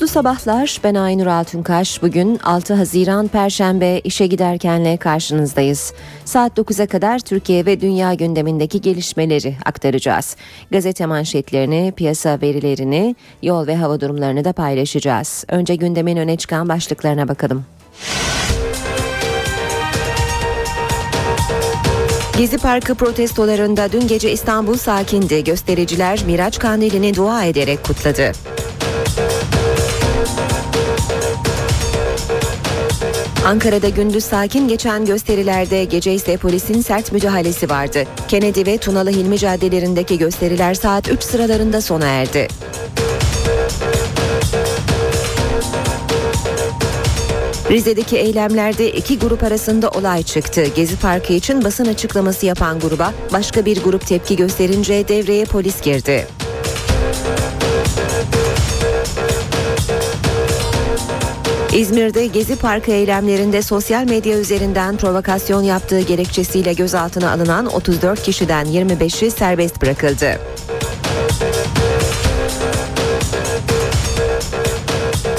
Mutlu 0.00 0.12
sabahlar. 0.12 0.80
Ben 0.84 0.94
Aynur 0.94 1.26
Altunkaş. 1.26 2.02
Bugün 2.02 2.38
6 2.38 2.74
Haziran 2.74 3.28
Perşembe 3.28 4.00
işe 4.04 4.26
giderkenle 4.26 4.96
karşınızdayız. 4.96 5.92
Saat 6.24 6.58
9'a 6.58 6.86
kadar 6.86 7.18
Türkiye 7.18 7.66
ve 7.66 7.80
dünya 7.80 8.14
gündemindeki 8.14 8.80
gelişmeleri 8.80 9.56
aktaracağız. 9.64 10.36
Gazete 10.70 11.06
manşetlerini, 11.06 11.92
piyasa 11.96 12.38
verilerini, 12.42 13.16
yol 13.42 13.66
ve 13.66 13.76
hava 13.76 14.00
durumlarını 14.00 14.44
da 14.44 14.52
paylaşacağız. 14.52 15.44
Önce 15.48 15.74
gündemin 15.74 16.16
öne 16.16 16.36
çıkan 16.36 16.68
başlıklarına 16.68 17.28
bakalım. 17.28 17.64
Gezi 22.38 22.58
Parkı 22.58 22.94
protestolarında 22.94 23.92
dün 23.92 24.08
gece 24.08 24.32
İstanbul 24.32 24.76
sakindi. 24.76 25.44
Göstericiler 25.44 26.24
Miraç 26.26 26.58
Kandili'ni 26.58 27.16
dua 27.16 27.44
ederek 27.44 27.84
kutladı. 27.84 28.32
Ankara'da 33.46 33.88
gündüz 33.88 34.24
sakin 34.24 34.68
geçen 34.68 35.04
gösterilerde 35.04 35.84
gece 35.84 36.14
ise 36.14 36.36
polisin 36.36 36.80
sert 36.80 37.12
müdahalesi 37.12 37.70
vardı. 37.70 38.04
Kennedy 38.28 38.66
ve 38.66 38.78
Tunalı 38.78 39.10
Hilmi 39.10 39.38
caddelerindeki 39.38 40.18
gösteriler 40.18 40.74
saat 40.74 41.08
3 41.08 41.22
sıralarında 41.22 41.80
sona 41.80 42.06
erdi. 42.06 42.48
Rize'deki 47.70 48.16
eylemlerde 48.16 48.92
iki 48.92 49.18
grup 49.18 49.42
arasında 49.42 49.90
olay 49.90 50.22
çıktı. 50.22 50.64
Gezi 50.76 50.96
Parkı 50.96 51.32
için 51.32 51.64
basın 51.64 51.86
açıklaması 51.86 52.46
yapan 52.46 52.80
gruba 52.80 53.12
başka 53.32 53.64
bir 53.64 53.82
grup 53.82 54.06
tepki 54.06 54.36
gösterince 54.36 55.08
devreye 55.08 55.44
polis 55.44 55.82
girdi. 55.82 56.26
İzmir'de 61.74 62.26
Gezi 62.26 62.56
Parkı 62.56 62.90
eylemlerinde 62.90 63.62
sosyal 63.62 64.04
medya 64.04 64.38
üzerinden 64.38 64.96
provokasyon 64.96 65.62
yaptığı 65.62 66.00
gerekçesiyle 66.00 66.72
gözaltına 66.72 67.30
alınan 67.32 67.66
34 67.66 68.22
kişiden 68.22 68.66
25'i 68.66 69.30
serbest 69.30 69.82
bırakıldı. 69.82 70.40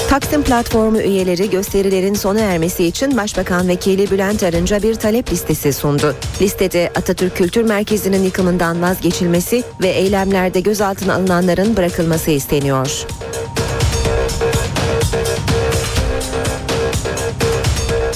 Taksim 0.08 0.42
platformu 0.42 1.00
üyeleri 1.00 1.50
gösterilerin 1.50 2.14
sona 2.14 2.40
ermesi 2.40 2.84
için 2.84 3.16
Başbakan 3.16 3.68
Vekili 3.68 4.10
Bülent 4.10 4.42
Arınç'a 4.42 4.82
bir 4.82 4.94
talep 4.94 5.32
listesi 5.32 5.72
sundu. 5.72 6.14
Listede 6.40 6.90
Atatürk 6.94 7.36
Kültür 7.36 7.62
Merkezi'nin 7.62 8.22
yıkımından 8.22 8.82
vazgeçilmesi 8.82 9.62
ve 9.82 9.88
eylemlerde 9.88 10.60
gözaltına 10.60 11.14
alınanların 11.14 11.76
bırakılması 11.76 12.30
isteniyor. 12.30 13.06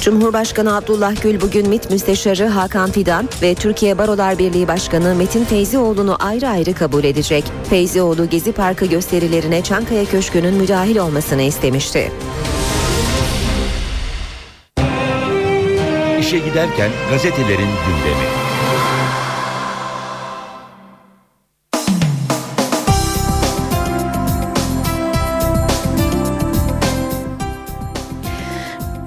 Cumhurbaşkanı 0.06 0.76
Abdullah 0.76 1.22
Gül 1.22 1.40
bugün 1.40 1.68
MİT 1.68 1.90
Müsteşarı 1.90 2.46
Hakan 2.46 2.90
Fidan 2.90 3.28
ve 3.42 3.54
Türkiye 3.54 3.98
Barolar 3.98 4.38
Birliği 4.38 4.68
Başkanı 4.68 5.14
Metin 5.14 5.44
Feyzioğlu'nu 5.44 6.16
ayrı 6.20 6.48
ayrı 6.48 6.74
kabul 6.74 7.04
edecek. 7.04 7.44
Feyzioğlu 7.70 8.28
Gezi 8.28 8.52
Parkı 8.52 8.86
gösterilerine 8.86 9.62
Çankaya 9.62 10.04
Köşkü'nün 10.04 10.54
müdahil 10.54 10.96
olmasını 10.96 11.42
istemişti. 11.42 12.12
İşe 16.20 16.38
giderken 16.38 16.90
gazetelerin 17.10 17.70
gündemi. 17.86 18.45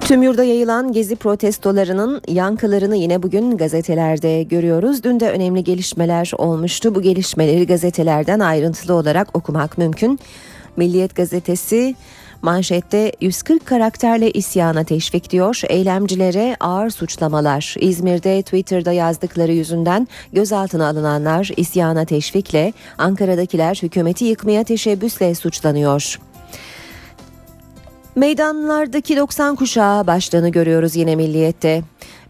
Tüm 0.09 0.24
yurda 0.24 0.44
yayılan 0.44 0.92
gezi 0.92 1.16
protestolarının 1.16 2.22
yankılarını 2.28 2.96
yine 2.96 3.24
bugün 3.24 3.58
gazetelerde 3.58 4.44
görüyoruz. 4.44 5.03
Dün 5.03 5.20
de 5.20 5.31
önemli 5.31 5.64
gelişmeler 5.64 6.31
olmuştu. 6.38 6.96
Bu 6.96 7.02
gelişmeleri 7.02 7.68
gazetelerden 7.68 8.40
ayrıntılı 8.40 8.94
olarak 8.94 9.38
okumak 9.38 9.78
mümkün. 9.78 10.19
Milliyet 10.78 11.16
gazetesi 11.16 11.96
Manşette 12.42 13.12
140 13.22 13.66
karakterle 13.66 14.31
isyana 14.31 14.84
teşvik 14.84 15.30
diyor. 15.30 15.62
Eylemcilere 15.69 16.58
ağır 16.59 16.90
suçlamalar. 16.90 17.75
İzmir'de 17.80 18.42
Twitter'da 18.42 18.92
yazdıkları 18.92 19.52
yüzünden 19.52 20.08
gözaltına 20.34 20.88
alınanlar 20.88 21.52
isyana 21.58 22.06
teşvikle, 22.06 22.74
Ankara'dakiler 22.98 23.80
hükümeti 23.84 24.25
yıkmaya 24.25 24.64
teşebbüsle 24.64 25.36
suçlanıyor. 25.36 26.19
Meydanlardaki 28.19 29.18
90 29.18 29.56
kuşağı 29.56 30.07
başlığını 30.07 30.50
görüyoruz 30.50 30.96
yine 30.96 31.16
milliyette. 31.16 31.81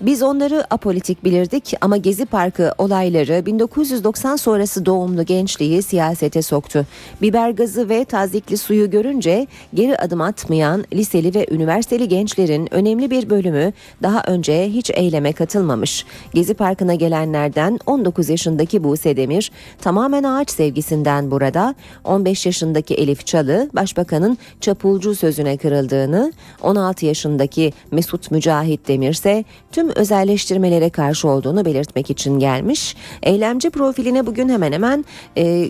Biz 0.02 0.24
onları 0.24 0.74
apolitik 0.74 1.24
bilirdik 1.24 1.74
ama 1.82 1.98
Gezi 1.98 2.26
Parkı 2.26 2.74
olayları 2.78 3.46
1990 3.46 4.36
sonrası 4.36 4.86
doğumlu 4.86 5.26
gençliği 5.26 5.82
siyasete 5.82 6.42
soktu. 6.42 6.86
Biber 7.22 7.50
gazı 7.50 7.90
ve 7.90 8.06
tazikli 8.06 8.58
suyu 8.58 8.90
görünce 8.90 9.48
geri 9.74 9.98
adım 9.98 10.22
atmayan 10.22 10.86
liseli 10.94 11.36
ve 11.36 11.48
üniversiteli 11.52 12.08
gençlerin 12.08 12.74
önemli 12.74 13.12
bir 13.12 13.30
bölümü 13.30 13.74
daha 14.04 14.24
önce 14.28 14.70
hiç 14.70 14.92
eyleme 14.94 15.34
katılmamış. 15.34 16.06
Gezi 16.34 16.54
Parkı'na 16.54 16.94
gelenlerden 16.96 17.80
19 17.86 18.30
yaşındaki 18.30 18.84
Buse 18.84 19.18
Demir 19.18 19.52
tamamen 19.82 20.24
ağaç 20.24 20.50
sevgisinden 20.50 21.32
burada, 21.32 21.76
15 22.04 22.46
yaşındaki 22.46 22.94
Elif 22.94 23.26
Çalı 23.26 23.70
başbakanın 23.74 24.38
çapulcu 24.62 25.16
sözüne 25.16 25.58
kırıldığını, 25.58 26.34
16 26.62 27.06
yaşındaki 27.06 27.74
Mesut 27.92 28.32
Mücahit 28.32 28.88
Demir 28.88 29.10
ise 29.12 29.46
tüm 29.72 29.90
özelleştirmelere 29.90 30.90
karşı 30.90 31.28
olduğunu 31.28 31.66
belirtmek 31.66 32.10
için 32.10 32.40
gelmiş. 32.40 32.96
Eylemci 33.24 33.70
profiline 33.70 34.26
bugün 34.26 34.50
hemen 34.50 34.72
hemen 34.72 35.06
e, 35.38 35.70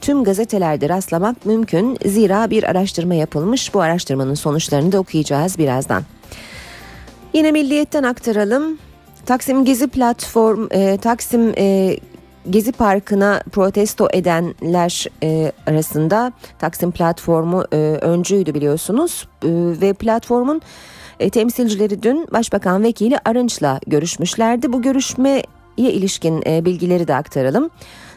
tüm 0.00 0.24
gazetelerde 0.24 0.88
rastlamak 0.88 1.46
mümkün. 1.46 1.98
Zira 2.06 2.50
bir 2.50 2.64
araştırma 2.64 3.14
yapılmış. 3.14 3.74
Bu 3.74 3.80
araştırmanın 3.80 4.34
sonuçlarını 4.34 4.92
da 4.92 4.98
okuyacağız 4.98 5.58
birazdan. 5.58 6.02
Yine 7.32 7.52
Milliyet'ten 7.52 8.02
aktaralım. 8.02 8.78
Taksim 9.26 9.64
Gezi 9.64 9.88
platform 9.88 10.66
e, 10.70 10.96
Taksim 10.96 11.52
e, 11.58 11.96
Gezi 12.50 12.72
Parkı'na 12.72 13.42
protesto 13.52 14.08
edenler 14.12 15.06
e, 15.22 15.52
arasında 15.66 16.32
Taksim 16.58 16.90
platformu 16.90 17.64
e, 17.72 17.76
öncüydü 18.00 18.54
biliyorsunuz 18.54 19.28
e, 19.42 19.48
ve 19.80 19.92
platformun 19.92 20.62
e, 21.20 21.30
temsilcileri 21.30 22.02
dün 22.02 22.28
Başbakan 22.32 22.82
Vekili 22.82 23.18
Arınç'la 23.24 23.80
görüşmüşlerdi. 23.86 24.72
Bu 24.72 24.82
görüşmeye 24.82 25.42
ilişkin 25.76 26.42
e, 26.46 26.64
bilgileri 26.64 27.08
de 27.08 27.14
aktaralım. 27.14 27.70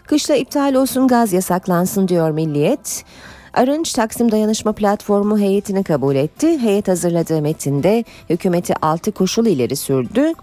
Kışla 0.08 0.36
iptal 0.36 0.74
olsun 0.74 1.08
gaz 1.08 1.34
yasaklansın 1.34 2.08
diyor 2.08 2.32
Milliyet. 2.32 3.06
Arınç 3.54 3.94
Taksim 3.94 4.32
Dayanışma 4.32 4.72
Platformu 4.72 5.40
heyetini 5.40 5.84
kabul 5.84 6.16
etti. 6.16 6.60
Heyet 6.60 6.88
hazırladığı 6.88 7.42
metinde 7.42 8.04
hükümeti 8.30 8.74
6 8.82 9.12
koşul 9.12 9.46
ileri 9.46 9.76
sürdü. 9.76 10.34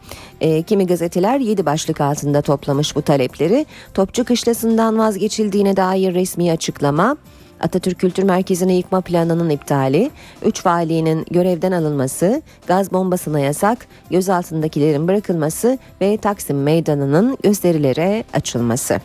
E, 0.41 0.62
kimi 0.62 0.87
gazeteler 0.87 1.41
7 1.41 1.66
başlık 1.66 2.00
altında 2.00 2.42
toplamış 2.42 2.97
bu 2.97 3.03
talepleri. 3.03 3.66
Topçu 3.94 4.25
kışlasından 4.25 4.98
vazgeçildiğine 4.98 5.77
dair 5.77 6.15
resmi 6.15 6.53
açıklama, 6.53 7.16
Atatürk 7.60 7.98
Kültür 7.98 8.22
Merkezi'ni 8.22 8.77
yıkma 8.77 9.01
planının 9.01 9.51
iptali, 9.51 10.10
3 10.45 10.66
valinin 10.66 11.27
görevden 11.30 11.72
alınması, 11.72 12.42
gaz 12.66 12.92
bombasına 12.92 13.41
yasak, 13.41 13.86
gözaltındakilerin 14.10 15.09
bırakılması 15.09 15.78
ve 16.01 16.16
Taksim 16.16 16.62
Meydanı'nın 16.62 17.39
gösterilere 17.42 18.24
açılması. 18.33 19.01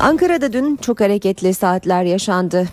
Ankara'da 0.00 0.52
dün 0.52 0.76
çok 0.76 1.00
hareketli 1.00 1.54
saatler 1.54 2.02
yaşandı. 2.02 2.68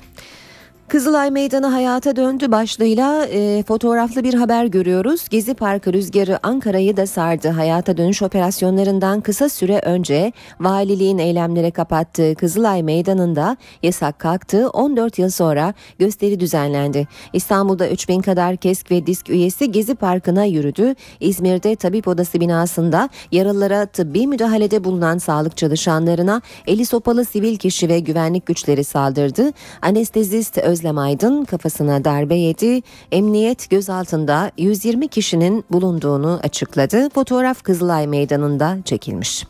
Kızılay 0.89 1.31
Meydanı 1.31 1.67
hayata 1.67 2.15
döndü 2.15 2.51
başlığıyla 2.51 3.25
e, 3.25 3.63
fotoğraflı 3.63 4.23
bir 4.23 4.33
haber 4.33 4.65
görüyoruz. 4.65 5.29
Gezi 5.29 5.53
Parkı 5.53 5.93
rüzgarı 5.93 6.39
Ankara'yı 6.43 6.97
da 6.97 7.07
sardı. 7.07 7.49
Hayata 7.49 7.97
dönüş 7.97 8.21
operasyonlarından 8.21 9.21
kısa 9.21 9.49
süre 9.49 9.79
önce 9.79 10.33
valiliğin 10.59 11.17
eylemlere 11.17 11.71
kapattığı 11.71 12.35
Kızılay 12.35 12.83
Meydanı'nda 12.83 13.57
yasak 13.83 14.19
kalktı. 14.19 14.69
14 14.69 15.19
yıl 15.19 15.29
sonra 15.29 15.73
gösteri 15.99 16.39
düzenlendi. 16.39 17.07
İstanbul'da 17.33 17.89
3000 17.89 18.21
kadar 18.21 18.57
KESK 18.57 18.91
ve 18.91 19.07
DISK 19.07 19.29
üyesi 19.29 19.71
Gezi 19.71 19.95
Parkı'na 19.95 20.45
yürüdü. 20.45 20.95
İzmir'de 21.19 21.75
tabip 21.75 22.07
odası 22.07 22.39
binasında 22.39 23.09
yaralılara 23.31 23.85
tıbbi 23.85 24.27
müdahalede 24.27 24.83
bulunan 24.83 25.17
sağlık 25.17 25.57
çalışanlarına 25.57 26.41
eli 26.67 26.85
sopalı 26.85 27.25
sivil 27.25 27.57
kişi 27.57 27.89
ve 27.89 27.99
güvenlik 27.99 28.45
güçleri 28.45 28.83
saldırdı. 28.83 29.51
Anestezist 29.81 30.57
Özlem 30.77 30.97
Aydın 30.97 31.45
kafasına 31.45 32.05
darbe 32.05 32.35
yedi. 32.35 32.81
Emniyet 33.11 33.69
gözaltında 33.69 34.51
120 34.57 35.07
kişinin 35.07 35.65
bulunduğunu 35.71 36.39
açıkladı. 36.43 37.09
Fotoğraf 37.09 37.63
Kızılay 37.63 38.07
Meydanı'nda 38.07 38.77
çekilmiş. 38.85 39.45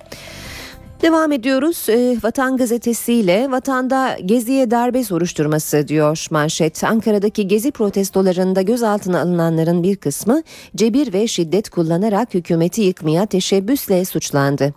Devam 1.02 1.32
ediyoruz. 1.32 1.90
E, 1.90 2.18
Vatan 2.24 2.58
Gazetesi 2.58 3.14
ile 3.14 3.52
vatanda 3.52 4.18
geziye 4.26 4.72
darbe 4.72 5.04
soruşturması 5.04 5.88
diyor 5.88 6.28
manşet. 6.32 6.84
Ankara'daki 6.84 7.48
gezi 7.48 7.72
protestolarında 7.72 8.62
gözaltına 8.62 9.22
alınanların 9.22 9.84
bir 9.84 9.96
kısmı 9.96 10.44
cebir 10.76 11.14
ve 11.14 11.28
şiddet 11.28 11.70
kullanarak 11.70 12.34
hükümeti 12.34 12.82
yıkmaya 12.82 13.26
teşebbüsle 13.26 14.06
suçlandı. 14.06 14.74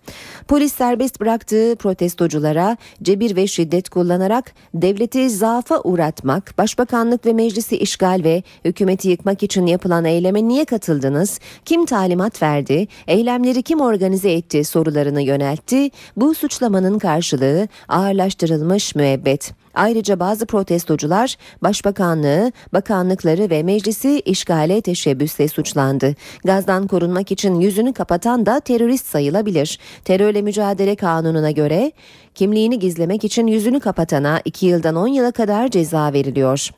Polis 0.49 0.73
serbest 0.73 1.21
bıraktığı 1.21 1.77
protestoculara 1.79 2.77
cebir 3.03 3.37
ve 3.37 3.47
şiddet 3.47 3.89
kullanarak 3.89 4.53
devleti 4.75 5.31
zaafa 5.31 5.81
uğratmak, 5.85 6.59
başbakanlık 6.59 7.27
ve 7.27 7.33
meclisi 7.33 7.77
işgal 7.77 8.21
ve 8.25 8.43
hükümeti 8.65 9.09
yıkmak 9.09 9.43
için 9.43 9.67
yapılan 9.67 10.05
eyleme 10.05 10.49
niye 10.49 10.65
katıldınız, 10.65 11.41
kim 11.65 11.87
talimat 11.87 12.43
verdi, 12.43 12.89
eylemleri 13.07 13.63
kim 13.63 13.81
organize 13.81 14.33
etti 14.33 14.65
sorularını 14.65 15.23
yöneltti. 15.23 15.91
Bu 16.17 16.35
suçlamanın 16.35 16.99
karşılığı 16.99 17.69
ağırlaştırılmış 17.89 18.95
müebbet. 18.95 19.53
Ayrıca 19.75 20.21
bazı 20.21 20.47
protestocular 20.47 21.37
başbakanlığı, 21.63 22.53
bakanlıkları 22.73 23.51
ve 23.51 23.63
meclisi 23.63 24.21
işgale 24.21 24.81
teşebbüsle 24.81 25.49
suçlandı. 25.49 26.15
Gazdan 26.45 26.87
korunmak 26.87 27.33
için 27.33 27.61
yüzünü 27.61 27.93
kapatan 27.93 28.47
da 28.47 28.61
terörist 28.61 29.07
sayılabilir. 29.07 29.79
Terörle 30.05 30.43
mücadele 30.43 30.97
kanununa 30.97 31.51
göre 31.51 31.93
kimliğini 32.35 32.79
gizlemek 32.79 33.25
için 33.25 33.47
yüzünü 33.47 33.81
kapatana 33.81 34.41
2 34.45 34.67
yıldan 34.67 34.97
10 34.97 35.07
yıla 35.07 35.33
kadar 35.33 35.69
ceza 35.69 36.13
veriliyor. 36.13 36.71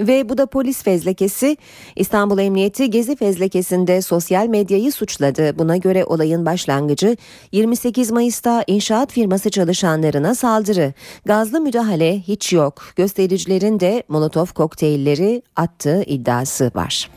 Ve 0.00 0.28
bu 0.28 0.38
da 0.38 0.46
polis 0.46 0.82
fezlekesi. 0.82 1.56
İstanbul 1.96 2.38
Emniyeti 2.38 2.90
Gezi 2.90 3.16
fezlekesinde 3.16 4.02
sosyal 4.02 4.46
medyayı 4.46 4.92
suçladı. 4.92 5.58
Buna 5.58 5.76
göre 5.76 6.04
olayın 6.04 6.46
başlangıcı 6.46 7.16
28 7.52 8.10
Mayıs'ta 8.10 8.64
inşaat 8.66 9.12
firması 9.12 9.50
çalışanlarına 9.50 10.34
saldırı. 10.34 10.92
Gazlı 11.24 11.60
müdahale 11.60 12.18
hiç 12.20 12.52
yok. 12.52 12.82
Göstericilerin 12.96 13.80
de 13.80 14.02
molotof 14.08 14.52
kokteylleri 14.52 15.42
attığı 15.56 16.02
iddiası 16.02 16.70
var. 16.74 17.10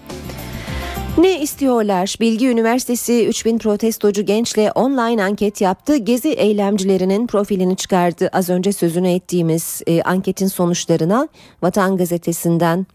Ne 1.17 1.41
istiyorlar? 1.41 2.15
Bilgi 2.19 2.47
Üniversitesi 2.47 3.27
3000 3.27 3.57
protestocu 3.57 4.25
gençle 4.25 4.71
online 4.71 5.23
anket 5.23 5.61
yaptı. 5.61 5.97
Gezi 5.97 6.29
eylemcilerinin 6.29 7.27
profilini 7.27 7.75
çıkardı. 7.75 8.29
Az 8.33 8.49
önce 8.49 8.71
sözünü 8.71 9.09
ettiğimiz 9.09 9.81
e, 9.87 10.01
anketin 10.01 10.47
sonuçlarına 10.47 11.27
Vatan 11.61 11.97
Gazetesi'nden 11.97 12.85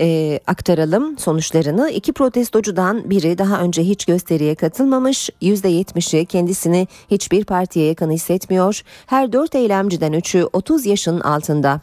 e, 0.00 0.40
aktaralım 0.46 1.18
sonuçlarını. 1.18 1.90
İki 1.90 2.12
protestocudan 2.12 3.10
biri 3.10 3.38
daha 3.38 3.60
önce 3.60 3.82
hiç 3.82 4.04
gösteriye 4.04 4.54
katılmamış. 4.54 5.30
%70'i 5.42 6.26
kendisini 6.26 6.88
hiçbir 7.10 7.44
partiye 7.44 7.86
yakın 7.86 8.10
hissetmiyor. 8.10 8.82
Her 9.06 9.32
dört 9.32 9.54
eylemciden 9.54 10.12
üçü 10.12 10.44
30 10.52 10.86
yaşın 10.86 11.20
altında. 11.20 11.80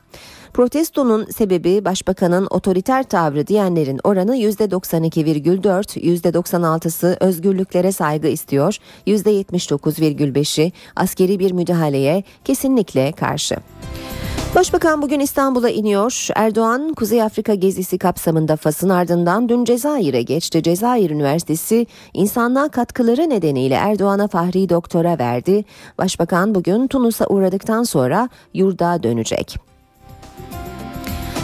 Protestonun 0.58 1.26
sebebi 1.26 1.86
başbakanın 1.86 2.48
otoriter 2.50 3.04
tavrı 3.04 3.48
diyenlerin 3.48 4.00
oranı 4.04 4.38
%92,4, 4.38 6.00
%96'sı 6.00 7.18
özgürlüklere 7.20 7.92
saygı 7.92 8.28
istiyor, 8.28 8.78
%79,5'i 9.08 10.72
askeri 10.96 11.40
bir 11.40 11.52
müdahaleye 11.52 12.24
kesinlikle 12.44 13.12
karşı. 13.12 13.56
Başbakan 14.56 15.02
bugün 15.02 15.20
İstanbul'a 15.20 15.70
iniyor. 15.70 16.28
Erdoğan 16.36 16.94
Kuzey 16.94 17.22
Afrika 17.24 17.54
gezisi 17.54 17.98
kapsamında 17.98 18.56
Fas'ın 18.56 18.90
ardından 18.90 19.50
dün 19.50 19.66
Cezayir'e 19.66 20.22
geçti. 20.22 20.64
Cezayir 20.64 21.10
Üniversitesi 21.10 21.88
insanlığa 22.14 22.70
katkıları 22.70 23.30
nedeniyle 23.30 23.76
Erdoğan'a 23.76 24.28
Fahri 24.28 24.70
Doktora 24.70 25.20
verdi. 25.20 25.66
Başbakan 25.98 26.56
bugün 26.56 26.88
Tunus'a 26.88 27.28
uğradıktan 27.28 27.84
sonra 27.84 28.30
yurda 28.54 29.04
dönecek. 29.04 29.67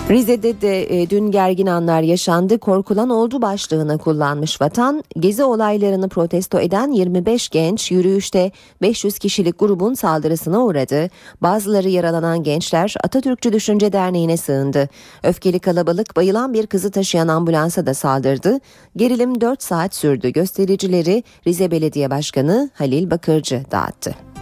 Rize'de 0.10 0.62
de 0.62 1.02
e, 1.02 1.10
dün 1.10 1.32
gergin 1.32 1.68
anlar 1.68 2.02
yaşandı. 2.02 2.60
Korkulan 2.60 3.10
oldu 3.10 3.42
başlığını 3.42 3.98
kullanmış 3.98 4.62
vatan. 4.62 5.04
Gezi 5.20 5.44
olaylarını 5.44 6.10
protesto 6.10 6.60
eden 6.60 6.92
25 6.92 7.50
genç 7.50 7.92
yürüyüşte 7.92 8.52
500 8.82 9.20
kişilik 9.20 9.60
grubun 9.60 9.94
saldırısına 9.94 10.64
uğradı. 10.64 11.10
Bazıları 11.42 11.90
yaralanan 11.90 12.44
gençler 12.44 12.96
Atatürkçü 13.04 13.54
Düşünce 13.54 13.94
Derneği'ne 13.94 14.38
sığındı. 14.38 14.90
Öfkeli 15.24 15.60
kalabalık 15.60 16.16
bayılan 16.16 16.54
bir 16.54 16.68
kızı 16.68 16.92
taşıyan 16.92 17.28
ambulansa 17.28 17.86
da 17.86 17.94
saldırdı. 17.94 18.60
Gerilim 18.96 19.42
4 19.42 19.64
saat 19.64 19.96
sürdü. 19.96 20.30
Göstericileri 20.30 21.24
Rize 21.48 21.72
Belediye 21.72 22.10
Başkanı 22.10 22.70
Halil 22.74 23.12
Bakırcı 23.12 23.64
dağıttı. 23.72 24.33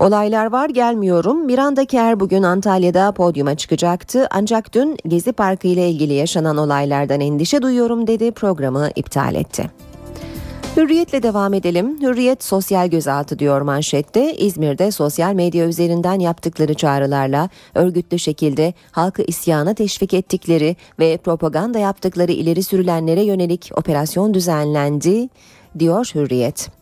Olaylar 0.00 0.52
var 0.52 0.68
gelmiyorum. 0.68 1.44
Miranda 1.44 1.84
Kerr 1.84 2.20
bugün 2.20 2.42
Antalya'da 2.42 3.12
podyuma 3.12 3.54
çıkacaktı. 3.54 4.26
Ancak 4.30 4.74
dün 4.74 4.96
Gezi 5.06 5.32
Parkı 5.32 5.68
ile 5.68 5.90
ilgili 5.90 6.12
yaşanan 6.12 6.56
olaylardan 6.56 7.20
endişe 7.20 7.62
duyuyorum 7.62 8.06
dedi 8.06 8.32
programı 8.32 8.90
iptal 8.96 9.34
etti. 9.34 9.70
Hürriyetle 10.76 11.22
devam 11.22 11.54
edelim. 11.54 12.02
Hürriyet 12.02 12.44
sosyal 12.44 12.88
gözaltı 12.88 13.38
diyor 13.38 13.60
manşette. 13.60 14.36
İzmir'de 14.36 14.90
sosyal 14.90 15.34
medya 15.34 15.66
üzerinden 15.66 16.20
yaptıkları 16.20 16.74
çağrılarla 16.74 17.48
örgütlü 17.74 18.18
şekilde 18.18 18.74
halkı 18.90 19.22
isyana 19.22 19.74
teşvik 19.74 20.14
ettikleri 20.14 20.76
ve 20.98 21.16
propaganda 21.16 21.78
yaptıkları 21.78 22.32
ileri 22.32 22.62
sürülenlere 22.62 23.22
yönelik 23.22 23.70
operasyon 23.76 24.34
düzenlendi 24.34 25.28
diyor 25.78 26.10
Hürriyet. 26.14 26.79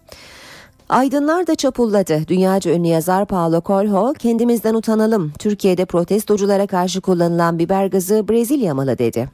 Aydınlar 0.89 1.47
da 1.47 1.55
çapulladı. 1.55 2.29
Dünyaca 2.29 2.73
ünlü 2.73 2.89
yazar 2.89 3.27
Paulo 3.27 3.63
Coelho 3.67 4.13
kendimizden 4.19 4.75
utanalım. 4.75 5.33
Türkiye'de 5.39 5.85
protestoculara 5.85 6.67
karşı 6.67 7.01
kullanılan 7.01 7.59
biber 7.59 7.87
gazı 7.87 8.29
Brezilya 8.29 8.75
malı 8.75 8.99
dedi. 8.99 9.29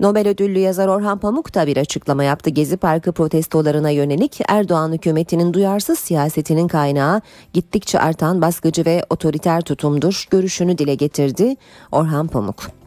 Nobel 0.00 0.28
ödüllü 0.28 0.58
yazar 0.58 0.88
Orhan 0.88 1.18
Pamuk 1.18 1.54
da 1.54 1.66
bir 1.66 1.76
açıklama 1.76 2.24
yaptı. 2.24 2.50
Gezi 2.50 2.76
Parkı 2.76 3.12
protestolarına 3.12 3.90
yönelik 3.90 4.40
Erdoğan 4.48 4.92
hükümetinin 4.92 5.52
duyarsız 5.52 5.98
siyasetinin 5.98 6.68
kaynağı 6.68 7.20
gittikçe 7.52 8.00
artan 8.00 8.42
baskıcı 8.42 8.84
ve 8.84 9.04
otoriter 9.10 9.60
tutumdur 9.60 10.26
görüşünü 10.30 10.78
dile 10.78 10.94
getirdi 10.94 11.56
Orhan 11.92 12.26
Pamuk. 12.26 12.81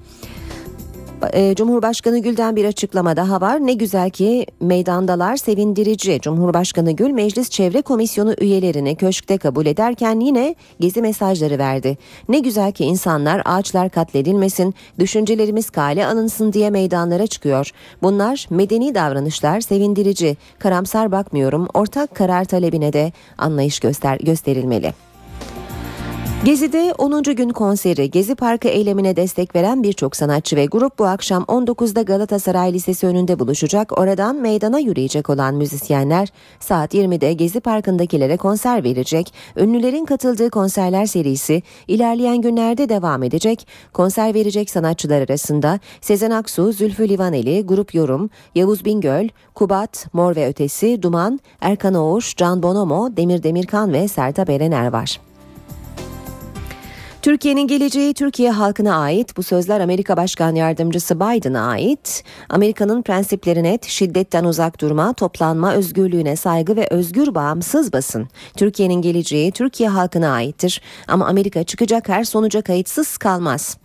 E, 1.33 1.55
Cumhurbaşkanı 1.55 2.19
Gül'den 2.19 2.55
bir 2.55 2.65
açıklama 2.65 3.15
daha 3.15 3.41
var. 3.41 3.67
Ne 3.67 3.73
güzel 3.73 4.09
ki 4.09 4.45
meydandalar 4.61 5.37
sevindirici. 5.37 6.19
Cumhurbaşkanı 6.21 6.91
Gül 6.91 7.09
Meclis 7.09 7.49
Çevre 7.49 7.81
Komisyonu 7.81 8.33
üyelerini 8.39 8.95
köşkte 8.95 9.37
kabul 9.37 9.65
ederken 9.65 10.19
yine 10.19 10.55
gezi 10.79 11.01
mesajları 11.01 11.57
verdi. 11.57 11.97
Ne 12.29 12.39
güzel 12.39 12.71
ki 12.71 12.85
insanlar 12.85 13.41
ağaçlar 13.45 13.89
katledilmesin, 13.89 14.73
düşüncelerimiz 14.99 15.69
kale 15.69 16.07
alınsın 16.07 16.53
diye 16.53 16.69
meydanlara 16.69 17.27
çıkıyor. 17.27 17.71
Bunlar 18.03 18.47
medeni 18.49 18.95
davranışlar 18.95 19.61
sevindirici. 19.61 20.37
Karamsar 20.59 21.11
bakmıyorum. 21.11 21.67
Ortak 21.73 22.15
karar 22.15 22.45
talebine 22.45 22.93
de 22.93 23.11
anlayış 23.37 23.79
göster 23.79 24.17
gösterilmeli. 24.17 24.93
Gezi'de 26.45 26.93
10. 26.97 27.23
gün 27.23 27.49
konseri 27.49 28.11
Gezi 28.11 28.35
Parkı 28.35 28.67
eylemine 28.67 29.15
destek 29.15 29.55
veren 29.55 29.83
birçok 29.83 30.15
sanatçı 30.15 30.55
ve 30.55 30.65
grup 30.65 30.99
bu 30.99 31.05
akşam 31.05 31.43
19'da 31.43 32.01
Galatasaray 32.01 32.73
Lisesi 32.73 33.07
önünde 33.07 33.39
buluşacak. 33.39 33.99
Oradan 33.99 34.35
meydana 34.35 34.79
yürüyecek 34.79 35.29
olan 35.29 35.55
müzisyenler 35.55 36.29
saat 36.59 36.93
20'de 36.93 37.33
Gezi 37.33 37.59
Parkı'ndakilere 37.59 38.37
konser 38.37 38.83
verecek. 38.83 39.33
Ünlülerin 39.57 40.05
katıldığı 40.05 40.49
konserler 40.49 41.05
serisi 41.05 41.63
ilerleyen 41.87 42.41
günlerde 42.41 42.89
devam 42.89 43.23
edecek. 43.23 43.67
Konser 43.93 44.33
verecek 44.33 44.69
sanatçılar 44.69 45.21
arasında 45.21 45.79
Sezen 46.01 46.31
Aksu, 46.31 46.71
Zülfü 46.71 47.09
Livaneli, 47.09 47.65
Grup 47.65 47.95
Yorum, 47.95 48.29
Yavuz 48.55 48.85
Bingöl, 48.85 49.27
Kubat, 49.55 50.07
Mor 50.13 50.35
ve 50.35 50.47
Ötesi, 50.47 51.01
Duman, 51.01 51.39
Erkan 51.61 51.93
Oğuş, 51.93 52.35
Can 52.35 52.63
Bonomo, 52.63 53.17
Demir 53.17 53.43
Demirkan 53.43 53.93
ve 53.93 54.07
Sertab 54.07 54.47
Erener 54.47 54.87
var. 54.87 55.24
Türkiye'nin 57.25 57.67
geleceği 57.67 58.13
Türkiye 58.13 58.51
halkına 58.51 58.97
ait. 58.97 59.37
Bu 59.37 59.43
sözler 59.43 59.79
Amerika 59.79 60.17
Başkan 60.17 60.55
Yardımcısı 60.55 61.19
Biden'a 61.19 61.67
ait. 61.67 62.23
Amerika'nın 62.49 63.01
prensipleri 63.01 63.63
net, 63.63 63.85
şiddetten 63.85 64.43
uzak 64.43 64.81
durma, 64.81 65.13
toplanma, 65.13 65.73
özgürlüğüne 65.73 66.35
saygı 66.35 66.75
ve 66.75 66.87
özgür 66.91 67.35
bağımsız 67.35 67.93
basın. 67.93 68.27
Türkiye'nin 68.57 69.01
geleceği 69.01 69.51
Türkiye 69.51 69.89
halkına 69.89 70.33
aittir. 70.33 70.81
Ama 71.07 71.27
Amerika 71.27 71.63
çıkacak 71.63 72.09
her 72.09 72.23
sonuca 72.23 72.61
kayıtsız 72.61 73.17
kalmaz. 73.17 73.77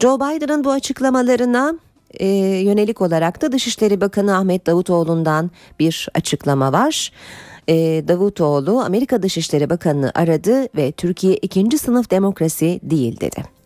Joe 0.00 0.16
Biden'ın 0.16 0.64
bu 0.64 0.70
açıklamalarına 0.70 1.74
e, 2.14 2.26
yönelik 2.64 3.02
olarak 3.02 3.42
da 3.42 3.52
Dışişleri 3.52 4.00
Bakanı 4.00 4.36
Ahmet 4.36 4.66
Davutoğlu'ndan 4.66 5.50
bir 5.80 6.08
açıklama 6.14 6.72
var. 6.72 7.12
E, 7.68 7.74
Davutoğlu 8.08 8.80
Amerika 8.80 9.22
Dışişleri 9.22 9.70
Bakanı'nı 9.70 10.12
aradı 10.14 10.76
ve 10.76 10.92
Türkiye 10.92 11.36
ikinci 11.36 11.78
sınıf 11.78 12.10
demokrasi 12.10 12.80
değil 12.82 13.20
dedi. 13.20 13.56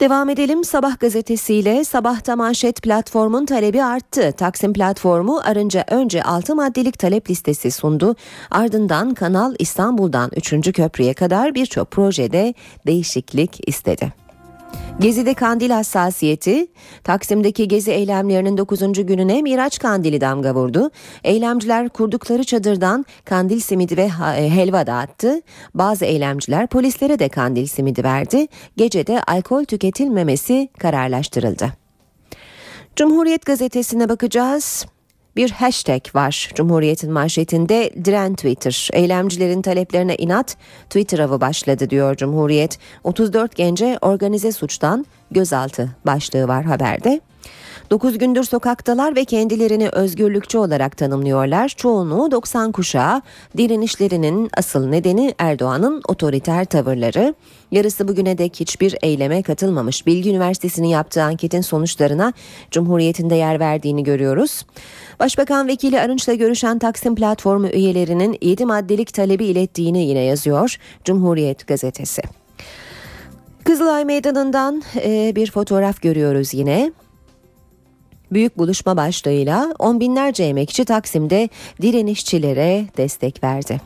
Devam 0.00 0.30
edelim 0.30 0.64
Sabah 0.64 0.98
gazetesiyle 0.98 1.84
Sabahta 1.84 2.36
manşet 2.36 2.82
platformun 2.82 3.46
talebi 3.46 3.84
arttı. 3.84 4.32
Taksim 4.32 4.72
platformu 4.72 5.40
arınca 5.44 5.84
önce 5.88 6.22
6 6.22 6.54
maddelik 6.54 6.98
talep 6.98 7.30
listesi 7.30 7.70
sundu. 7.70 8.16
Ardından 8.50 9.14
Kanal 9.14 9.54
İstanbul'dan 9.58 10.30
3. 10.36 10.72
köprüye 10.72 11.14
kadar 11.14 11.54
birçok 11.54 11.90
projede 11.90 12.54
değişiklik 12.86 13.68
istedi. 13.68 14.25
Gezi'de 15.00 15.34
kandil 15.34 15.70
hassasiyeti, 15.70 16.66
Taksim'deki 17.04 17.68
gezi 17.68 17.90
eylemlerinin 17.90 18.58
9. 18.58 19.06
gününe 19.06 19.42
Miraç 19.42 19.78
kandili 19.78 20.20
damga 20.20 20.54
vurdu. 20.54 20.90
Eylemciler 21.24 21.88
kurdukları 21.88 22.44
çadırdan 22.44 23.06
kandil 23.24 23.60
simidi 23.60 23.96
ve 23.96 24.10
e, 24.36 24.50
helva 24.50 24.86
dağıttı. 24.86 25.40
Bazı 25.74 26.04
eylemciler 26.04 26.66
polislere 26.66 27.18
de 27.18 27.28
kandil 27.28 27.66
simidi 27.66 28.04
verdi. 28.04 28.46
Gecede 28.76 29.22
alkol 29.22 29.64
tüketilmemesi 29.64 30.68
kararlaştırıldı. 30.78 31.72
Cumhuriyet 32.96 33.46
gazetesine 33.46 34.08
bakacağız 34.08 34.86
bir 35.36 35.50
hashtag 35.50 36.14
var 36.14 36.50
Cumhuriyet'in 36.54 37.12
manşetinde 37.12 37.90
diren 38.04 38.34
Twitter. 38.34 38.88
Eylemcilerin 38.92 39.62
taleplerine 39.62 40.16
inat 40.16 40.56
Twitter 40.84 41.18
avı 41.18 41.40
başladı 41.40 41.90
diyor 41.90 42.16
Cumhuriyet. 42.16 42.78
34 43.04 43.56
gence 43.56 43.98
organize 44.02 44.52
suçtan 44.52 45.06
gözaltı 45.30 45.96
başlığı 46.06 46.48
var 46.48 46.64
haberde. 46.64 47.20
9 47.90 48.18
gündür 48.18 48.44
sokaktalar 48.44 49.16
ve 49.16 49.24
kendilerini 49.24 49.88
özgürlükçü 49.88 50.58
olarak 50.58 50.96
tanımlıyorlar. 50.96 51.68
Çoğunluğu 51.68 52.30
90 52.30 52.72
kuşağı. 52.72 53.22
Direnişlerinin 53.56 54.50
asıl 54.56 54.86
nedeni 54.86 55.34
Erdoğan'ın 55.38 56.02
otoriter 56.08 56.64
tavırları. 56.64 57.34
Yarısı 57.70 58.08
bugüne 58.08 58.38
dek 58.38 58.60
hiçbir 58.60 58.96
eyleme 59.02 59.42
katılmamış. 59.42 60.06
Bilgi 60.06 60.30
Üniversitesi'nin 60.30 60.88
yaptığı 60.88 61.22
anketin 61.22 61.60
sonuçlarına 61.60 62.32
Cumhuriyet'in 62.70 63.30
de 63.30 63.34
yer 63.34 63.60
verdiğini 63.60 64.04
görüyoruz. 64.04 64.62
Başbakan 65.20 65.68
Vekili 65.68 66.00
Arınç'la 66.00 66.34
görüşen 66.34 66.78
Taksim 66.78 67.14
Platformu 67.14 67.68
üyelerinin 67.68 68.38
7 68.42 68.64
maddelik 68.64 69.14
talebi 69.14 69.44
ilettiğini 69.44 70.06
yine 70.06 70.20
yazıyor 70.20 70.76
Cumhuriyet 71.04 71.66
gazetesi. 71.66 72.22
Kızılay 73.64 74.04
Meydanı'ndan 74.04 74.82
bir 75.36 75.50
fotoğraf 75.50 76.02
görüyoruz 76.02 76.54
yine. 76.54 76.92
Büyük 78.32 78.58
buluşma 78.58 78.96
başlığıyla 78.96 79.74
on 79.78 80.00
binlerce 80.00 80.44
emekçi 80.44 80.84
Taksim'de 80.84 81.48
direnişçilere 81.82 82.84
destek 82.96 83.44
verdi. 83.44 83.80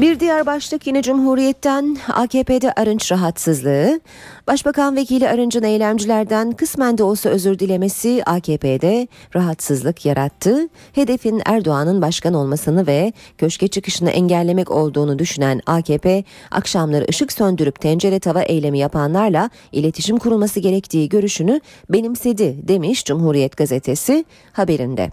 Bir 0.00 0.20
diğer 0.20 0.46
başlık 0.46 0.86
yine 0.86 1.02
Cumhuriyet'ten 1.02 1.96
AKP'de 2.12 2.72
Arınç 2.72 3.12
rahatsızlığı. 3.12 4.00
Başbakan 4.46 4.96
Vekili 4.96 5.28
Arınç'ın 5.28 5.62
eylemcilerden 5.62 6.52
kısmen 6.52 6.98
de 6.98 7.02
olsa 7.02 7.28
özür 7.28 7.58
dilemesi 7.58 8.22
AKP'de 8.26 9.08
rahatsızlık 9.34 10.06
yarattı. 10.06 10.68
Hedefin 10.92 11.42
Erdoğan'ın 11.44 12.02
başkan 12.02 12.34
olmasını 12.34 12.86
ve 12.86 13.12
köşke 13.38 13.68
çıkışını 13.68 14.10
engellemek 14.10 14.70
olduğunu 14.70 15.18
düşünen 15.18 15.60
AKP, 15.66 16.24
akşamları 16.50 17.06
ışık 17.10 17.32
söndürüp 17.32 17.80
tencere 17.80 18.20
tava 18.20 18.42
eylemi 18.42 18.78
yapanlarla 18.78 19.50
iletişim 19.72 20.18
kurulması 20.18 20.60
gerektiği 20.60 21.08
görüşünü 21.08 21.60
benimsedi 21.90 22.68
demiş 22.68 23.04
Cumhuriyet 23.04 23.56
gazetesi 23.56 24.24
haberinde. 24.52 25.10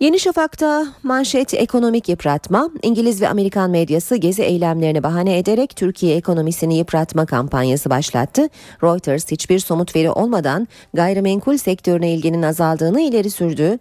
Yeni 0.00 0.20
Şafak'ta 0.20 0.86
manşet 1.02 1.54
ekonomik 1.54 2.08
yıpratma, 2.08 2.70
İngiliz 2.82 3.22
ve 3.22 3.28
Amerikan 3.28 3.70
medyası 3.70 4.16
gezi 4.16 4.42
eylemlerini 4.42 5.02
bahane 5.02 5.38
ederek 5.38 5.76
Türkiye 5.76 6.16
ekonomisini 6.16 6.78
yıpratma 6.78 7.26
kampanyası 7.26 7.90
başlattı. 7.90 8.48
Reuters 8.82 9.30
hiçbir 9.30 9.58
somut 9.58 9.96
veri 9.96 10.10
olmadan 10.10 10.68
gayrimenkul 10.94 11.56
sektörüne 11.56 12.14
ilginin 12.14 12.42
azaldığını 12.42 13.00
ileri 13.00 13.30
sürdü. 13.30 13.78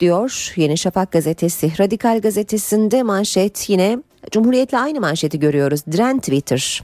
Diyor 0.00 0.52
Yeni 0.56 0.78
Şafak 0.78 1.12
gazetesi. 1.12 1.72
Radikal 1.80 2.20
gazetesinde 2.20 3.02
manşet 3.02 3.70
yine 3.70 3.98
Cumhuriyet'le 4.30 4.74
aynı 4.74 5.00
manşeti 5.00 5.38
görüyoruz. 5.38 5.80
Diren 5.92 6.18
Twitter. 6.18 6.82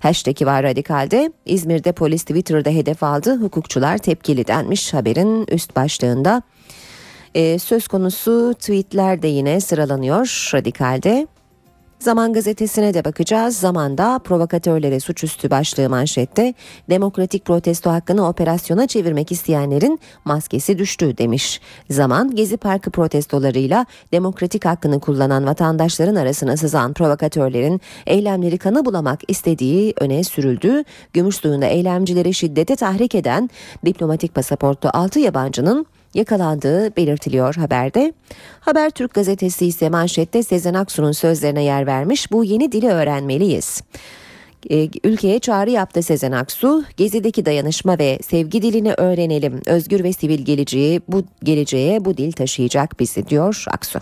Hashtag'i 0.00 0.46
var 0.46 0.62
radikalde. 0.62 1.32
İzmir'de 1.46 1.92
polis 1.92 2.22
Twitter'da 2.22 2.70
hedef 2.70 3.02
aldı. 3.02 3.36
Hukukçular 3.36 3.98
tepkili 3.98 4.46
denmiş 4.46 4.94
haberin 4.94 5.46
üst 5.46 5.76
başlığında. 5.76 6.42
E, 7.34 7.58
söz 7.58 7.88
konusu 7.88 8.54
tweetler 8.54 9.22
de 9.22 9.28
yine 9.28 9.60
sıralanıyor 9.60 10.50
Radikal'de. 10.54 11.26
Zaman 11.98 12.32
gazetesine 12.32 12.94
de 12.94 13.04
bakacağız. 13.04 13.56
Zamanda 13.56 14.18
provokatörlere 14.18 15.00
suçüstü 15.00 15.50
başlığı 15.50 15.88
manşette 15.88 16.54
demokratik 16.90 17.44
protesto 17.44 17.90
hakkını 17.90 18.28
operasyona 18.28 18.86
çevirmek 18.86 19.32
isteyenlerin 19.32 20.00
maskesi 20.24 20.78
düştü 20.78 21.18
demiş. 21.18 21.60
Zaman 21.90 22.34
Gezi 22.36 22.56
Parkı 22.56 22.90
protestolarıyla 22.90 23.86
demokratik 24.12 24.64
hakkını 24.64 25.00
kullanan 25.00 25.46
vatandaşların 25.46 26.14
arasına 26.14 26.56
sızan 26.56 26.92
provokatörlerin 26.92 27.80
eylemleri 28.06 28.58
kanı 28.58 28.84
bulamak 28.84 29.20
istediği 29.28 29.94
öne 30.00 30.24
sürüldü. 30.24 30.84
Gümüşsuyu'nda 31.12 31.66
eylemcileri 31.66 32.34
şiddete 32.34 32.76
tahrik 32.76 33.14
eden 33.14 33.50
diplomatik 33.86 34.34
pasaportlu 34.34 34.90
6 34.92 35.18
yabancının 35.20 35.86
yakalandığı 36.14 36.96
belirtiliyor 36.96 37.54
haberde. 37.54 38.12
Haber 38.60 38.90
Türk 38.90 39.14
gazetesi 39.14 39.66
ise 39.66 39.88
manşette 39.88 40.42
Sezen 40.42 40.74
Aksu'nun 40.74 41.12
sözlerine 41.12 41.62
yer 41.62 41.86
vermiş. 41.86 42.32
Bu 42.32 42.44
yeni 42.44 42.72
dili 42.72 42.88
öğrenmeliyiz. 42.88 43.82
E, 44.70 44.88
ülkeye 45.04 45.38
çağrı 45.38 45.70
yaptı 45.70 46.02
Sezen 46.02 46.32
Aksu. 46.32 46.84
Gezideki 46.96 47.46
dayanışma 47.46 47.98
ve 47.98 48.18
sevgi 48.22 48.62
dilini 48.62 48.92
öğrenelim. 48.92 49.60
Özgür 49.66 50.04
ve 50.04 50.12
sivil 50.12 50.44
geleceği 50.44 51.00
bu 51.08 51.24
geleceğe 51.42 52.04
bu 52.04 52.16
dil 52.16 52.32
taşıyacak 52.32 53.00
bizi 53.00 53.28
diyor 53.28 53.64
Aksu. 53.68 53.98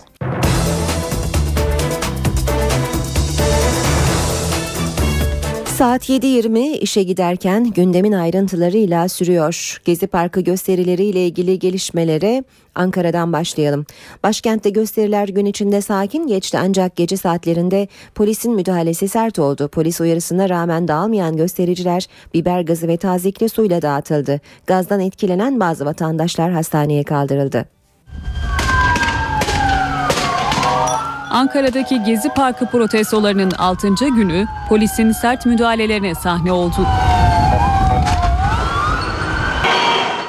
Saat 5.81 6.09
7.20 6.09 6.77
işe 6.77 7.03
giderken 7.03 7.71
gündemin 7.71 8.11
ayrıntılarıyla 8.11 9.09
sürüyor. 9.09 9.81
Gezi 9.85 10.07
Parkı 10.07 10.41
gösterileriyle 10.41 11.25
ilgili 11.25 11.59
gelişmelere 11.59 12.43
Ankara'dan 12.75 13.33
başlayalım. 13.33 13.85
Başkentte 14.23 14.69
gösteriler 14.69 15.27
gün 15.27 15.45
içinde 15.45 15.81
sakin 15.81 16.27
geçti 16.27 16.57
ancak 16.61 16.95
gece 16.95 17.17
saatlerinde 17.17 17.87
polisin 18.15 18.55
müdahalesi 18.55 19.07
sert 19.07 19.39
oldu. 19.39 19.67
Polis 19.67 20.01
uyarısına 20.01 20.49
rağmen 20.49 20.87
dağılmayan 20.87 21.37
göstericiler 21.37 22.07
biber 22.33 22.61
gazı 22.61 22.87
ve 22.87 22.97
tazikli 22.97 23.49
suyla 23.49 23.81
dağıtıldı. 23.81 24.41
Gazdan 24.67 24.99
etkilenen 24.99 25.59
bazı 25.59 25.85
vatandaşlar 25.85 26.51
hastaneye 26.51 27.03
kaldırıldı. 27.03 27.65
Ankara'daki 31.31 32.03
Gezi 32.03 32.29
Parkı 32.29 32.65
protestolarının 32.65 33.51
6. 33.51 33.87
günü 33.87 34.45
polisin 34.69 35.11
sert 35.11 35.45
müdahalelerine 35.45 36.15
sahne 36.15 36.51
oldu. 36.51 36.87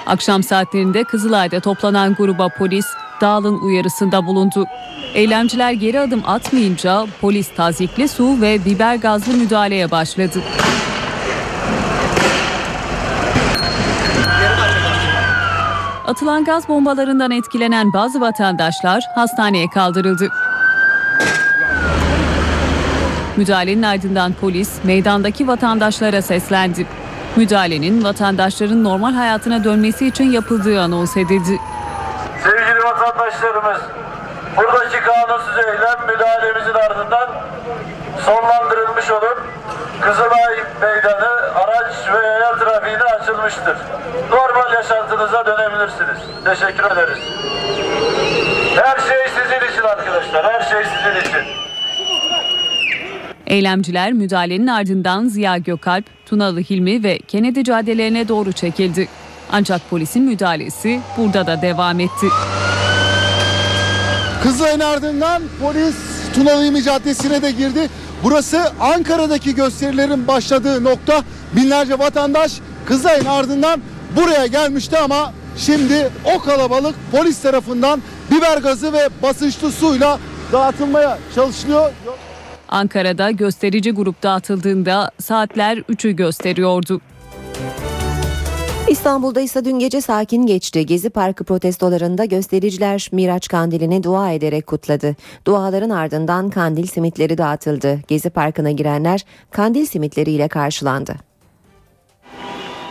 Akşam 0.06 0.42
saatlerinde 0.42 1.04
Kızılay'da 1.04 1.60
toplanan 1.60 2.14
gruba 2.14 2.48
polis 2.48 2.86
dağılın 3.20 3.58
uyarısında 3.60 4.26
bulundu. 4.26 4.66
Eylemciler 5.14 5.72
geri 5.72 6.00
adım 6.00 6.22
atmayınca 6.26 7.06
polis 7.20 7.54
tazikli 7.56 8.08
su 8.08 8.40
ve 8.40 8.64
biber 8.64 8.94
gazlı 8.94 9.32
müdahaleye 9.32 9.90
başladı. 9.90 10.38
Atılan 16.06 16.44
gaz 16.44 16.68
bombalarından 16.68 17.30
etkilenen 17.30 17.92
bazı 17.92 18.20
vatandaşlar 18.20 19.02
hastaneye 19.14 19.70
kaldırıldı. 19.70 20.28
Müdahalenin 23.36 23.82
ardından 23.82 24.32
polis 24.32 24.84
meydandaki 24.84 25.48
vatandaşlara 25.48 26.22
seslendi. 26.22 26.86
Müdahalenin 27.36 28.04
vatandaşların 28.04 28.84
normal 28.84 29.12
hayatına 29.14 29.64
dönmesi 29.64 30.06
için 30.06 30.30
yapıldığı 30.30 30.80
anons 30.80 31.16
edildi. 31.16 31.58
Sevgili 32.44 32.84
vatandaşlarımız, 32.84 33.80
buradaki 34.56 35.00
kanunsuz 35.00 35.58
eylem 35.58 36.06
müdahalemizin 36.06 36.74
ardından 36.74 37.30
sonlandırılmış 38.24 39.10
olup 39.10 39.42
Kızılay 40.00 40.56
Meydanı 40.80 41.28
araç 41.54 41.94
ve 42.14 42.26
yaya 42.26 42.56
trafiğine 42.58 43.02
açılmıştır. 43.02 43.76
Normal 44.30 44.72
yaşantınıza 44.74 45.46
dönebilirsiniz. 45.46 46.18
Teşekkür 46.44 46.84
ederiz. 46.84 47.18
Her 48.76 48.96
şey 49.08 49.28
sizin 49.28 49.72
için 49.72 49.82
arkadaşlar. 49.82 50.44
Her 50.52 50.60
şey 50.60 50.84
sizin 50.84 51.20
için. 51.20 51.71
Eylemciler 53.46 54.12
müdahalenin 54.12 54.66
ardından 54.66 55.28
Ziya 55.28 55.58
Gökalp, 55.58 56.04
Tunalı 56.26 56.60
Hilmi 56.60 57.02
ve 57.02 57.18
Kennedy 57.18 57.62
caddelerine 57.62 58.28
doğru 58.28 58.52
çekildi. 58.52 59.08
Ancak 59.52 59.90
polisin 59.90 60.22
müdahalesi 60.22 61.00
burada 61.16 61.46
da 61.46 61.62
devam 61.62 62.00
etti. 62.00 62.26
Kızılay'ın 64.42 64.80
ardından 64.80 65.42
polis 65.60 65.94
Tunalı 66.34 66.64
Hilmi 66.64 66.82
Caddesi'ne 66.82 67.42
de 67.42 67.50
girdi. 67.50 67.88
Burası 68.24 68.72
Ankara'daki 68.80 69.54
gösterilerin 69.54 70.28
başladığı 70.28 70.84
nokta. 70.84 71.22
Binlerce 71.56 71.98
vatandaş 71.98 72.52
Kızılay'ın 72.86 73.24
ardından 73.24 73.80
buraya 74.16 74.46
gelmişti 74.46 74.98
ama 74.98 75.32
şimdi 75.56 76.10
o 76.34 76.38
kalabalık 76.38 76.94
polis 77.12 77.42
tarafından 77.42 78.02
biber 78.30 78.58
gazı 78.58 78.92
ve 78.92 79.08
basınçlı 79.22 79.72
suyla 79.72 80.18
dağıtılmaya 80.52 81.18
çalışılıyor. 81.34 81.90
Ankara'da 82.72 83.30
gösterici 83.30 83.90
grup 83.90 84.22
dağıtıldığında 84.22 85.10
saatler 85.18 85.78
3'ü 85.78 86.10
gösteriyordu. 86.10 87.00
İstanbul'da 88.88 89.40
ise 89.40 89.64
dün 89.64 89.78
gece 89.78 90.00
sakin 90.00 90.46
geçti. 90.46 90.86
Gezi 90.86 91.10
Parkı 91.10 91.44
protestolarında 91.44 92.24
göstericiler 92.24 93.08
Miraç 93.12 93.48
Kandili'ni 93.48 94.02
dua 94.02 94.30
ederek 94.30 94.66
kutladı. 94.66 95.16
Duaların 95.46 95.90
ardından 95.90 96.50
kandil 96.50 96.86
simitleri 96.86 97.38
dağıtıldı. 97.38 98.00
Gezi 98.08 98.30
Parkı'na 98.30 98.70
girenler 98.70 99.24
kandil 99.50 99.86
simitleriyle 99.86 100.48
karşılandı. 100.48 101.16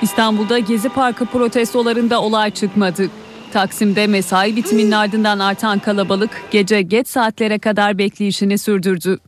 İstanbul'da 0.01 0.59
Gezi 0.59 0.89
Parkı 0.89 1.25
protestolarında 1.25 2.21
olay 2.21 2.51
çıkmadı. 2.51 3.09
Taksim'de 3.53 4.07
mesai 4.07 4.55
bitiminin 4.55 4.91
ardından 4.91 5.39
artan 5.39 5.79
kalabalık 5.79 6.29
gece 6.51 6.81
geç 6.81 7.07
saatlere 7.07 7.59
kadar 7.59 7.97
bekleyişini 7.97 8.57
sürdürdü. 8.57 9.19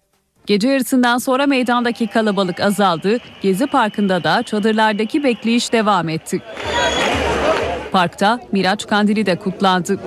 Gece 0.45 0.69
yarısından 0.69 1.17
sonra 1.17 1.47
meydandaki 1.47 2.07
kalabalık 2.07 2.59
azaldı. 2.59 3.17
Gezi 3.41 3.67
Parkı'nda 3.67 4.23
da 4.23 4.43
çadırlardaki 4.43 5.23
bekleyiş 5.23 5.73
devam 5.73 6.09
etti. 6.09 6.41
Parkta 7.91 8.39
Miraç 8.51 8.87
Kandili 8.87 9.25
de 9.25 9.35
kutlandı. 9.35 9.99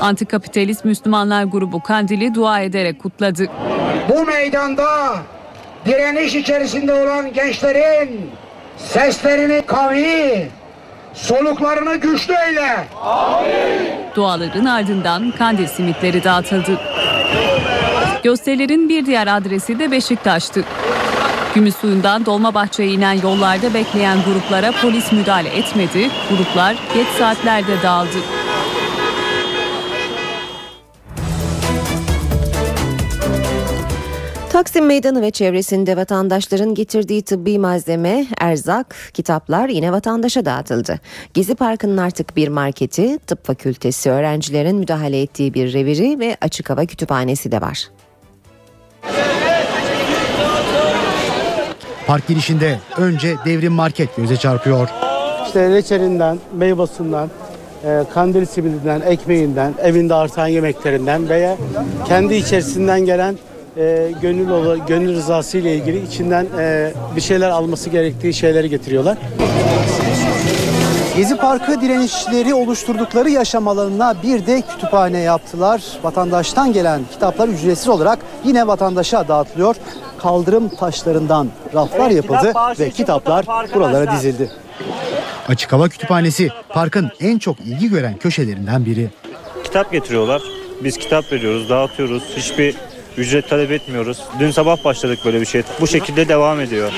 Antikapitalist 0.00 0.84
Müslümanlar 0.84 1.44
grubu 1.44 1.82
Kandili 1.82 2.34
dua 2.34 2.60
ederek 2.60 3.02
kutladı. 3.02 3.46
Bu 4.08 4.24
meydanda 4.24 5.16
direniş 5.86 6.34
içerisinde 6.34 6.92
olan 6.92 7.32
gençlerin 7.32 8.30
seslerini 8.76 9.62
kavi, 9.66 10.48
soluklarını 11.14 11.96
güçlü 11.96 12.34
eyle. 12.48 12.84
Duaların 14.16 14.64
ardından 14.64 15.30
kandil 15.38 15.66
simitleri 15.66 16.24
dağıtıldı. 16.24 16.80
Gösterilerin 18.22 18.88
bir 18.88 19.06
diğer 19.06 19.36
adresi 19.36 19.78
de 19.78 19.90
Beşiktaş'tı. 19.90 20.64
Gümüşsuyu'ndan 21.54 22.26
Dolmabahçe'ye 22.26 22.90
inen 22.90 23.20
yollarda 23.22 23.74
bekleyen 23.74 24.18
gruplara 24.24 24.72
polis 24.82 25.12
müdahale 25.12 25.48
etmedi. 25.48 26.10
Gruplar 26.30 26.76
geç 26.94 27.06
saatlerde 27.18 27.82
dağıldı. 27.82 28.18
Taksim 34.52 34.86
Meydanı 34.86 35.22
ve 35.22 35.30
çevresinde 35.30 35.96
vatandaşların 35.96 36.74
getirdiği 36.74 37.22
tıbbi 37.22 37.58
malzeme, 37.58 38.26
erzak, 38.38 38.96
kitaplar 39.14 39.68
yine 39.68 39.92
vatandaşa 39.92 40.44
dağıtıldı. 40.44 41.00
Gezi 41.34 41.54
Parkı'nın 41.54 41.96
artık 41.96 42.36
bir 42.36 42.48
marketi, 42.48 43.18
tıp 43.18 43.46
fakültesi, 43.46 44.10
öğrencilerin 44.10 44.76
müdahale 44.76 45.22
ettiği 45.22 45.54
bir 45.54 45.72
reviri 45.72 46.18
ve 46.18 46.36
açık 46.40 46.70
hava 46.70 46.84
kütüphanesi 46.86 47.52
de 47.52 47.60
var. 47.60 47.88
Park 52.06 52.28
girişinde 52.28 52.78
önce 52.98 53.36
devrim 53.44 53.72
market 53.72 54.16
göze 54.16 54.36
çarpıyor. 54.36 54.88
İşte 55.46 55.68
reçelinden, 55.70 56.38
meyvasından, 56.54 57.28
e, 57.84 58.04
kandil 58.14 58.46
simidinden, 58.46 59.00
ekmeğinden, 59.00 59.74
evinde 59.82 60.14
artan 60.14 60.46
yemeklerinden 60.46 61.28
veya 61.28 61.56
kendi 62.08 62.34
içerisinden 62.34 63.00
gelen 63.00 63.38
e, 63.76 64.08
gönül 64.22 64.50
ola- 64.50 64.76
gönül 64.76 65.14
rızası 65.14 65.58
ile 65.58 65.74
ilgili 65.74 66.04
içinden 66.06 66.46
e, 66.58 66.92
bir 67.16 67.20
şeyler 67.20 67.50
alması 67.50 67.90
gerektiği 67.90 68.34
şeyleri 68.34 68.70
getiriyorlar. 68.70 69.18
Gezi 71.16 71.36
Parkı 71.36 71.80
direnişleri 71.80 72.54
oluşturdukları 72.54 73.30
yaşam 73.30 73.68
alanına 73.68 74.14
bir 74.22 74.46
de 74.46 74.62
kütüphane 74.62 75.18
yaptılar. 75.18 75.82
Vatandaştan 76.02 76.72
gelen 76.72 77.00
kitaplar 77.12 77.48
ücretsiz 77.48 77.88
olarak 77.88 78.18
yine 78.44 78.66
vatandaşa 78.66 79.28
dağıtılıyor. 79.28 79.76
Kaldırım 80.18 80.68
taşlarından 80.68 81.48
raflar 81.74 82.10
yapıldı 82.10 82.52
ve 82.80 82.90
kitaplar 82.90 83.46
buralara 83.74 84.12
dizildi. 84.12 84.50
Açık 85.48 85.72
hava 85.72 85.88
kütüphanesi 85.88 86.48
parkın 86.68 87.10
en 87.20 87.38
çok 87.38 87.60
ilgi 87.60 87.88
gören 87.88 88.16
köşelerinden 88.16 88.84
biri. 88.86 89.10
kitap 89.64 89.92
getiriyorlar. 89.92 90.42
Biz 90.84 90.98
kitap 90.98 91.32
veriyoruz, 91.32 91.68
dağıtıyoruz. 91.68 92.22
Hiçbir 92.36 92.76
ücret 93.16 93.48
talep 93.48 93.70
etmiyoruz. 93.70 94.22
Dün 94.38 94.50
sabah 94.50 94.84
başladık 94.84 95.18
böyle 95.24 95.40
bir 95.40 95.46
şey. 95.46 95.62
Bu 95.80 95.86
şekilde 95.86 96.28
devam 96.28 96.60
ediyor. 96.60 96.92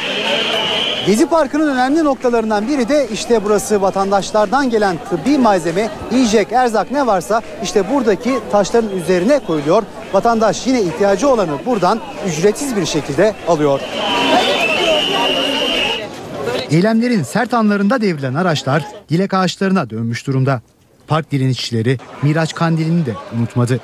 Gezi 1.07 1.27
Parkı'nın 1.27 1.75
önemli 1.75 2.05
noktalarından 2.05 2.69
biri 2.69 2.89
de 2.89 3.09
işte 3.13 3.45
burası 3.45 3.83
vatandaşlardan 3.83 4.71
gelen 4.71 4.97
tıbbi 5.11 5.39
malzeme, 5.39 5.91
yiyecek, 6.13 6.53
erzak 6.53 6.91
ne 6.91 7.07
varsa 7.07 7.43
işte 7.63 7.91
buradaki 7.91 8.39
taşların 8.53 8.91
üzerine 8.91 9.39
koyuluyor. 9.39 9.83
Vatandaş 10.13 10.67
yine 10.67 10.83
ihtiyacı 10.83 11.29
olanı 11.29 11.53
buradan 11.67 12.01
ücretsiz 12.29 12.77
bir 12.77 12.87
şekilde 12.87 13.35
alıyor. 13.49 13.81
Eylemlerin 16.71 17.23
sert 17.23 17.55
anlarında 17.55 18.01
devrilen 18.01 18.35
araçlar 18.35 18.87
dilek 19.09 19.35
ağaçlarına 19.35 19.91
dönmüş 19.91 20.27
durumda. 20.27 20.61
Park 21.07 21.33
direnişçileri 21.33 21.99
Miraç 22.23 22.55
Kandili'ni 22.55 23.07
de 23.07 23.15
unutmadı. 23.39 23.81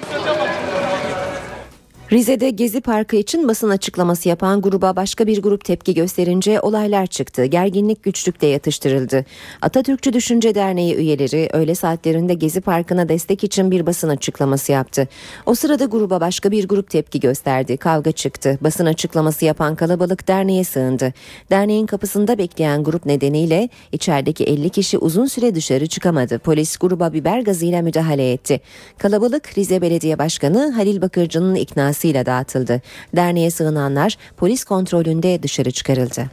Rize'de 2.13 2.51
Gezi 2.51 2.81
Parkı 2.81 3.17
için 3.17 3.49
basın 3.49 3.71
açıklaması 3.71 4.29
yapan 4.29 4.63
gruba 4.63 4.97
başka 4.97 5.27
bir 5.27 5.43
grup 5.43 5.65
tepki 5.65 5.95
gösterince 5.95 6.61
olaylar 6.61 7.07
çıktı. 7.07 7.45
Gerginlik 7.45 8.03
güçlükte 8.03 8.47
yatıştırıldı. 8.47 9.25
Atatürkçü 9.63 10.13
Düşünce 10.13 10.55
Derneği 10.55 10.95
üyeleri 10.95 11.49
öğle 11.53 11.75
saatlerinde 11.75 12.35
Gezi 12.35 12.61
Parkı'na 12.61 13.09
destek 13.09 13.45
için 13.45 13.71
bir 13.71 13.87
basın 13.87 14.09
açıklaması 14.09 14.73
yaptı. 14.73 15.09
O 15.47 15.55
sırada 15.55 15.85
gruba 15.85 16.21
başka 16.21 16.51
bir 16.51 16.69
grup 16.69 16.91
tepki 16.91 17.21
gösterdi. 17.21 17.77
Kavga 17.77 18.13
çıktı. 18.13 18.59
Basın 18.61 18.87
açıklaması 18.87 19.45
yapan 19.45 19.75
kalabalık 19.75 20.29
derneğe 20.29 20.65
sığındı. 20.65 21.13
Derneğin 21.51 21.87
kapısında 21.87 22.39
bekleyen 22.39 22.85
grup 22.85 23.07
nedeniyle 23.07 23.69
içerideki 23.93 24.45
50 24.45 24.71
kişi 24.71 24.99
uzun 24.99 25.27
süre 25.27 25.55
dışarı 25.55 25.87
çıkamadı. 25.87 26.39
Polis 26.39 26.77
gruba 26.77 27.13
biber 27.13 27.41
gazıyla 27.41 27.83
müdahale 27.83 28.33
etti. 28.33 28.61
Kalabalık 28.99 29.59
Rize 29.59 29.83
Belediye 29.83 30.19
Başkanı 30.19 30.73
Halil 30.73 31.01
Bakırcı'nın 31.01 31.55
iknası 31.55 31.98
ile 32.07 32.27
dağıtıldı. 32.27 32.81
Derneğe 33.17 33.51
sığınanlar 33.51 34.17
polis 34.37 34.65
kontrolünde 34.65 35.43
dışarı 35.43 35.71
çıkarıldı. 35.71 36.31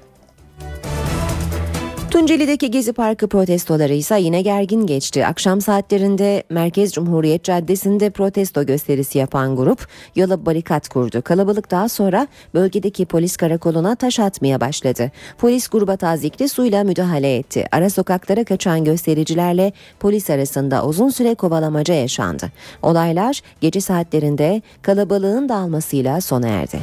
Tunceli'deki 2.15 2.71
Gezi 2.71 2.93
Parkı 2.93 3.28
protestoları 3.28 3.93
ise 3.93 4.19
yine 4.19 4.41
gergin 4.41 4.86
geçti. 4.86 5.25
Akşam 5.25 5.62
saatlerinde 5.62 6.43
Merkez 6.49 6.93
Cumhuriyet 6.93 7.43
Caddesi'nde 7.43 8.10
protesto 8.10 8.65
gösterisi 8.65 9.17
yapan 9.17 9.56
grup 9.56 9.88
yola 10.15 10.45
barikat 10.45 10.89
kurdu. 10.89 11.21
Kalabalık 11.21 11.71
daha 11.71 11.89
sonra 11.89 12.28
bölgedeki 12.54 13.06
polis 13.06 13.38
karakoluna 13.38 13.95
taş 13.95 14.19
atmaya 14.19 14.62
başladı. 14.62 15.12
Polis 15.38 15.67
gruba 15.67 15.97
tazikli 15.97 16.49
suyla 16.49 16.84
müdahale 16.84 17.36
etti. 17.36 17.65
Ara 17.71 17.89
sokaklara 17.89 18.43
kaçan 18.43 18.84
göstericilerle 18.84 19.71
polis 19.99 20.30
arasında 20.30 20.86
uzun 20.86 21.10
süre 21.10 21.36
kovalamaca 21.36 21.93
yaşandı. 21.93 22.51
Olaylar 22.82 23.41
gece 23.62 23.82
saatlerinde 23.82 24.62
kalabalığın 24.82 25.49
dağılmasıyla 25.49 26.21
sona 26.21 26.47
erdi. 26.47 26.80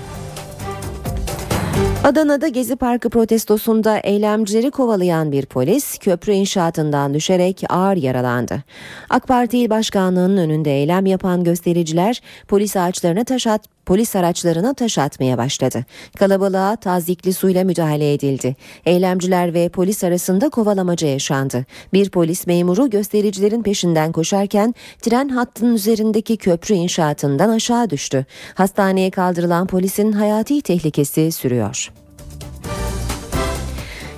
Adana'da 2.04 2.48
Gezi 2.48 2.76
Parkı 2.76 3.10
protestosunda 3.10 3.98
eylemcileri 3.98 4.70
kovalayan 4.70 5.32
bir 5.32 5.46
polis 5.46 5.98
köprü 5.98 6.32
inşaatından 6.32 7.14
düşerek 7.14 7.62
ağır 7.68 7.96
yaralandı. 7.96 8.62
AK 9.10 9.28
Parti 9.28 9.58
İl 9.58 9.70
Başkanlığı'nın 9.70 10.36
önünde 10.36 10.70
eylem 10.70 11.06
yapan 11.06 11.44
göstericiler 11.44 12.22
polis 12.48 12.76
ağaçlarına 12.76 13.24
taş 13.24 13.46
at 13.46 13.64
polis 13.86 14.16
araçlarına 14.16 14.74
taş 14.74 14.98
atmaya 14.98 15.38
başladı. 15.38 15.84
Kalabalığa 16.18 16.76
tazikli 16.76 17.32
suyla 17.32 17.64
müdahale 17.64 18.14
edildi. 18.14 18.56
Eylemciler 18.86 19.54
ve 19.54 19.68
polis 19.68 20.04
arasında 20.04 20.48
kovalamaca 20.48 21.08
yaşandı. 21.08 21.64
Bir 21.92 22.10
polis 22.10 22.46
memuru 22.46 22.90
göstericilerin 22.90 23.62
peşinden 23.62 24.12
koşarken 24.12 24.74
tren 25.02 25.28
hattının 25.28 25.74
üzerindeki 25.74 26.36
köprü 26.36 26.74
inşaatından 26.74 27.48
aşağı 27.48 27.90
düştü. 27.90 28.26
Hastaneye 28.54 29.10
kaldırılan 29.10 29.66
polisin 29.66 30.12
hayati 30.12 30.62
tehlikesi 30.62 31.32
sürüyor. 31.32 32.01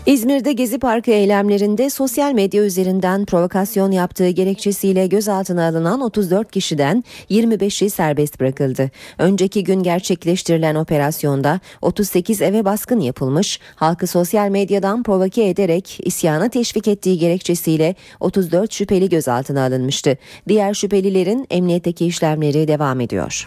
İzmir'de 0.07 0.53
Gezi 0.53 0.79
Parkı 0.79 1.11
eylemlerinde 1.11 1.91
sosyal 1.91 2.33
medya 2.33 2.63
üzerinden 2.63 3.25
provokasyon 3.25 3.91
yaptığı 3.91 4.29
gerekçesiyle 4.29 5.07
gözaltına 5.07 5.69
alınan 5.69 6.01
34 6.01 6.51
kişiden 6.51 7.05
25'i 7.31 7.91
serbest 7.91 8.41
bırakıldı. 8.41 8.91
Önceki 9.19 9.65
gün 9.65 9.83
gerçekleştirilen 9.83 10.75
operasyonda 10.75 11.61
38 11.83 12.43
eve 12.43 12.65
baskın 12.65 13.01
yapılmış, 13.01 13.61
halkı 13.75 14.07
sosyal 14.07 14.49
medyadan 14.49 15.03
provoke 15.03 15.49
ederek 15.49 15.99
isyana 16.03 16.49
teşvik 16.49 16.89
ettiği 16.89 17.19
gerekçesiyle 17.19 17.95
34 18.21 18.73
şüpheli 18.73 19.09
gözaltına 19.09 19.65
alınmıştı. 19.65 20.17
Diğer 20.49 20.75
şüphelilerin 20.75 21.47
emniyetteki 21.51 22.07
işlemleri 22.07 22.69
devam 22.69 23.01
ediyor. 23.01 23.47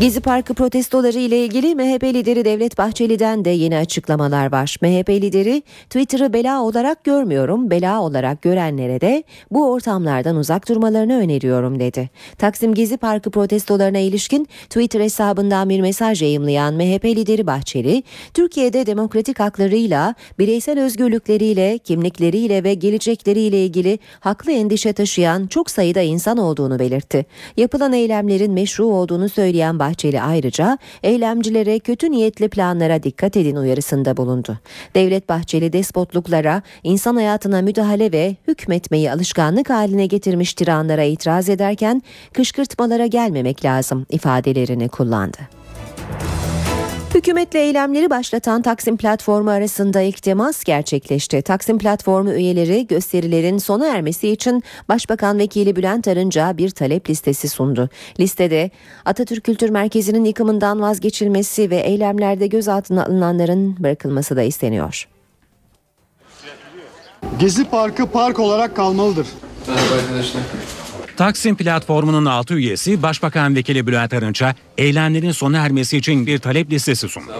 Gezi 0.00 0.20
Parkı 0.20 0.54
protestoları 0.54 1.18
ile 1.18 1.44
ilgili 1.44 1.74
MHP 1.74 2.04
lideri 2.04 2.44
Devlet 2.44 2.78
Bahçeli'den 2.78 3.44
de 3.44 3.50
yeni 3.50 3.76
açıklamalar 3.76 4.52
var. 4.52 4.76
MHP 4.82 5.10
lideri 5.10 5.62
Twitter'ı 5.90 6.32
bela 6.32 6.62
olarak 6.62 7.04
görmüyorum, 7.04 7.70
bela 7.70 8.00
olarak 8.00 8.42
görenlere 8.42 9.00
de 9.00 9.24
bu 9.50 9.72
ortamlardan 9.72 10.36
uzak 10.36 10.68
durmalarını 10.68 11.16
öneriyorum 11.18 11.80
dedi. 11.80 12.10
Taksim 12.38 12.74
Gezi 12.74 12.96
Parkı 12.96 13.30
protestolarına 13.30 13.98
ilişkin 13.98 14.48
Twitter 14.68 15.00
hesabından 15.00 15.68
bir 15.68 15.80
mesaj 15.80 16.22
yayımlayan 16.22 16.74
MHP 16.74 17.04
lideri 17.04 17.46
Bahçeli, 17.46 18.02
Türkiye'de 18.34 18.86
demokratik 18.86 19.40
haklarıyla, 19.40 20.14
bireysel 20.38 20.80
özgürlükleriyle, 20.80 21.78
kimlikleriyle 21.78 22.64
ve 22.64 22.74
gelecekleriyle 22.74 23.64
ilgili 23.64 23.98
haklı 24.20 24.52
endişe 24.52 24.92
taşıyan 24.92 25.46
çok 25.46 25.70
sayıda 25.70 26.00
insan 26.00 26.38
olduğunu 26.38 26.78
belirtti. 26.78 27.26
Yapılan 27.56 27.92
eylemlerin 27.92 28.52
meşru 28.52 28.86
olduğunu 28.86 29.28
söyleyen 29.28 29.78
Bahçeli 29.84 30.22
ayrıca 30.22 30.78
eylemcilere 31.02 31.78
kötü 31.78 32.10
niyetli 32.10 32.48
planlara 32.48 33.02
dikkat 33.02 33.36
edin 33.36 33.56
uyarısında 33.56 34.16
bulundu. 34.16 34.58
Devlet 34.94 35.28
Bahçeli 35.28 35.72
despotluklara, 35.72 36.62
insan 36.82 37.16
hayatına 37.16 37.62
müdahale 37.62 38.12
ve 38.12 38.36
hükmetmeyi 38.48 39.12
alışkanlık 39.12 39.70
haline 39.70 40.06
getirmiş 40.06 40.54
tiranlara 40.54 41.02
itiraz 41.02 41.48
ederken 41.48 42.02
kışkırtmalara 42.32 43.06
gelmemek 43.06 43.64
lazım 43.64 44.06
ifadelerini 44.10 44.88
kullandı. 44.88 45.63
Hükümetle 47.24 47.60
eylemleri 47.60 48.10
başlatan 48.10 48.62
Taksim 48.62 48.96
Platformu 48.96 49.50
arasında 49.50 50.00
ilk 50.00 50.22
temas 50.22 50.64
gerçekleşti. 50.64 51.42
Taksim 51.42 51.78
Platformu 51.78 52.32
üyeleri 52.32 52.86
gösterilerin 52.86 53.58
sona 53.58 53.86
ermesi 53.86 54.28
için 54.28 54.62
Başbakan 54.88 55.38
Vekili 55.38 55.76
Bülent 55.76 56.08
Arınca 56.08 56.58
bir 56.58 56.70
talep 56.70 57.10
listesi 57.10 57.48
sundu. 57.48 57.88
Listede 58.20 58.70
Atatürk 59.04 59.44
Kültür 59.44 59.70
Merkezi'nin 59.70 60.24
yıkımından 60.24 60.80
vazgeçilmesi 60.80 61.70
ve 61.70 61.76
eylemlerde 61.76 62.46
gözaltına 62.46 63.04
alınanların 63.04 63.76
bırakılması 63.78 64.36
da 64.36 64.42
isteniyor. 64.42 65.08
Gezi 67.38 67.64
Parkı 67.64 68.06
park 68.06 68.38
olarak 68.38 68.76
kalmalıdır. 68.76 69.26
Merhaba 69.68 69.94
arkadaşlar. 69.94 70.42
Taksim 71.16 71.56
platformunun 71.56 72.24
altı 72.24 72.54
üyesi 72.54 73.02
Başbakan 73.02 73.56
Vekili 73.56 73.86
Bülent 73.86 74.12
Arınç'a 74.12 74.54
eylemlerin 74.78 75.32
sona 75.32 75.58
ermesi 75.58 75.96
için 75.96 76.26
bir 76.26 76.38
talep 76.38 76.70
listesi 76.70 77.08
sundu. 77.08 77.32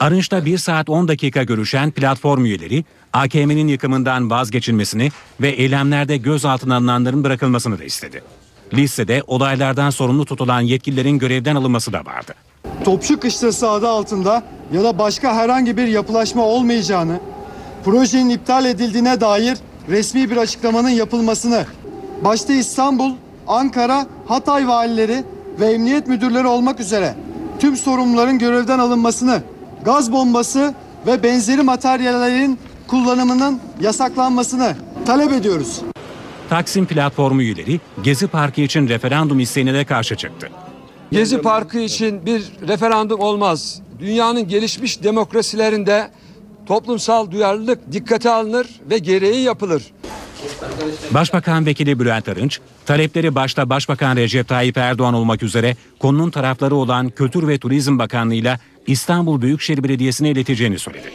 Arınç'ta 0.00 0.44
1 0.44 0.58
saat 0.58 0.90
10 0.90 1.08
dakika 1.08 1.42
görüşen 1.42 1.90
platform 1.90 2.44
üyeleri 2.44 2.84
AKM'nin 3.12 3.68
yıkımından 3.68 4.30
vazgeçilmesini 4.30 5.10
ve 5.40 5.48
eylemlerde 5.48 6.16
gözaltına 6.16 6.76
alınanların 6.76 7.24
bırakılmasını 7.24 7.78
da 7.78 7.84
istedi. 7.84 8.22
Listede 8.74 9.22
olaylardan 9.26 9.90
sorumlu 9.90 10.24
tutulan 10.24 10.60
yetkililerin 10.60 11.18
görevden 11.18 11.56
alınması 11.56 11.92
da 11.92 12.04
vardı. 12.04 12.34
Topçu 12.84 13.20
Kışlası 13.20 13.70
adı 13.70 13.88
altında 13.88 14.42
ya 14.72 14.84
da 14.84 14.98
başka 14.98 15.34
herhangi 15.34 15.76
bir 15.76 15.86
yapılaşma 15.86 16.44
olmayacağını, 16.44 17.20
projenin 17.84 18.30
iptal 18.30 18.66
edildiğine 18.66 19.20
dair 19.20 19.58
resmi 19.88 20.30
bir 20.30 20.36
açıklamanın 20.36 20.88
yapılmasını, 20.88 21.66
başta 22.24 22.52
İstanbul, 22.52 23.12
Ankara, 23.48 24.06
Hatay 24.26 24.68
valileri 24.68 25.24
ve 25.60 25.66
emniyet 25.66 26.08
müdürleri 26.08 26.46
olmak 26.46 26.80
üzere 26.80 27.14
tüm 27.58 27.76
sorumluların 27.76 28.38
görevden 28.38 28.78
alınmasını, 28.78 29.42
gaz 29.84 30.12
bombası 30.12 30.74
ve 31.06 31.22
benzeri 31.22 31.62
materyallerin 31.62 32.58
kullanımının 32.86 33.60
yasaklanmasını 33.80 34.76
talep 35.06 35.32
ediyoruz. 35.32 35.80
Taksim 36.50 36.86
platformu 36.86 37.42
üyeleri 37.42 37.80
Gezi 38.02 38.26
Parkı 38.26 38.60
için 38.60 38.88
referandum 38.88 39.40
isteğine 39.40 39.74
de 39.74 39.84
karşı 39.84 40.16
çıktı. 40.16 40.50
Gezi 41.12 41.42
Parkı 41.42 41.78
için 41.78 42.26
bir 42.26 42.42
referandum 42.68 43.20
olmaz. 43.20 43.80
Dünyanın 43.98 44.48
gelişmiş 44.48 45.02
demokrasilerinde 45.02 46.10
toplumsal 46.66 47.30
duyarlılık 47.30 47.92
dikkate 47.92 48.30
alınır 48.30 48.80
ve 48.90 48.98
gereği 48.98 49.42
yapılır. 49.42 49.82
Başbakan 51.10 51.66
Vekili 51.66 51.98
Bülent 52.00 52.28
Arınç, 52.28 52.60
talepleri 52.86 53.34
başta 53.34 53.70
Başbakan 53.70 54.16
Recep 54.16 54.48
Tayyip 54.48 54.76
Erdoğan 54.76 55.14
olmak 55.14 55.42
üzere 55.42 55.76
konunun 55.98 56.30
tarafları 56.30 56.74
olan 56.74 57.08
Kültür 57.08 57.48
ve 57.48 57.58
Turizm 57.58 57.98
Bakanlığı'yla 57.98 58.58
İstanbul 58.86 59.42
Büyükşehir 59.42 59.84
Belediyesi'ne 59.84 60.30
ileteceğini 60.30 60.78
söyledi. 60.78 61.10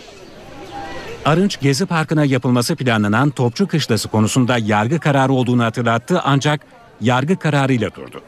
Arınç, 1.26 1.60
Gezi 1.62 1.86
Parkı'na 1.86 2.26
yapılması 2.26 2.76
planlanan 2.76 3.30
Topçu 3.30 3.68
Kışlası 3.68 4.08
konusunda 4.10 4.58
yargı 4.58 5.00
kararı 5.00 5.34
olduğunu 5.34 5.64
hatırlattı 5.64 6.22
ancak 6.24 6.62
yargı 7.02 7.40
kararıyla 7.40 7.96
durdu. 7.96 8.22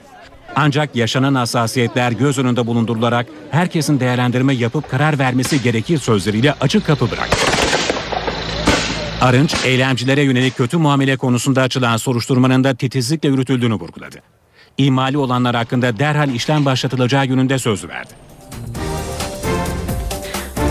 Ancak 0.56 0.96
yaşanan 0.96 1.36
hassasiyetler 1.36 2.12
göz 2.12 2.38
önünde 2.38 2.68
bulundurularak 2.68 3.26
herkesin 3.52 4.00
değerlendirme 4.00 4.54
yapıp 4.54 4.90
karar 4.90 5.20
vermesi 5.20 5.62
gerekir 5.62 5.98
sözleriyle 5.98 6.54
açık 6.62 6.86
kapı 6.86 7.12
bıraktı. 7.12 7.59
Arınç, 9.22 9.56
eylemcilere 9.66 10.22
yönelik 10.22 10.58
kötü 10.58 10.78
muamele 10.78 11.18
konusunda 11.18 11.62
açılan 11.62 11.98
soruşturmanın 11.98 12.64
da 12.64 12.76
titizlikle 12.76 13.30
yürütüldüğünü 13.30 13.74
vurguladı. 13.74 14.18
İmali 14.78 15.18
olanlar 15.18 15.56
hakkında 15.56 16.00
derhal 16.00 16.30
işlem 16.30 16.66
başlatılacağı 16.66 17.26
yönünde 17.26 17.60
söz 17.60 17.88
verdi. 17.88 18.14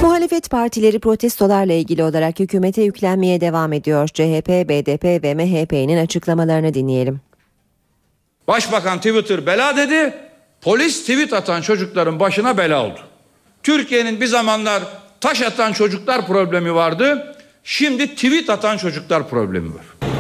Muhalefet 0.02 0.50
partileri 0.50 0.98
protestolarla 0.98 1.72
ilgili 1.72 2.02
olarak 2.02 2.40
hükümete 2.40 2.82
yüklenmeye 2.82 3.40
devam 3.40 3.72
ediyor. 3.72 4.08
CHP, 4.08 4.48
BDP 4.48 5.04
ve 5.24 5.34
MHP'nin 5.34 6.04
açıklamalarını 6.04 6.74
dinleyelim. 6.74 7.20
Başbakan 8.48 8.96
Twitter 8.98 9.46
bela 9.46 9.76
dedi. 9.76 10.14
Polis 10.60 11.00
tweet 11.00 11.32
atan 11.32 11.60
çocukların 11.60 12.20
başına 12.20 12.58
bela 12.58 12.84
oldu. 12.84 13.00
Türkiye'nin 13.62 14.20
bir 14.20 14.26
zamanlar 14.26 14.82
taş 15.20 15.42
atan 15.42 15.72
çocuklar 15.72 16.26
problemi 16.26 16.74
vardı. 16.74 17.34
Şimdi 17.70 18.14
tweet 18.14 18.50
atan 18.50 18.76
çocuklar 18.76 19.28
problemi 19.28 19.68
var. 19.74 20.10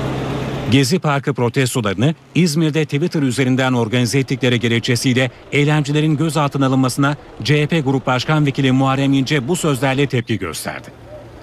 Gezi 0.70 0.98
Parkı 0.98 1.34
protestolarını 1.34 2.14
İzmir'de 2.34 2.84
Twitter 2.84 3.22
üzerinden 3.22 3.72
organize 3.72 4.18
ettikleri 4.18 4.60
gerekçesiyle 4.60 5.30
eylemcilerin 5.52 6.16
gözaltına 6.16 6.66
alınmasına 6.66 7.16
CHP 7.44 7.82
Grup 7.84 8.06
Başkan 8.06 8.46
Vekili 8.46 8.72
Muharrem 8.72 9.12
İnce 9.12 9.48
bu 9.48 9.56
sözlerle 9.56 10.06
tepki 10.06 10.38
gösterdi. 10.38 10.88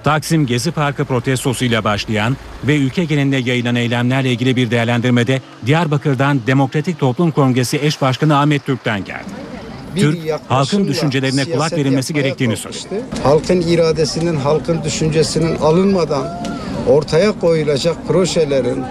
Taksim 0.04 0.46
Gezi 0.46 0.72
Parkı 0.72 1.06
protestosuyla 1.06 1.84
başlayan 1.84 2.38
ve 2.64 2.78
ülke 2.78 3.06
genelinde 3.06 3.38
yayılan 3.38 3.76
eylemlerle 3.76 4.32
ilgili 4.32 4.56
bir 4.56 4.72
değerlendirmede 4.72 5.42
Diyarbakır'dan 5.66 6.42
Demokratik 6.48 7.00
Toplum 7.00 7.32
Kongresi 7.32 7.78
eş 7.78 8.02
başkanı 8.02 8.40
Ahmet 8.40 8.66
Türk'ten 8.66 9.04
geldi. 9.06 9.55
Türk, 9.96 10.18
halkın 10.48 10.88
düşüncelerine 10.88 11.46
kulak 11.46 11.74
verilmesi 11.74 12.14
gerektiğini 12.14 12.58
söyledi. 12.58 13.02
Halkın 13.24 13.62
iradesinin, 13.62 14.36
halkın 14.36 14.84
düşüncesinin 14.84 15.56
alınmadan 15.56 16.42
ortaya 16.88 17.40
koyulacak 17.40 18.08
projelerin, 18.08 18.84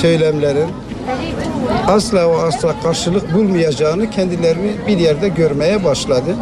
söylemlerin 0.00 0.68
asla 1.86 2.30
ve 2.30 2.36
asla 2.36 2.80
karşılık 2.80 3.34
bulmayacağını 3.34 4.10
kendilerini 4.10 4.72
bir 4.86 4.98
yerde 4.98 5.28
görmeye 5.28 5.84
başladı. 5.84 6.36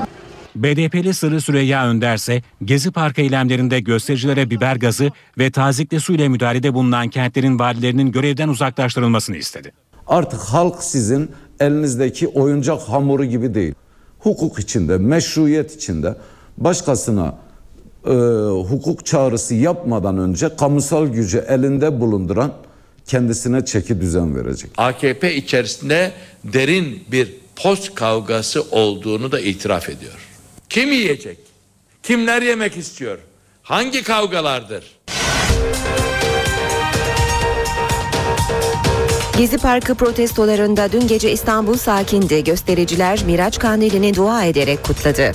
BDP'li 0.57 1.15
Sırrı 1.15 1.41
Süreyya 1.41 1.87
Önderse 1.87 2.43
Gezi 2.65 2.91
Parkı 2.91 3.21
eylemlerinde 3.21 3.81
göstericilere 3.81 4.51
biber 4.51 4.77
gazı 4.77 5.11
ve 5.39 5.51
tazikli 5.51 6.01
su 6.01 6.15
ile 6.15 6.29
müdahalede 6.29 6.75
bulunan 6.75 7.09
kentlerin 7.09 7.59
valilerinin 7.59 8.13
görevden 8.13 8.49
uzaklaştırılmasını 8.49 9.37
istedi. 9.37 9.73
Artık 10.07 10.41
halk 10.41 10.83
sizin 10.83 11.31
elinizdeki 11.61 12.29
oyuncak 12.29 12.81
hamuru 12.81 13.25
gibi 13.25 13.55
değil. 13.55 13.75
Hukuk 14.25 14.59
içinde, 14.59 14.99
meşruiyet 14.99 15.77
içinde 15.77 16.15
başkasına 16.59 17.35
e, 18.07 18.11
hukuk 18.69 19.07
çağrısı 19.07 19.55
yapmadan 19.55 20.19
önce 20.19 20.57
kamusal 20.57 21.07
gücü 21.07 21.45
elinde 21.49 22.01
bulunduran 22.01 22.53
kendisine 23.07 23.65
çeki 23.65 24.01
düzen 24.01 24.37
verecek. 24.37 24.71
AKP 24.77 25.35
içerisinde 25.35 26.13
derin 26.45 27.05
bir 27.13 27.35
post 27.57 27.95
kavgası 27.95 28.63
olduğunu 28.71 29.33
da 29.33 29.41
itiraf 29.41 29.89
ediyor. 29.89 30.29
Kim 30.69 30.93
yiyecek? 30.93 31.39
Kimler 32.03 32.43
yemek 32.43 32.77
istiyor? 32.77 33.19
Hangi 33.63 34.03
kavgalardır? 34.03 34.85
Gezi 39.39 39.59
Parkı 39.59 39.95
protestolarında 39.95 40.93
dün 40.93 41.07
gece 41.07 41.33
İstanbul 41.33 41.77
sakindi. 41.77 42.45
Göstericiler 42.45 43.25
Miraç 43.27 43.59
Kandili'ni 43.59 44.15
dua 44.15 44.45
ederek 44.45 44.85
kutladı. 44.85 45.33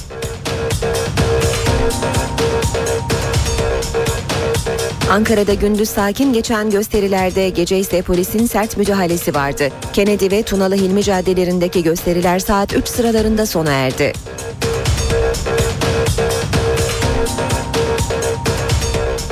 Ankara'da 5.11 5.53
gündüz 5.53 5.89
sakin 5.89 6.33
geçen 6.33 6.69
gösterilerde 6.69 7.49
gece 7.49 7.79
ise 7.79 8.01
polisin 8.01 8.45
sert 8.45 8.77
müdahalesi 8.77 9.35
vardı. 9.35 9.69
Kennedy 9.93 10.31
ve 10.31 10.43
Tunalı 10.43 10.75
Hilmi 10.75 11.03
caddelerindeki 11.03 11.83
gösteriler 11.83 12.39
saat 12.39 12.73
3 12.73 12.87
sıralarında 12.87 13.45
sona 13.45 13.71
erdi. 13.71 14.13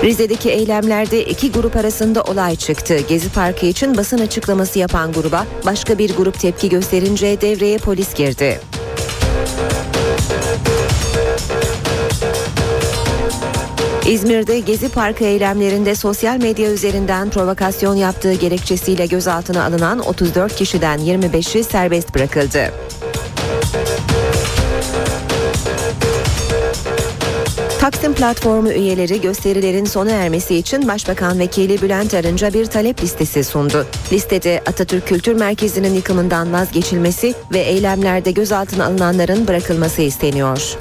Rize'deki 0.03 0.49
eylemlerde 0.49 1.25
iki 1.25 1.51
grup 1.51 1.75
arasında 1.75 2.23
olay 2.23 2.55
çıktı. 2.55 2.97
Gezi 3.10 3.29
Parkı 3.29 3.65
için 3.65 3.97
basın 3.97 4.17
açıklaması 4.17 4.79
yapan 4.79 5.12
gruba 5.12 5.45
başka 5.65 5.97
bir 5.97 6.15
grup 6.15 6.39
tepki 6.39 6.69
gösterince 6.69 7.41
devreye 7.41 7.77
polis 7.77 8.13
girdi. 8.13 8.60
İzmir'de 14.07 14.60
Gezi 14.60 14.89
Parkı 14.89 15.23
eylemlerinde 15.23 15.95
sosyal 15.95 16.38
medya 16.38 16.71
üzerinden 16.71 17.29
provokasyon 17.29 17.95
yaptığı 17.95 18.33
gerekçesiyle 18.33 19.05
gözaltına 19.05 19.65
alınan 19.65 19.99
34 19.99 20.55
kişiden 20.55 20.99
25'i 20.99 21.63
serbest 21.63 22.15
bırakıldı. 22.15 22.71
Taksim 27.88 28.13
platformu 28.13 28.69
üyeleri 28.69 29.21
gösterilerin 29.21 29.86
sona 29.86 30.12
ermesi 30.12 30.56
için 30.56 30.88
Başbakan 30.88 31.39
Vekili 31.39 31.82
Bülent 31.82 32.13
Arınç'a 32.13 32.54
bir 32.54 32.65
talep 32.65 33.04
listesi 33.04 33.43
sundu. 33.43 33.86
Listede 34.12 34.62
Atatürk 34.65 35.08
Kültür 35.08 35.34
Merkezi'nin 35.34 35.93
yıkımından 35.93 36.54
vazgeçilmesi 36.54 37.34
ve 37.54 37.60
eylemlerde 37.60 38.32
gözaltına 38.32 38.86
alınanların 38.86 39.47
bırakılması 39.47 40.02
isteniyor. 40.02 40.78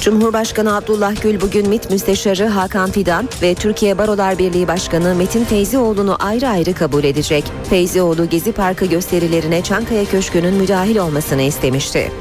Cumhurbaşkanı 0.00 0.76
Abdullah 0.76 1.22
Gül 1.22 1.40
bugün 1.40 1.68
MİT 1.68 1.90
Müsteşarı 1.90 2.46
Hakan 2.46 2.90
Fidan 2.90 3.28
ve 3.42 3.54
Türkiye 3.54 3.98
Barolar 3.98 4.38
Birliği 4.38 4.68
Başkanı 4.68 5.14
Metin 5.14 5.44
Feyzioğlu'nu 5.44 6.16
ayrı 6.20 6.48
ayrı 6.48 6.74
kabul 6.74 7.04
edecek. 7.04 7.44
Feyzioğlu 7.70 8.28
Gezi 8.28 8.52
Parkı 8.52 8.86
gösterilerine 8.86 9.62
Çankaya 9.62 10.04
Köşkü'nün 10.04 10.54
müdahil 10.54 10.96
olmasını 10.96 11.42
istemişti. 11.42 12.12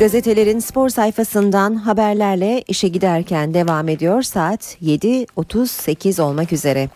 Gazetelerin 0.00 0.58
spor 0.58 0.88
sayfasından 0.88 1.74
haberlerle 1.74 2.62
işe 2.68 2.88
giderken 2.88 3.54
devam 3.54 3.88
ediyor. 3.88 4.22
Saat 4.22 4.76
7.38 4.82 6.22
olmak 6.22 6.52
üzere. 6.52 6.88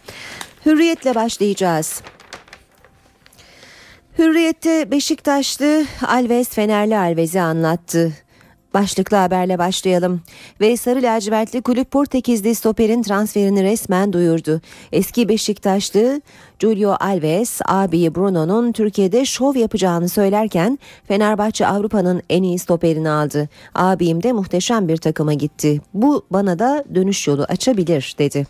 Hürriyetle 0.66 1.14
başlayacağız. 1.14 2.02
Hürriyette 4.18 4.90
Beşiktaşlı 4.90 5.84
Alves 6.06 6.48
Fenerli 6.48 6.98
Alves'i 6.98 7.40
anlattı. 7.40 8.12
Başlıklı 8.74 9.16
haberle 9.16 9.58
başlayalım. 9.58 10.22
Ve 10.60 10.76
Sarı 10.76 11.02
Lacivertli 11.02 11.62
kulüp 11.62 11.90
Portekizli 11.90 12.54
stoperin 12.54 13.02
transferini 13.02 13.64
resmen 13.64 14.12
duyurdu. 14.12 14.60
Eski 14.92 15.28
Beşiktaşlı 15.28 16.20
Julio 16.58 16.96
Alves 17.00 17.60
abi 17.66 18.14
Bruno'nun 18.14 18.72
Türkiye'de 18.72 19.24
şov 19.24 19.56
yapacağını 19.56 20.08
söylerken 20.08 20.78
Fenerbahçe 21.08 21.66
Avrupa'nın 21.66 22.22
en 22.30 22.42
iyi 22.42 22.58
stoperini 22.58 23.10
aldı. 23.10 23.48
Abim 23.74 24.22
de 24.22 24.32
muhteşem 24.32 24.88
bir 24.88 24.96
takıma 24.96 25.34
gitti. 25.34 25.80
Bu 25.94 26.26
bana 26.30 26.58
da 26.58 26.84
dönüş 26.94 27.28
yolu 27.28 27.42
açabilir 27.42 28.14
dedi. 28.18 28.46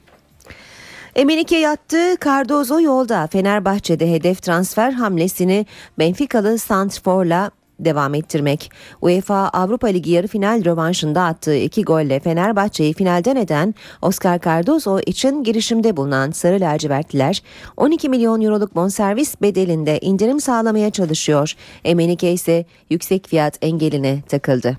Emenike 1.17 1.57
yattı, 1.57 2.17
Cardozo 2.25 2.81
yolda. 2.81 3.27
Fenerbahçe'de 3.27 4.13
hedef 4.13 4.43
transfer 4.43 4.93
hamlesini 4.93 5.67
Benfica'lı 5.99 6.59
Santrfor'la 6.59 7.51
devam 7.81 8.15
ettirmek. 8.15 8.71
UEFA 9.01 9.49
Avrupa 9.49 9.87
Ligi 9.87 10.11
yarı 10.11 10.27
final 10.27 10.65
rövanşında 10.65 11.23
attığı 11.23 11.57
iki 11.57 11.83
golle 11.83 12.21
Fenerbahçe'yi 12.21 12.93
finalden 12.93 13.37
eden 13.37 13.75
Oscar 14.03 14.41
Cardozo 14.41 15.01
için 15.07 15.45
girişimde 15.45 15.97
bulunan 15.97 16.31
Sarı 16.31 16.61
Lacivertliler 16.61 17.43
12 17.77 18.09
milyon 18.09 18.41
euroluk 18.41 18.75
bonservis 18.75 19.43
bedelinde 19.43 19.99
indirim 20.01 20.41
sağlamaya 20.41 20.91
çalışıyor. 20.91 21.55
Emenike 21.85 22.33
ise 22.33 22.65
yüksek 22.91 23.29
fiyat 23.29 23.59
engeline 23.63 24.23
takıldı. 24.29 24.77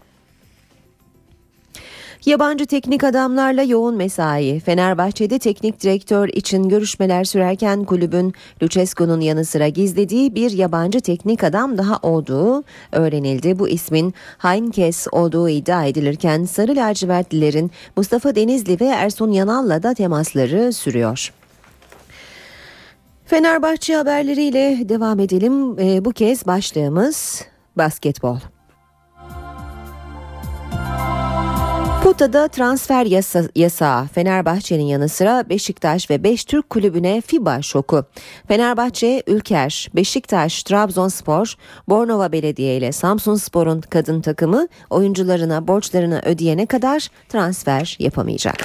Yabancı 2.25 2.65
teknik 2.65 3.03
adamlarla 3.03 3.63
yoğun 3.63 3.95
mesai. 3.95 4.59
Fenerbahçe'de 4.59 5.39
teknik 5.39 5.81
direktör 5.81 6.27
için 6.27 6.69
görüşmeler 6.69 7.23
sürerken 7.23 7.83
kulübün 7.83 8.33
Lucescu'nun 8.63 9.21
yanı 9.21 9.45
sıra 9.45 9.67
gizlediği 9.67 10.35
bir 10.35 10.51
yabancı 10.51 11.01
teknik 11.01 11.43
adam 11.43 11.77
daha 11.77 11.99
olduğu 12.01 12.63
öğrenildi. 12.91 13.59
Bu 13.59 13.69
ismin 13.69 14.13
Heinkes 14.37 15.07
olduğu 15.11 15.49
iddia 15.49 15.85
edilirken 15.85 16.45
Sarı 16.45 16.75
Lacivertlilerin 16.75 17.71
Mustafa 17.97 18.35
Denizli 18.35 18.79
ve 18.79 18.85
Ersun 18.85 19.31
Yanal'la 19.31 19.83
da 19.83 19.93
temasları 19.93 20.73
sürüyor. 20.73 21.33
Fenerbahçe 23.25 23.95
haberleriyle 23.95 24.89
devam 24.89 25.19
edelim. 25.19 25.79
Ee, 25.79 26.05
bu 26.05 26.11
kez 26.11 26.47
başlığımız 26.47 27.41
basketbol. 27.77 28.37
Puta'da 32.05 32.47
transfer 32.47 33.05
yasa, 33.05 33.43
yasağı 33.55 34.07
Fenerbahçe'nin 34.07 34.83
yanı 34.83 35.09
sıra 35.09 35.49
Beşiktaş 35.49 36.09
ve 36.09 36.23
5 36.23 36.45
Türk 36.45 36.69
kulübüne 36.69 37.21
FIBA 37.21 37.61
şoku. 37.61 38.05
Fenerbahçe, 38.47 39.23
Ülker, 39.27 39.89
Beşiktaş, 39.95 40.63
Trabzonspor, 40.63 41.53
Bornova 41.89 42.31
Belediye 42.31 42.77
ile 42.77 42.91
Samsun 42.91 43.35
Spor'un 43.35 43.81
kadın 43.81 44.21
takımı 44.21 44.67
oyuncularına 44.89 45.67
borçlarını 45.67 46.21
ödeyene 46.25 46.65
kadar 46.65 47.07
transfer 47.29 47.95
yapamayacak. 47.99 48.55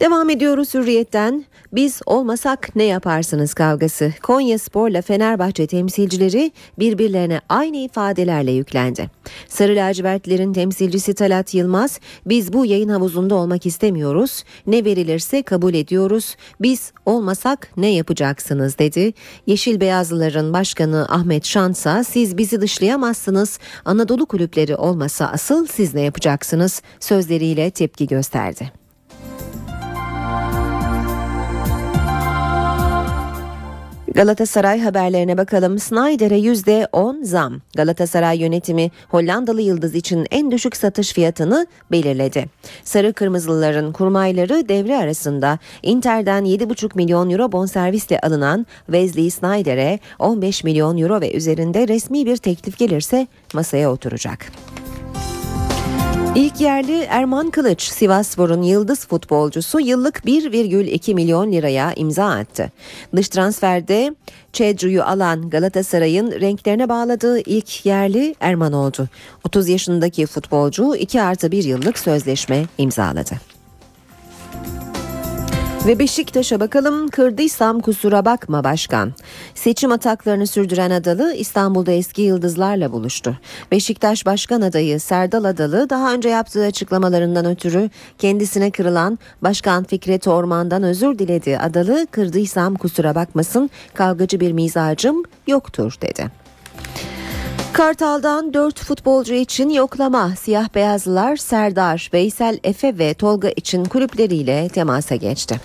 Devam 0.00 0.30
ediyoruz 0.30 0.74
hürriyetten. 0.74 1.44
Biz 1.72 2.00
olmasak 2.06 2.76
ne 2.76 2.84
yaparsınız 2.84 3.54
kavgası. 3.54 4.12
Konya 4.22 4.58
Spor'la 4.58 5.02
Fenerbahçe 5.02 5.66
temsilcileri 5.66 6.52
birbirlerine 6.78 7.40
aynı 7.48 7.76
ifadelerle 7.76 8.50
yüklendi. 8.50 9.10
Sarı 9.48 9.76
lacivertlerin 9.76 10.52
temsilcisi 10.52 11.14
Talat 11.14 11.54
Yılmaz, 11.54 12.00
biz 12.26 12.52
bu 12.52 12.66
yayın 12.66 12.88
havuzunda 12.88 13.34
olmak 13.34 13.66
istemiyoruz. 13.66 14.44
Ne 14.66 14.84
verilirse 14.84 15.42
kabul 15.42 15.74
ediyoruz. 15.74 16.36
Biz 16.60 16.92
olmasak 17.06 17.72
ne 17.76 17.88
yapacaksınız 17.88 18.78
dedi. 18.78 19.12
Yeşil 19.46 19.80
Beyazlıların 19.80 20.52
başkanı 20.52 21.06
Ahmet 21.08 21.46
Şansa, 21.46 22.04
siz 22.04 22.38
bizi 22.38 22.60
dışlayamazsınız. 22.60 23.58
Anadolu 23.84 24.26
kulüpleri 24.26 24.76
olmasa 24.76 25.26
asıl 25.26 25.66
siz 25.66 25.94
ne 25.94 26.00
yapacaksınız 26.00 26.82
sözleriyle 27.00 27.70
tepki 27.70 28.06
gösterdi. 28.06 28.79
Galatasaray 34.14 34.80
haberlerine 34.80 35.38
bakalım. 35.38 35.78
Snyder'e 35.78 36.38
%10 36.38 37.24
zam. 37.24 37.60
Galatasaray 37.76 38.38
yönetimi 38.38 38.90
Hollandalı 39.08 39.62
yıldız 39.62 39.94
için 39.94 40.26
en 40.30 40.50
düşük 40.50 40.76
satış 40.76 41.12
fiyatını 41.12 41.66
belirledi. 41.92 42.46
Sarı 42.84 43.12
Kırmızılıların 43.12 43.92
kurmayları 43.92 44.68
devre 44.68 44.96
arasında 44.96 45.58
Inter'den 45.82 46.44
7,5 46.44 46.90
milyon 46.94 47.30
euro 47.30 47.52
bonservisle 47.52 48.20
alınan 48.20 48.66
Wesley 48.86 49.30
Snyder'e 49.30 49.98
15 50.18 50.64
milyon 50.64 50.98
euro 50.98 51.20
ve 51.20 51.32
üzerinde 51.32 51.88
resmi 51.88 52.26
bir 52.26 52.36
teklif 52.36 52.78
gelirse 52.78 53.26
masaya 53.54 53.92
oturacak. 53.92 54.52
İlk 56.34 56.60
yerli 56.60 57.00
Erman 57.00 57.50
Kılıç, 57.50 57.82
Sivasspor'un 57.82 58.62
yıldız 58.62 59.06
futbolcusu 59.06 59.80
yıllık 59.80 60.16
1,2 60.16 61.14
milyon 61.14 61.52
liraya 61.52 61.92
imza 61.92 62.30
attı. 62.30 62.70
Dış 63.16 63.28
transferde 63.28 64.14
Çedru'yu 64.52 65.02
alan 65.04 65.50
Galatasaray'ın 65.50 66.32
renklerine 66.32 66.88
bağladığı 66.88 67.40
ilk 67.40 67.86
yerli 67.86 68.34
Erman 68.40 68.72
oldu. 68.72 69.08
30 69.44 69.68
yaşındaki 69.68 70.26
futbolcu 70.26 70.96
2 70.96 71.22
artı 71.22 71.52
1 71.52 71.64
yıllık 71.64 71.98
sözleşme 71.98 72.64
imzaladı. 72.78 73.34
Ve 75.86 75.98
Beşiktaş'a 75.98 76.60
bakalım 76.60 77.08
kırdıysam 77.08 77.80
kusura 77.80 78.24
bakma 78.24 78.64
başkan. 78.64 79.12
Seçim 79.54 79.92
ataklarını 79.92 80.46
sürdüren 80.46 80.90
Adalı 80.90 81.34
İstanbul'da 81.34 81.92
eski 81.92 82.22
yıldızlarla 82.22 82.92
buluştu. 82.92 83.38
Beşiktaş 83.70 84.26
Başkan 84.26 84.60
adayı 84.60 85.00
Serdal 85.00 85.44
Adalı 85.44 85.90
daha 85.90 86.14
önce 86.14 86.28
yaptığı 86.28 86.64
açıklamalarından 86.64 87.44
ötürü 87.44 87.90
kendisine 88.18 88.70
kırılan 88.70 89.18
Başkan 89.42 89.84
Fikret 89.84 90.28
Orman'dan 90.28 90.82
özür 90.82 91.18
diledi. 91.18 91.58
Adalı 91.58 92.06
kırdıysam 92.10 92.74
kusura 92.74 93.14
bakmasın 93.14 93.70
kavgacı 93.94 94.40
bir 94.40 94.52
mizacım 94.52 95.22
yoktur 95.46 95.94
dedi. 96.02 96.49
Kartal'dan 97.72 98.54
4 98.54 98.78
futbolcu 98.78 99.34
için 99.34 99.70
yoklama. 99.70 100.30
Siyah 100.36 100.74
beyazlılar 100.74 101.36
Serdar, 101.36 102.10
Veysel 102.12 102.58
Efe 102.64 102.98
ve 102.98 103.14
Tolga 103.14 103.48
için 103.48 103.84
kulüpleriyle 103.84 104.68
temasa 104.68 105.16
geçti. 105.16 105.60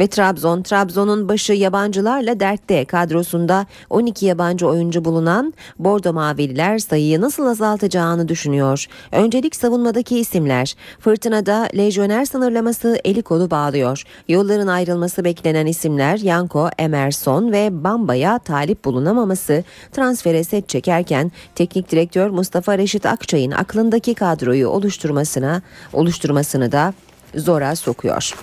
Ve 0.00 0.06
Trabzon, 0.06 0.62
Trabzon'un 0.62 1.28
başı 1.28 1.52
yabancılarla 1.52 2.40
dertte 2.40 2.84
kadrosunda 2.84 3.66
12 3.90 4.26
yabancı 4.26 4.66
oyuncu 4.66 5.04
bulunan 5.04 5.54
Bordo 5.78 6.12
Mavililer 6.12 6.78
sayıyı 6.78 7.20
nasıl 7.20 7.46
azaltacağını 7.46 8.28
düşünüyor. 8.28 8.86
Öncelik 9.12 9.56
savunmadaki 9.56 10.18
isimler. 10.18 10.74
Fırtınada 11.00 11.68
lejyoner 11.76 12.24
sınırlaması 12.24 12.98
eli 13.04 13.22
kolu 13.22 13.50
bağlıyor. 13.50 14.02
Yolların 14.28 14.66
ayrılması 14.66 15.24
beklenen 15.24 15.66
isimler 15.66 16.18
Yanko, 16.18 16.68
Emerson 16.78 17.52
ve 17.52 17.84
Bamba'ya 17.84 18.38
talip 18.38 18.84
bulunamaması 18.84 19.64
transfere 19.92 20.44
set 20.44 20.68
çekerken 20.68 21.32
teknik 21.54 21.90
direktör 21.90 22.30
Mustafa 22.30 22.78
Reşit 22.78 23.06
Akçay'ın 23.06 23.50
aklındaki 23.50 24.14
kadroyu 24.14 24.68
oluşturmasına 24.68 25.62
oluşturmasını 25.92 26.72
da 26.72 26.94
zora 27.34 27.76
sokuyor. 27.76 28.34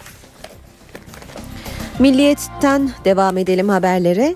Milliyetten 1.99 2.89
devam 3.05 3.37
edelim 3.37 3.69
haberlere. 3.69 4.35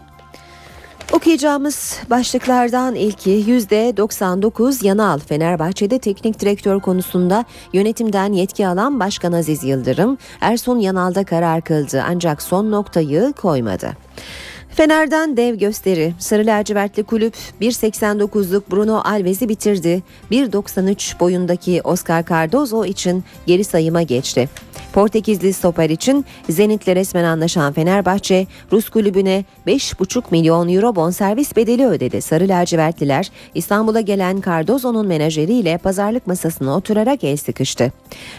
Okuyacağımız 1.13 1.99
başlıklardan 2.09 2.95
ilki 2.95 3.29
%99 3.29 4.85
Yanal 4.85 5.19
Fenerbahçe'de 5.19 5.99
teknik 5.99 6.39
direktör 6.39 6.79
konusunda 6.79 7.45
yönetimden 7.73 8.33
yetki 8.33 8.67
alan 8.67 8.99
Başkan 8.99 9.31
Aziz 9.33 9.63
Yıldırım 9.63 10.17
Ersun 10.41 10.79
Yanal'da 10.79 11.23
karar 11.23 11.61
kıldı 11.61 12.03
ancak 12.07 12.41
son 12.41 12.71
noktayı 12.71 13.33
koymadı. 13.41 13.91
Fener'den 14.75 15.37
dev 15.37 15.55
gösteri. 15.55 16.13
Sarı 16.19 16.45
lacivertli 16.45 17.03
kulüp 17.03 17.33
1.89'luk 17.61 18.61
Bruno 18.71 19.01
Alves'i 19.05 19.49
bitirdi. 19.49 20.03
1.93 20.31 21.19
boyundaki 21.19 21.81
Oscar 21.83 22.25
Cardozo 22.25 22.85
için 22.85 23.23
geri 23.45 23.63
sayıma 23.63 24.01
geçti. 24.01 24.49
Portekizli 24.93 25.53
stoper 25.53 25.89
için 25.89 26.25
Zenit'le 26.49 26.87
resmen 26.87 27.23
anlaşan 27.23 27.73
Fenerbahçe, 27.73 28.47
Rus 28.71 28.89
kulübüne 28.89 29.45
5,5 29.67 30.23
milyon 30.31 30.69
euro 30.69 30.95
bonservis 30.95 31.55
bedeli 31.55 31.87
ödedi. 31.87 32.21
Sarı 32.21 32.47
lacivertliler 32.47 33.31
İstanbul'a 33.55 34.01
gelen 34.01 34.41
Cardozo'nun 34.45 35.07
menajeriyle 35.07 35.77
pazarlık 35.77 36.27
masasına 36.27 36.75
oturarak 36.75 37.23
el 37.23 37.37
sıkıştı. 37.37 37.91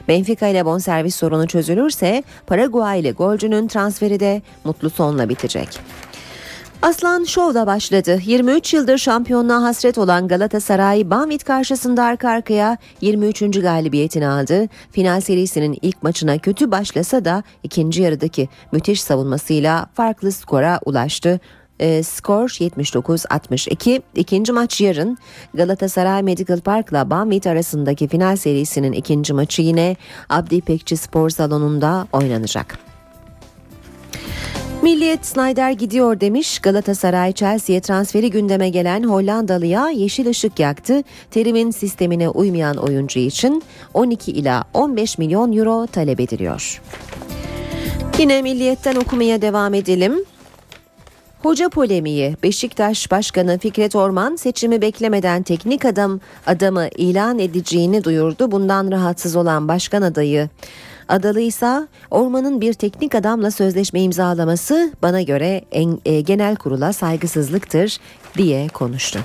Benfica 0.09 0.49
ile 0.49 0.65
bonservis 0.65 1.15
sorunu 1.15 1.47
çözülürse 1.47 2.23
Paraguaylı 2.47 3.11
golcünün 3.11 3.69
transferi 3.69 4.21
de 4.21 4.43
mutlu 4.65 4.91
sonla 4.91 5.29
bitecek. 5.29 5.69
Aslan 6.85 7.25
Show'da 7.25 7.67
başladı. 7.67 8.19
23 8.25 8.75
yıldır 8.75 8.99
şampiyonluğa 8.99 9.63
hasret 9.63 9.99
olan 9.99 10.29
Galatasaray 10.29 11.11
Banvit 11.11 11.45
karşısında 11.45 12.05
arka 12.05 12.29
arkaya 12.29 12.77
23. 13.01 13.61
galibiyetini 13.61 14.29
aldı. 14.29 14.69
Final 14.91 15.21
serisinin 15.21 15.79
ilk 15.83 16.03
maçına 16.03 16.39
kötü 16.39 16.71
başlasa 16.71 17.25
da 17.25 17.43
ikinci 17.63 18.03
yarıdaki 18.03 18.49
müthiş 18.73 19.03
savunmasıyla 19.03 19.87
farklı 19.95 20.33
skora 20.33 20.81
ulaştı. 20.85 21.41
E, 21.81 22.03
skor 22.03 22.49
79-62. 22.49 24.03
İkinci 24.15 24.53
maç 24.53 24.81
yarın 24.81 25.19
Galatasaray 25.55 26.23
Medical 26.23 26.61
Park'la 26.61 27.11
Banvit 27.11 27.47
arasındaki 27.47 28.09
final 28.09 28.37
serisinin 28.37 28.93
ikinci 28.93 29.33
maçı 29.33 29.63
yine 29.63 29.97
Abdi 30.31 30.61
Pekçi 30.61 30.97
Spor 30.97 31.31
Salonu'nda 31.31 32.07
oynanacak. 32.13 32.79
Milliyet 34.85 35.27
Snyder 35.27 35.71
gidiyor 35.71 36.21
demiş. 36.21 36.59
Galatasaray 36.59 37.33
Chelsea'ye 37.33 37.81
transferi 37.81 38.31
gündeme 38.31 38.69
gelen 38.69 39.03
Hollandalıya 39.03 39.89
yeşil 39.89 40.29
ışık 40.29 40.59
yaktı. 40.59 41.03
Terim'in 41.31 41.71
sistemine 41.71 42.29
uymayan 42.29 42.77
oyuncu 42.77 43.19
için 43.19 43.63
12 43.95 44.33
ila 44.33 44.65
15 44.75 45.19
milyon 45.19 45.53
euro 45.53 45.87
talep 45.87 46.21
ediliyor. 46.21 46.83
Yine 48.19 48.43
Milliyet'ten 48.43 48.97
okumaya 48.97 49.43
devam 49.43 49.75
edelim. 49.75 50.25
Hoca 51.43 51.69
polemiği 51.69 52.37
Beşiktaş 52.43 53.11
Başkanı 53.11 53.59
Fikret 53.59 53.97
Orman 53.97 54.37
seçimi 54.37 54.81
beklemeden 54.81 55.43
teknik 55.43 55.85
adam 55.85 56.21
adamı 56.47 56.89
ilan 56.97 57.39
edeceğini 57.39 58.05
duyurdu. 58.05 58.51
Bundan 58.51 58.91
rahatsız 58.91 59.37
olan 59.37 59.69
başkan 59.69 60.03
adayı 60.03 60.49
Adalı 61.09 61.41
ise 61.41 61.89
Orman'ın 62.11 62.61
bir 62.61 62.73
teknik 62.73 63.15
adamla 63.15 63.51
sözleşme 63.51 64.01
imzalaması 64.01 64.93
bana 65.03 65.23
göre 65.23 65.65
en, 65.73 65.99
e, 66.05 66.21
genel 66.21 66.57
kurula 66.57 66.93
saygısızlıktır 66.93 67.99
diye 68.37 68.69
konuştu. 68.69 69.21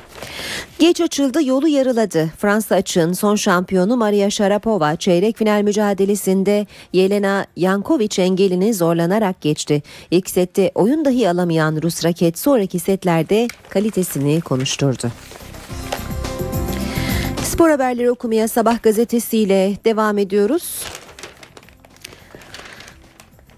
Geç 0.80 1.02
açıldı 1.02 1.44
yolu 1.44 1.68
yarıladı. 1.68 2.30
Fransa 2.38 2.76
açığın 2.76 3.14
son 3.14 3.36
şampiyonu 3.36 3.98
Maria 3.98 4.30
Sharapova 4.30 4.96
çeyrek 4.96 5.38
final 5.38 5.62
mücadelesinde 5.62 6.68
Yelena 6.94 7.46
Yankovic 7.56 8.24
engelini 8.24 8.74
zorlanarak 8.74 9.42
geçti. 9.42 9.84
İlk 10.12 10.30
sette 10.30 10.72
oyun 10.76 11.06
dahi 11.06 11.30
alamayan 11.30 11.82
Rus 11.82 12.06
raket 12.06 12.40
sonraki 12.40 12.80
setlerde 12.80 13.48
kalitesini 13.70 14.42
konuşturdu. 14.42 15.12
Spor 17.44 17.70
haberleri 17.70 18.12
okumaya 18.12 18.48
Sabah 18.48 18.84
gazetesiyle 18.84 19.78
devam 19.86 20.18
ediyoruz. 20.18 20.84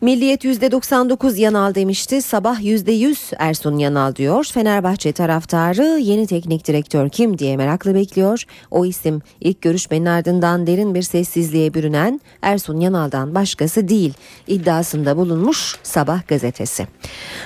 Milliyet 0.01 0.45
%99 0.45 1.39
Yanal 1.39 1.75
demişti. 1.75 2.21
Sabah 2.21 2.61
%100 2.61 3.33
Ersun 3.37 3.77
Yanal 3.77 4.15
diyor. 4.15 4.45
Fenerbahçe 4.53 5.11
taraftarı 5.11 5.99
yeni 5.99 6.27
teknik 6.27 6.67
direktör 6.67 7.09
kim 7.09 7.37
diye 7.37 7.57
meraklı 7.57 7.95
bekliyor. 7.95 8.43
O 8.71 8.85
isim 8.85 9.21
ilk 9.41 9.61
görüşmenin 9.61 10.05
ardından 10.05 10.67
derin 10.67 10.95
bir 10.95 11.01
sessizliğe 11.01 11.73
bürünen 11.73 12.21
Ersun 12.41 12.79
Yanal'dan 12.79 13.35
başkası 13.35 13.87
değil. 13.87 14.13
iddiasında 14.47 15.17
bulunmuş 15.17 15.75
Sabah 15.83 16.27
gazetesi. 16.27 16.87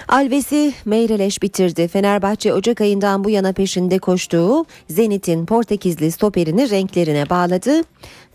Alves'i 0.08 0.74
Meyreleş 0.86 1.42
bitirdi. 1.42 1.88
Fenerbahçe 1.88 2.54
Ocak 2.54 2.82
ayından 2.82 3.24
bu 3.24 3.30
yana 3.30 3.54
peşinde 3.54 4.00
koştuğu 4.00 4.66
Zenit'in 4.90 5.46
Portekizli 5.46 6.12
stoperini 6.12 6.70
renklerine 6.70 7.30
bağladı. 7.30 7.84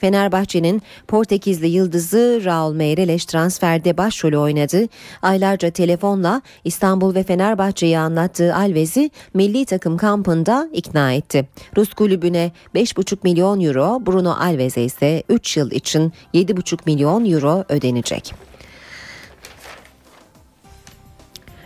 Fenerbahçe'nin 0.00 0.82
Portekizli 1.08 1.68
yıldızı 1.68 2.40
Raul 2.44 2.74
Meireles 2.74 3.24
transferde 3.24 3.96
başrolü 3.96 4.38
oynadı. 4.38 4.86
Aylarca 5.22 5.70
telefonla 5.70 6.42
İstanbul 6.64 7.14
ve 7.14 7.22
Fenerbahçe'yi 7.22 7.98
anlattığı 7.98 8.54
Alves'i 8.54 9.10
milli 9.34 9.64
takım 9.64 9.96
kampında 9.96 10.68
ikna 10.72 11.12
etti. 11.12 11.48
Rus 11.76 11.94
kulübüne 11.94 12.52
5,5 12.74 13.16
milyon 13.24 13.60
euro, 13.60 14.06
Bruno 14.06 14.30
Alves'e 14.30 14.82
ise 14.82 15.22
3 15.28 15.56
yıl 15.56 15.70
için 15.70 16.12
7,5 16.34 16.78
milyon 16.86 17.30
euro 17.30 17.64
ödenecek. 17.68 18.49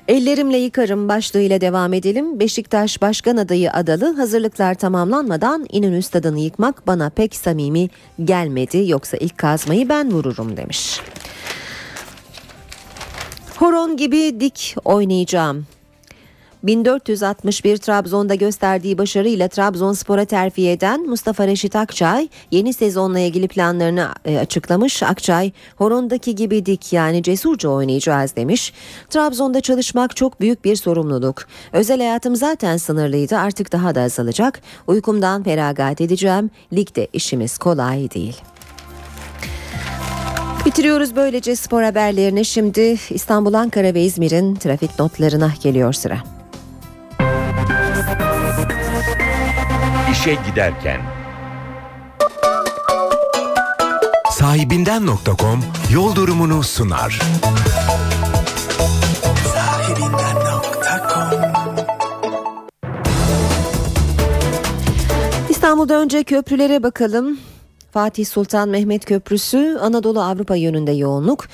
Ellerimle 0.08 0.56
yıkarım 0.56 1.08
başlığıyla 1.08 1.60
devam 1.60 1.92
edelim. 1.92 2.40
Beşiktaş 2.40 3.02
Başkan 3.02 3.36
Adayı 3.36 3.72
Adalı 3.72 4.16
hazırlıklar 4.16 4.74
tamamlanmadan 4.74 5.66
İnönü 5.72 6.02
Stadı'nı 6.02 6.40
yıkmak 6.40 6.86
bana 6.86 7.10
pek 7.10 7.36
samimi 7.36 7.88
gelmedi 8.24 8.84
yoksa 8.86 9.16
ilk 9.16 9.38
kazmayı 9.38 9.88
ben 9.88 10.12
vururum 10.12 10.56
demiş. 10.56 11.00
Horon 13.56 13.96
gibi 13.96 14.40
dik 14.40 14.76
oynayacağım. 14.84 15.66
1461 16.66 17.76
Trabzon'da 17.76 18.34
gösterdiği 18.34 18.98
başarıyla 18.98 19.48
Trabzonspor'a 19.48 20.24
terfi 20.24 20.68
eden 20.68 21.06
Mustafa 21.08 21.46
Reşit 21.46 21.76
Akçay 21.76 22.28
yeni 22.50 22.72
sezonla 22.72 23.18
ilgili 23.18 23.48
planlarını 23.48 24.08
e, 24.24 24.38
açıklamış. 24.38 25.02
Akçay 25.02 25.52
horondaki 25.76 26.34
gibi 26.34 26.66
dik 26.66 26.92
yani 26.92 27.22
cesurca 27.22 27.68
oynayacağız 27.68 28.36
demiş. 28.36 28.72
Trabzon'da 29.10 29.60
çalışmak 29.60 30.16
çok 30.16 30.40
büyük 30.40 30.64
bir 30.64 30.76
sorumluluk. 30.76 31.46
Özel 31.72 31.98
hayatım 31.98 32.36
zaten 32.36 32.76
sınırlıydı 32.76 33.36
artık 33.36 33.72
daha 33.72 33.94
da 33.94 34.00
azalacak. 34.00 34.60
Uykumdan 34.86 35.42
feragat 35.42 36.00
edeceğim. 36.00 36.50
Ligde 36.72 37.08
işimiz 37.12 37.58
kolay 37.58 38.10
değil. 38.10 38.36
Bitiriyoruz 40.66 41.16
böylece 41.16 41.56
spor 41.56 41.82
haberlerini. 41.82 42.44
Şimdi 42.44 42.96
İstanbul, 43.10 43.54
Ankara 43.54 43.94
ve 43.94 44.02
İzmir'in 44.02 44.54
trafik 44.54 44.98
notlarına 44.98 45.52
geliyor 45.62 45.92
sıra. 45.92 46.33
İşe 50.24 50.38
giderken 50.50 51.00
Sahibinden.com 54.30 55.60
yol 55.92 56.14
durumunu 56.14 56.62
sunar. 56.62 57.20
İstanbul'da 65.50 65.94
önce 65.94 66.24
köprülere 66.24 66.82
bakalım. 66.82 67.38
Fatih 67.92 68.26
Sultan 68.26 68.68
Mehmet 68.68 69.04
Köprüsü 69.04 69.78
Anadolu 69.80 70.22
Avrupa 70.22 70.56
yönünde 70.56 70.92
yoğunluk. 70.92 71.46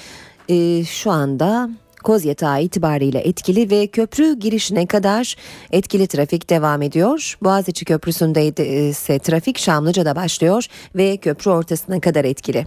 Ee, 0.49 0.85
şu 0.85 1.11
anda 1.11 1.71
Kozyatağı 2.03 2.63
itibariyle 2.63 3.19
etkili 3.19 3.71
ve 3.71 3.87
köprü 3.87 4.39
girişine 4.39 4.87
kadar 4.87 5.37
etkili 5.71 6.07
trafik 6.07 6.51
devam 6.51 6.83
ediyor. 6.83 7.39
Boğaziçi 7.43 7.85
Köprüsü'nde 7.85 8.47
ise 8.89 9.19
trafik 9.19 9.59
Şamlıca'da 9.59 10.17
başlıyor 10.17 10.67
ve 10.95 11.17
köprü 11.17 11.51
ortasına 11.51 12.01
kadar 12.01 12.25
etkili. 12.25 12.67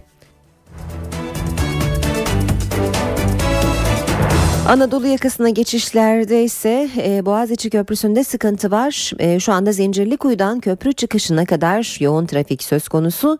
Anadolu 4.68 5.06
yakasına 5.06 5.48
geçişlerde 5.48 6.44
ise 6.44 6.88
e, 6.96 7.26
Boğaziçi 7.26 7.70
Köprüsü'nde 7.70 8.24
sıkıntı 8.24 8.70
var. 8.70 9.12
E, 9.18 9.40
şu 9.40 9.52
anda 9.52 9.72
Zincirlikuyu'dan 9.72 10.60
köprü 10.60 10.92
çıkışına 10.92 11.44
kadar 11.44 11.96
yoğun 12.00 12.26
trafik 12.26 12.62
söz 12.62 12.88
konusu. 12.88 13.38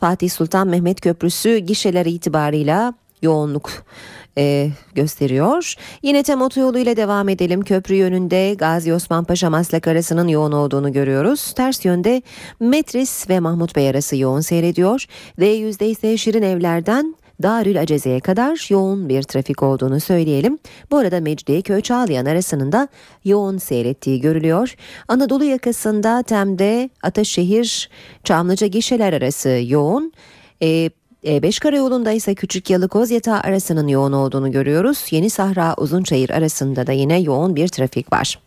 Fatih 0.00 0.30
Sultan 0.30 0.68
Mehmet 0.68 1.00
Köprüsü 1.00 1.58
gişeleri 1.58 2.10
itibarıyla 2.10 2.94
yoğunluk 3.22 3.70
e, 4.38 4.70
gösteriyor. 4.94 5.74
Yine 6.02 6.22
tem 6.22 6.42
otoyolu 6.42 6.78
ile 6.78 6.96
devam 6.96 7.28
edelim. 7.28 7.62
Köprü 7.62 7.94
yönünde 7.94 8.54
Gazi 8.54 8.94
Osman 8.94 9.24
Paşa 9.24 9.50
Maslak 9.50 9.86
arasının 9.88 10.28
yoğun 10.28 10.52
olduğunu 10.52 10.92
görüyoruz. 10.92 11.52
Ters 11.52 11.84
yönde 11.84 12.22
Metris 12.60 13.30
ve 13.30 13.40
Mahmut 13.40 13.76
Bey 13.76 13.88
arası 13.88 14.16
yoğun 14.16 14.40
seyrediyor. 14.40 15.04
D100'de 15.38 15.88
ise 15.88 16.16
Şirin 16.16 16.42
Evler'den 16.42 17.14
Darül 17.42 17.80
Aceze'ye 17.80 18.20
kadar 18.20 18.70
yoğun 18.70 19.08
bir 19.08 19.22
trafik 19.22 19.62
olduğunu 19.62 20.00
söyleyelim. 20.00 20.58
Bu 20.90 20.96
arada 20.96 21.20
Mecidiyeköy 21.20 21.80
Çağlayan 21.80 22.26
arasının 22.26 22.72
da 22.72 22.88
yoğun 23.24 23.58
seyrettiği 23.58 24.20
görülüyor. 24.20 24.74
Anadolu 25.08 25.44
yakasında 25.44 26.22
Tem'de 26.22 26.90
Ataşehir 27.02 27.90
Çamlıca 28.24 28.66
gişeler 28.66 29.12
arası 29.12 29.60
yoğun. 29.66 30.12
E, 30.62 30.90
e5 31.28 31.60
karayolunda 31.60 32.12
ise 32.12 32.34
Küçük 32.34 32.70
Yalı 32.70 32.88
Kozyatağı 32.88 33.40
arasının 33.40 33.88
yoğun 33.88 34.12
olduğunu 34.12 34.52
görüyoruz. 34.52 35.06
Yeni 35.10 35.30
Sahra 35.30 35.74
Uzunçayır 35.76 36.30
arasında 36.30 36.86
da 36.86 36.92
yine 36.92 37.20
yoğun 37.20 37.56
bir 37.56 37.68
trafik 37.68 38.12
var. 38.12 38.38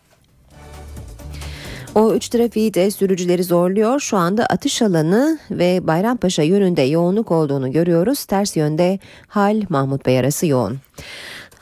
O 1.96 2.14
üç 2.14 2.30
trafiği 2.30 2.74
de 2.74 2.92
sürücüleri 2.92 3.44
zorluyor. 3.44 4.00
Şu 4.00 4.18
anda 4.18 4.46
atış 4.46 4.82
alanı 4.82 5.40
ve 5.52 5.88
Bayrampaşa 5.88 6.44
yönünde 6.44 6.82
yoğunluk 6.82 7.32
olduğunu 7.32 7.72
görüyoruz. 7.72 8.26
Ters 8.26 8.58
yönde 8.58 9.00
Hal 9.28 9.62
Mahmut 9.70 10.06
Bey 10.06 10.20
arası 10.20 10.48
yoğun. 10.48 10.78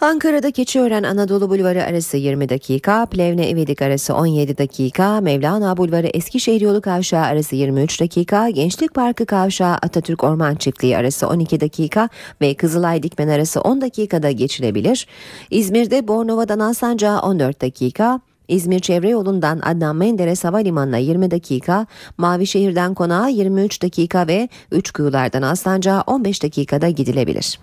Ankara'da 0.02 0.52
Keçiören 0.52 1.04
Anadolu 1.04 1.50
Bulvarı 1.50 1.84
arası 1.84 2.18
20 2.18 2.50
dakika, 2.50 3.06
Plevne 3.06 3.50
Evedik 3.50 3.82
arası 3.82 4.16
17 4.16 4.58
dakika, 4.58 5.22
Mevlana 5.22 5.78
Bulvarı 5.78 6.08
Eskişehir 6.08 6.62
Yolu 6.62 6.82
Kavşağı 6.82 7.26
arası 7.26 7.56
23 7.56 8.02
dakika, 8.02 8.50
Gençlik 8.50 8.94
Parkı 8.94 9.26
Kavşağı 9.26 9.74
Atatürk 9.74 10.24
Orman 10.24 10.56
Çiftliği 10.56 10.98
arası 10.98 11.28
12 11.28 11.60
dakika 11.62 12.10
ve 12.42 12.54
Kızılay 12.54 13.04
Dikmen 13.04 13.28
arası 13.28 13.62
10 13.62 13.82
dakikada 13.82 14.32
geçilebilir. 14.32 15.08
İzmir'de 15.52 16.08
Bornova'dan 16.08 16.60
Alsancak'a 16.60 17.22
14 17.22 17.62
dakika, 17.62 18.20
İzmir 18.48 18.80
Çevre 18.80 19.10
Yolu'ndan 19.10 19.60
Adnan 19.60 19.96
Menderes 19.96 20.44
Havalimanı'na 20.44 20.98
20 20.98 21.32
dakika, 21.32 21.86
Mavişehir'den 22.18 22.94
Konağa 22.94 23.28
23 23.28 23.82
dakika 23.84 24.28
ve 24.28 24.50
Üçkuyular'dan 24.72 25.42
Alsancak'a 25.42 26.04
15 26.08 26.44
dakikada 26.44 26.90
gidilebilir. 26.90 27.60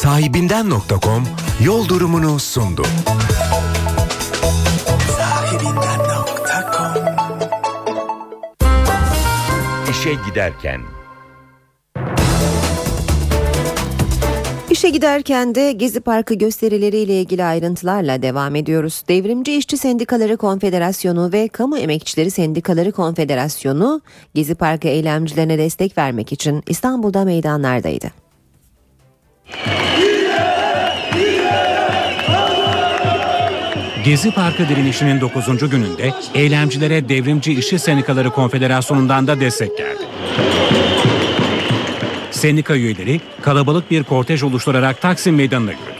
Sahibinden.com 0.00 1.24
yol 1.64 1.88
durumunu 1.88 2.38
sundu. 2.38 2.82
İşe 9.90 10.14
giderken 10.28 10.80
İşe 14.70 14.88
giderken 14.88 15.54
de 15.54 15.72
Gezi 15.72 16.00
Parkı 16.00 16.34
gösterileriyle 16.34 17.20
ilgili 17.20 17.44
ayrıntılarla 17.44 18.22
devam 18.22 18.56
ediyoruz. 18.56 19.02
Devrimci 19.08 19.56
İşçi 19.56 19.76
Sendikaları 19.76 20.36
Konfederasyonu 20.36 21.32
ve 21.32 21.48
Kamu 21.48 21.78
Emekçileri 21.78 22.30
Sendikaları 22.30 22.92
Konfederasyonu 22.92 24.00
Gezi 24.34 24.54
Parkı 24.54 24.88
eylemcilerine 24.88 25.58
destek 25.58 25.98
vermek 25.98 26.32
için 26.32 26.62
İstanbul'da 26.68 27.24
meydanlardaydı. 27.24 28.29
Gezi 34.04 34.30
Parkı 34.30 34.68
direnişinin 34.68 35.20
9. 35.20 35.70
gününde 35.70 36.12
eylemcilere 36.34 37.08
Devrimci 37.08 37.52
İşçi 37.52 37.78
Sendikaları 37.78 38.30
Konfederasyonu'ndan 38.30 39.26
da 39.26 39.40
destek 39.40 39.78
geldi. 39.78 40.02
Sendika 42.30 42.76
üyeleri 42.76 43.20
kalabalık 43.42 43.90
bir 43.90 44.02
kortej 44.02 44.42
oluşturarak 44.42 45.00
Taksim 45.00 45.34
Meydanı'na 45.34 45.70
yürüdü. 45.70 45.99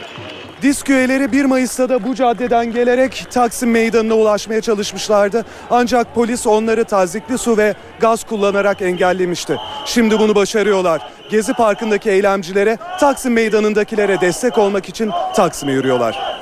Disk 0.61 0.89
üyeleri 0.89 1.31
1 1.31 1.45
Mayıs'ta 1.45 1.89
da 1.89 2.03
bu 2.03 2.15
caddeden 2.15 2.71
gelerek 2.71 3.25
Taksim 3.31 3.71
Meydanı'na 3.71 4.13
ulaşmaya 4.13 4.61
çalışmışlardı. 4.61 5.45
Ancak 5.69 6.15
polis 6.15 6.47
onları 6.47 6.85
tazikli 6.85 7.37
su 7.37 7.57
ve 7.57 7.75
gaz 7.99 8.23
kullanarak 8.23 8.81
engellemişti. 8.81 9.57
Şimdi 9.85 10.19
bunu 10.19 10.35
başarıyorlar. 10.35 11.01
Gezi 11.29 11.53
Parkı'ndaki 11.53 12.09
eylemcilere 12.09 12.77
Taksim 12.99 13.33
Meydanı'ndakilere 13.33 14.21
destek 14.21 14.57
olmak 14.57 14.89
için 14.89 15.11
Taksim'e 15.35 15.71
yürüyorlar. 15.71 16.41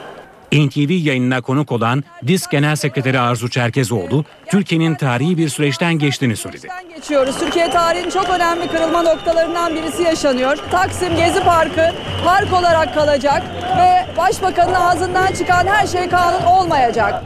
NTV 0.52 0.92
yayınına 0.92 1.42
konuk 1.42 1.72
olan 1.72 2.04
DİSK 2.28 2.52
Genel 2.52 2.76
Sekreteri 2.76 3.20
Arzu 3.20 3.50
Çerkezoğlu, 3.50 4.26
Türkiye'nin 4.48 4.96
tarihi 4.96 5.38
bir 5.38 5.50
süreçten 5.50 5.94
geçtiğini 5.94 6.36
söyledi. 6.36 6.68
geçiyoruz. 6.96 7.36
Türkiye 7.40 7.70
tarihinin 7.70 8.10
çok 8.10 8.30
önemli 8.30 8.68
kırılma 8.68 9.02
noktalarından 9.02 9.76
birisi 9.76 10.04
yaşanıyor. 10.04 10.58
Taksim 10.72 11.16
Gezi 11.16 11.40
Parkı 11.44 11.92
park 12.26 12.54
olarak 12.54 12.94
kalacak 12.94 13.44
ve 13.78 14.06
Başbakanın 14.18 14.74
ağzından 14.74 15.34
çıkan 15.34 15.68
her 15.68 15.88
şey 15.88 16.10
kanun 16.10 16.46
olmayacak. 16.46 17.24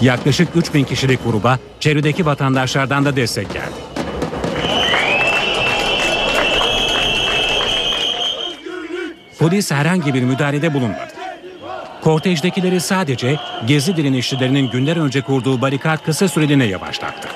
Yaklaşık 0.00 0.48
3000 0.56 0.84
kişilik 0.84 1.24
gruba 1.24 1.58
çevredeki 1.80 2.26
vatandaşlardan 2.26 3.04
da 3.04 3.16
destek 3.16 3.52
geldi. 3.52 3.86
Polis 9.38 9.70
herhangi 9.70 10.14
bir 10.14 10.22
müdahalede 10.22 10.74
bulunmadı. 10.74 11.12
Kortejdekileri 12.02 12.80
sadece 12.80 13.36
Gezi 13.66 13.96
direnişçilerinin 13.96 14.70
günler 14.70 14.96
önce 14.96 15.20
kurduğu 15.20 15.60
barikat 15.60 16.04
kısa 16.04 16.28
süreliğine 16.28 16.64
yavaşlattı. 16.64 17.28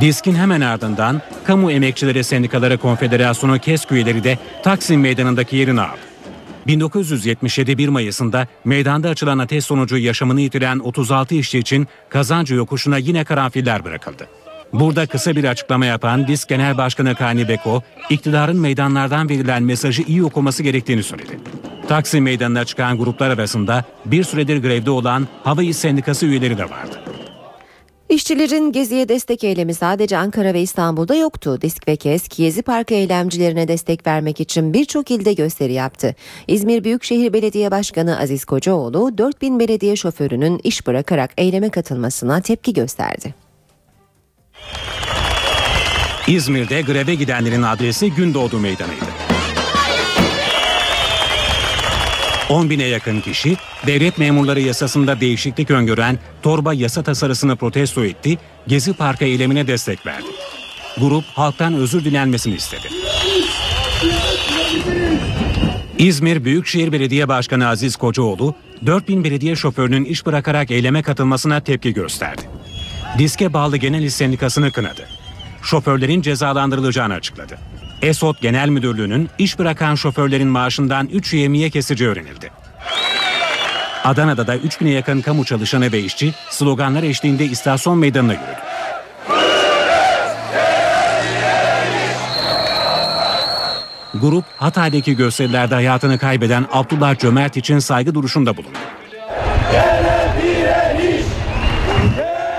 Diskin 0.00 0.34
hemen 0.34 0.60
ardından 0.60 1.22
Kamu 1.44 1.72
Emekçileri 1.72 2.24
Sendikaları 2.24 2.78
Konfederasyonu 2.78 3.58
KESK 3.58 3.92
üyeleri 3.92 4.24
de 4.24 4.38
Taksim 4.62 5.00
Meydanı'ndaki 5.00 5.56
yerini 5.56 5.80
aldı. 5.80 6.00
1977 6.66 7.78
1 7.78 7.88
Mayıs'ında 7.88 8.46
meydanda 8.64 9.08
açılan 9.08 9.38
ateş 9.38 9.64
sonucu 9.64 9.98
yaşamını 9.98 10.40
yitiren 10.40 10.78
36 10.78 11.34
işçi 11.34 11.58
için 11.58 11.86
kazancı 12.08 12.54
yokuşuna 12.54 12.98
yine 12.98 13.24
karanfiller 13.24 13.84
bırakıldı. 13.84 14.28
Burada 14.72 15.06
kısa 15.06 15.36
bir 15.36 15.44
açıklama 15.44 15.86
yapan 15.86 16.28
DİSK 16.28 16.48
Genel 16.48 16.78
Başkanı 16.78 17.14
Kani 17.14 17.48
Beko, 17.48 17.82
iktidarın 18.10 18.60
meydanlardan 18.60 19.28
verilen 19.28 19.62
mesajı 19.62 20.02
iyi 20.02 20.24
okuması 20.24 20.62
gerektiğini 20.62 21.02
söyledi. 21.02 21.38
Taksim 21.88 22.24
meydanına 22.24 22.64
çıkan 22.64 22.98
gruplar 22.98 23.30
arasında 23.30 23.84
bir 24.04 24.24
süredir 24.24 24.62
grevde 24.62 24.90
olan 24.90 25.28
Hava 25.44 25.62
İş 25.62 25.76
Sendikası 25.76 26.26
üyeleri 26.26 26.58
de 26.58 26.64
vardı. 26.64 27.15
İşçilerin 28.08 28.72
Gezi'ye 28.72 29.08
destek 29.08 29.44
eylemi 29.44 29.74
sadece 29.74 30.16
Ankara 30.16 30.54
ve 30.54 30.62
İstanbul'da 30.62 31.14
yoktu. 31.14 31.58
Disk 31.62 31.88
ve 31.88 31.96
KESK 31.96 32.36
Gezi 32.36 32.62
Parkı 32.62 32.94
eylemcilerine 32.94 33.68
destek 33.68 34.06
vermek 34.06 34.40
için 34.40 34.72
birçok 34.72 35.10
ilde 35.10 35.32
gösteri 35.32 35.72
yaptı. 35.72 36.14
İzmir 36.48 36.84
Büyükşehir 36.84 37.32
Belediye 37.32 37.70
Başkanı 37.70 38.20
Aziz 38.20 38.44
Kocaoğlu 38.44 39.18
4000 39.18 39.60
belediye 39.60 39.96
şoförünün 39.96 40.60
iş 40.64 40.86
bırakarak 40.86 41.30
eyleme 41.36 41.70
katılmasına 41.70 42.40
tepki 42.40 42.72
gösterdi. 42.72 43.34
İzmir'de 46.26 46.82
greve 46.82 47.14
gidenlerin 47.14 47.62
adresi 47.62 48.10
Gündoğdu 48.10 48.58
Meydanı'ydı. 48.58 49.15
10 52.48 52.70
bine 52.70 52.84
yakın 52.84 53.20
kişi 53.20 53.56
devlet 53.86 54.18
memurları 54.18 54.60
yasasında 54.60 55.20
değişiklik 55.20 55.70
öngören 55.70 56.18
torba 56.42 56.74
yasa 56.74 57.02
tasarısını 57.02 57.56
protesto 57.56 58.04
etti, 58.04 58.38
Gezi 58.66 58.92
Parkı 58.92 59.24
eylemine 59.24 59.66
destek 59.66 60.06
verdi. 60.06 60.26
Grup 61.00 61.24
halktan 61.24 61.74
özür 61.74 62.04
dilenmesini 62.04 62.54
istedi. 62.54 62.88
İzmir 65.98 66.44
Büyükşehir 66.44 66.92
Belediye 66.92 67.28
Başkanı 67.28 67.68
Aziz 67.68 67.96
Kocaoğlu, 67.96 68.54
4000 68.86 69.24
belediye 69.24 69.56
şoförünün 69.56 70.04
iş 70.04 70.26
bırakarak 70.26 70.70
eyleme 70.70 71.02
katılmasına 71.02 71.60
tepki 71.60 71.94
gösterdi. 71.94 72.42
Diske 73.18 73.52
bağlı 73.52 73.76
Genel 73.76 74.02
İş 74.02 74.14
Sendikası'nı 74.14 74.72
kınadı. 74.72 75.08
Şoförlerin 75.62 76.22
cezalandırılacağını 76.22 77.14
açıkladı. 77.14 77.58
Esot 78.02 78.40
Genel 78.40 78.68
Müdürlüğü'nün 78.68 79.30
iş 79.38 79.58
bırakan 79.58 79.94
şoförlerin 79.94 80.48
maaşından 80.48 81.06
3 81.06 81.34
yemiye 81.34 81.70
kesici 81.70 82.08
öğrenildi. 82.08 82.50
Adana'da 84.04 84.46
da 84.46 84.56
3000'e 84.56 84.90
yakın 84.90 85.20
kamu 85.20 85.44
çalışanı 85.44 85.92
ve 85.92 86.00
işçi 86.00 86.34
sloganlar 86.50 87.02
eşliğinde 87.02 87.44
istasyon 87.44 87.98
meydanına 87.98 88.32
yürüdü. 88.32 88.56
Grup 94.14 94.44
Hatay'daki 94.56 95.16
gösterilerde 95.16 95.74
hayatını 95.74 96.18
kaybeden 96.18 96.66
Abdullah 96.72 97.18
Cömert 97.18 97.56
için 97.56 97.78
saygı 97.78 98.14
duruşunda 98.14 98.56
bulundu. 98.56 98.78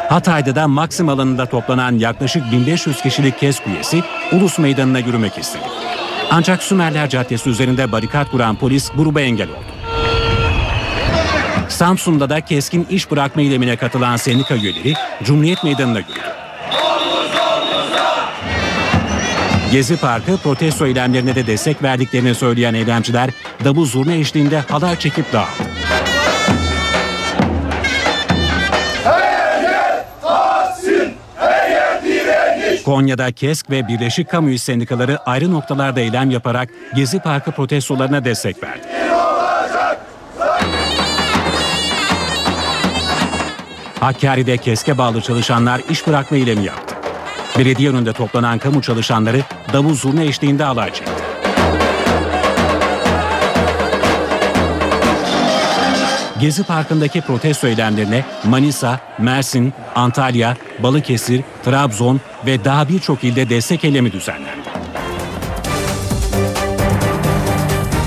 Hatay'da 0.10 0.56
da 0.56 0.68
Maksim 0.68 1.10
alanında 1.10 1.46
toplanan 1.46 2.00
yaklaşık 2.00 2.52
1500 2.52 3.02
kişilik 3.02 3.40
KESK 3.40 3.68
üyesi 3.68 4.04
Ulus 4.32 4.60
Meydanı'na 4.60 5.00
yürümek 5.00 5.38
istedi. 5.38 5.64
Ancak 6.32 6.64
Sümerler 6.64 7.10
Caddesi 7.10 7.50
üzerinde 7.50 7.92
barikat 7.92 8.32
kuran 8.32 8.56
polis 8.56 8.92
gruba 8.96 9.22
engel 9.22 9.50
oldu. 9.50 9.58
Samsun'da 11.70 12.30
da 12.30 12.42
keskin 12.42 12.88
iş 12.90 13.12
bırakma 13.12 13.42
eylemine 13.42 13.76
katılan 13.76 14.16
sendika 14.16 14.56
üyeleri 14.56 14.94
Cumhuriyet 15.24 15.64
Meydanı'na 15.64 16.00
yürüdü. 16.00 16.20
Gezi 19.72 19.98
Parkı 19.98 20.38
protesto 20.38 20.86
eylemlerine 20.86 21.36
de 21.36 21.48
destek 21.48 21.84
verdiklerini 21.84 22.36
söyleyen 22.36 22.74
eylemciler 22.74 23.30
davul 23.64 23.86
zurna 23.86 24.14
eşliğinde 24.14 24.60
halay 24.60 25.00
çekip 25.00 25.34
dağıldı. 25.34 25.67
Konya'da 32.88 33.32
KESK 33.32 33.70
ve 33.70 33.88
Birleşik 33.88 34.30
Kamu 34.30 34.50
İş 34.50 34.62
Sendikaları 34.62 35.18
ayrı 35.18 35.52
noktalarda 35.52 36.00
eylem 36.00 36.32
yaparak 36.32 36.70
Gezi 36.96 37.20
Parkı 37.20 37.52
protestolarına 37.52 38.26
destek 38.26 38.64
verdi. 38.64 38.88
Hakkari'de 44.00 44.58
KESK'e 44.58 44.98
bağlı 44.98 45.22
çalışanlar 45.22 45.82
iş 45.90 46.08
bırakma 46.08 46.38
eylemi 46.38 46.66
yaptı. 46.66 46.96
Belediye 47.58 47.90
önünde 47.90 48.14
toplanan 48.14 48.60
kamu 48.60 48.82
çalışanları 48.82 49.42
davul 49.74 49.94
zurna 49.94 50.24
eşliğinde 50.24 50.66
alay 50.66 50.94
çekti. 50.94 51.37
Gezi 56.40 56.64
Parkı'ndaki 56.64 57.22
protesto 57.22 57.68
eylemlerine 57.68 58.26
Manisa, 58.44 59.00
Mersin, 59.20 59.74
Antalya, 59.96 60.58
Balıkesir, 60.84 61.44
Trabzon 61.66 62.22
ve 62.46 62.66
daha 62.66 62.90
birçok 62.90 63.24
ilde 63.24 63.50
destek 63.50 63.84
eylemi 63.84 64.12
düzenlendi. 64.12 64.77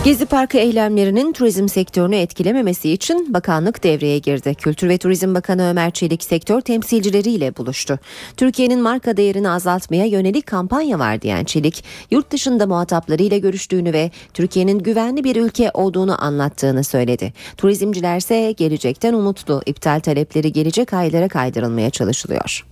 Gezi 0.05 0.27
Parkı 0.27 0.59
eylemlerinin 0.59 1.33
turizm 1.33 1.69
sektörünü 1.69 2.17
etkilememesi 2.17 2.91
için 2.91 3.35
bakanlık 3.35 3.85
devreye 3.85 4.19
girdi. 4.19 4.55
Kültür 4.55 4.89
ve 4.89 4.99
Turizm 4.99 5.35
Bakanı 5.35 5.71
Ömer 5.71 5.91
Çelik 5.91 6.25
sektör 6.25 6.61
temsilcileriyle 6.61 7.57
buluştu. 7.57 7.99
Türkiye'nin 8.37 8.81
marka 8.83 9.17
değerini 9.17 9.51
azaltmaya 9.51 10.05
yönelik 10.05 10.47
kampanya 10.47 10.99
var 10.99 11.23
diyen 11.23 11.45
Çelik, 11.45 11.85
yurt 12.11 12.31
dışında 12.31 12.67
muhataplarıyla 12.67 13.39
görüştüğünü 13.39 13.93
ve 13.93 14.11
Türkiye'nin 14.35 14.79
güvenli 14.79 15.25
bir 15.25 15.37
ülke 15.37 15.71
olduğunu 15.75 16.25
anlattığını 16.25 16.85
söyledi. 16.85 17.33
Turizmcilerse 17.57 18.53
gelecekten 18.53 19.15
umutlu. 19.15 19.63
İptal 19.67 20.01
talepleri 20.01 20.53
gelecek 20.53 20.93
aylara 20.93 21.29
kaydırılmaya 21.29 21.91
çalışılıyor. 21.91 22.67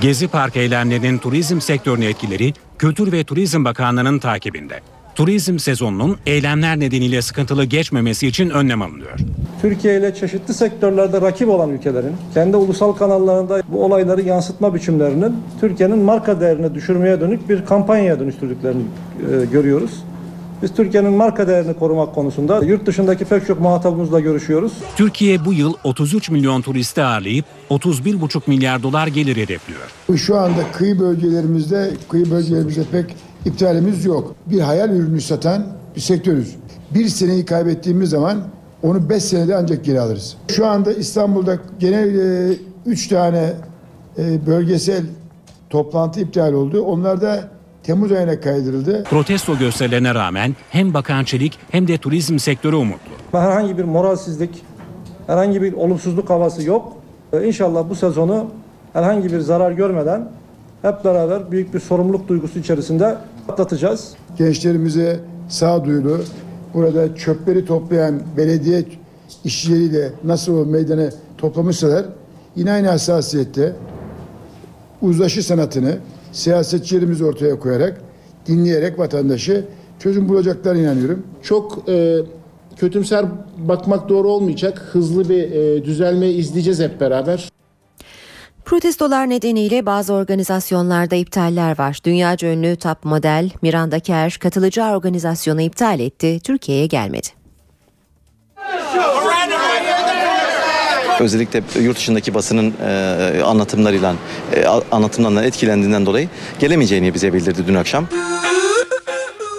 Gezi 0.00 0.28
Park 0.28 0.56
eylemlerinin 0.56 1.18
turizm 1.18 1.60
sektörüne 1.60 2.06
etkileri 2.06 2.52
Kültür 2.78 3.12
ve 3.12 3.24
Turizm 3.24 3.64
Bakanlığı'nın 3.64 4.18
takibinde. 4.18 4.80
Turizm 5.14 5.58
sezonunun 5.58 6.16
eylemler 6.26 6.80
nedeniyle 6.80 7.22
sıkıntılı 7.22 7.64
geçmemesi 7.64 8.26
için 8.26 8.50
önlem 8.50 8.82
alınıyor. 8.82 9.18
Türkiye 9.62 9.98
ile 9.98 10.14
çeşitli 10.14 10.54
sektörlerde 10.54 11.20
rakip 11.20 11.48
olan 11.48 11.70
ülkelerin 11.70 12.16
kendi 12.34 12.56
ulusal 12.56 12.92
kanallarında 12.92 13.62
bu 13.68 13.84
olayları 13.84 14.22
yansıtma 14.22 14.74
biçimlerinin 14.74 15.36
Türkiye'nin 15.60 15.98
marka 15.98 16.40
değerini 16.40 16.74
düşürmeye 16.74 17.20
dönük 17.20 17.48
bir 17.48 17.64
kampanyaya 17.64 18.20
dönüştürdüklerini 18.20 18.82
e, 18.82 19.44
görüyoruz. 19.52 19.90
Biz 20.62 20.74
Türkiye'nin 20.74 21.12
marka 21.12 21.48
değerini 21.48 21.74
korumak 21.74 22.14
konusunda 22.14 22.64
yurt 22.64 22.86
dışındaki 22.86 23.24
pek 23.24 23.46
çok 23.46 23.60
muhatabımızla 23.60 24.20
görüşüyoruz. 24.20 24.72
Türkiye 24.96 25.44
bu 25.44 25.52
yıl 25.52 25.74
33 25.84 26.30
milyon 26.30 26.62
turisti 26.62 27.02
ağırlayıp 27.02 27.44
31,5 27.70 28.40
milyar 28.46 28.82
dolar 28.82 29.06
gelir 29.06 29.36
hedefliyor. 29.36 30.18
Şu 30.18 30.36
anda 30.38 30.72
kıyı 30.72 30.98
bölgelerimizde, 30.98 31.90
kıyı 32.08 32.30
bölgelerimizde 32.30 32.82
pek 32.92 33.16
iptalimiz 33.44 34.04
yok. 34.04 34.34
Bir 34.46 34.60
hayal 34.60 34.90
ürünü 34.90 35.20
satan 35.20 35.66
bir 35.96 36.00
sektörüz. 36.00 36.56
Bir 36.94 37.08
seneyi 37.08 37.44
kaybettiğimiz 37.44 38.10
zaman 38.10 38.38
onu 38.82 39.10
beş 39.10 39.22
senede 39.24 39.56
ancak 39.56 39.84
geri 39.84 40.00
alırız. 40.00 40.36
Şu 40.48 40.66
anda 40.66 40.92
İstanbul'da 40.92 41.58
genel 41.78 42.14
e, 42.50 42.54
üç 42.86 43.08
tane 43.08 43.52
e, 44.18 44.46
bölgesel 44.46 45.02
toplantı 45.70 46.20
iptal 46.20 46.52
oldu. 46.52 46.82
Onlar 46.82 47.20
da 47.20 47.48
Temmuz 47.82 48.12
ayına 48.12 48.40
kaydırıldı. 48.40 49.04
Protesto 49.04 49.58
gösterilerine 49.58 50.14
rağmen 50.14 50.56
hem 50.70 50.94
Bakan 50.94 51.24
Çelik 51.24 51.58
hem 51.70 51.88
de 51.88 51.98
turizm 51.98 52.38
sektörü 52.38 52.76
umutlu. 52.76 53.10
Herhangi 53.32 53.78
bir 53.78 53.84
moralsizlik, 53.84 54.62
herhangi 55.26 55.62
bir 55.62 55.72
olumsuzluk 55.72 56.30
havası 56.30 56.62
yok. 56.62 56.92
Ee, 57.32 57.46
İnşallah 57.46 57.88
bu 57.90 57.94
sezonu 57.94 58.46
herhangi 58.92 59.32
bir 59.32 59.40
zarar 59.40 59.72
görmeden 59.72 60.28
hep 60.82 61.04
beraber 61.04 61.50
büyük 61.50 61.74
bir 61.74 61.80
sorumluluk 61.80 62.28
duygusu 62.28 62.58
içerisinde 62.58 63.16
atlatacağız. 63.48 64.12
Gençlerimize 64.38 65.20
sağduyulu, 65.48 66.20
burada 66.74 67.14
çöpleri 67.14 67.64
toplayan 67.64 68.22
belediye 68.36 68.84
işçileriyle 69.44 70.10
nasıl 70.24 70.56
o 70.56 70.66
meydanı 70.66 71.10
toplamışsalar 71.38 72.06
yine 72.56 72.72
aynı 72.72 72.88
hassasiyette 72.88 73.72
uzlaşı 75.02 75.42
sanatını 75.42 75.96
siyasetçilerimiz 76.32 77.22
ortaya 77.22 77.58
koyarak 77.58 78.00
dinleyerek 78.46 78.98
vatandaşı 78.98 79.64
çözüm 79.98 80.28
bulacaklar 80.28 80.74
inanıyorum. 80.74 81.22
Çok 81.42 81.88
e, 81.88 82.18
kötümser 82.76 83.26
bakmak 83.58 84.08
doğru 84.08 84.28
olmayacak. 84.28 84.88
Hızlı 84.92 85.28
bir 85.28 85.50
e, 85.50 85.84
düzelme 85.84 86.30
izleyeceğiz 86.30 86.80
hep 86.80 87.00
beraber. 87.00 87.50
Protestolar 88.70 89.30
nedeniyle 89.30 89.86
bazı 89.86 90.12
organizasyonlarda 90.12 91.16
iptaller 91.16 91.78
var. 91.78 91.98
Dünyaca 92.04 92.48
ünlü 92.48 92.76
top 92.76 93.04
model 93.04 93.50
Miranda 93.62 94.00
Kerr 94.00 94.36
katılacağı 94.40 94.96
organizasyonu 94.96 95.60
iptal 95.60 96.00
etti. 96.00 96.40
Türkiye'ye 96.44 96.86
gelmedi. 96.86 97.28
Özellikle 101.20 101.62
yurt 101.80 101.96
dışındaki 101.96 102.34
basının 102.34 102.74
e, 102.86 103.42
anlatımlarıyla 103.42 104.14
e, 104.52 104.66
anlatımlarından 104.66 105.44
etkilendiğinden 105.44 106.06
dolayı 106.06 106.28
gelemeyeceğini 106.58 107.14
bize 107.14 107.32
bildirdi 107.32 107.66
dün 107.66 107.74
akşam. 107.74 108.06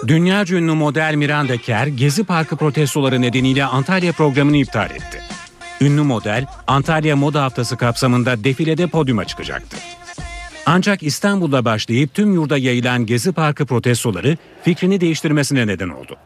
Dünya 0.06 0.44
ünlü 0.50 0.72
model 0.72 1.14
Miranda 1.14 1.56
Kerr, 1.56 1.86
Gezi 1.86 2.24
Parkı 2.24 2.56
protestoları 2.56 3.22
nedeniyle 3.22 3.64
Antalya 3.64 4.12
programını 4.12 4.56
iptal 4.56 4.90
etti. 4.90 5.22
Ünlü 5.82 6.02
model, 6.02 6.46
Antalya 6.66 7.16
Moda 7.16 7.42
Haftası 7.42 7.76
kapsamında 7.76 8.44
defilede 8.44 8.86
podyuma 8.86 9.24
çıkacaktı. 9.24 9.76
Ancak 10.66 11.02
İstanbul'da 11.02 11.64
başlayıp 11.64 12.14
tüm 12.14 12.34
yurda 12.34 12.58
yayılan 12.58 13.06
Gezi 13.06 13.32
Parkı 13.32 13.66
protestoları 13.66 14.36
fikrini 14.62 15.00
değiştirmesine 15.00 15.66
neden 15.66 15.88
oldu. 15.88 16.16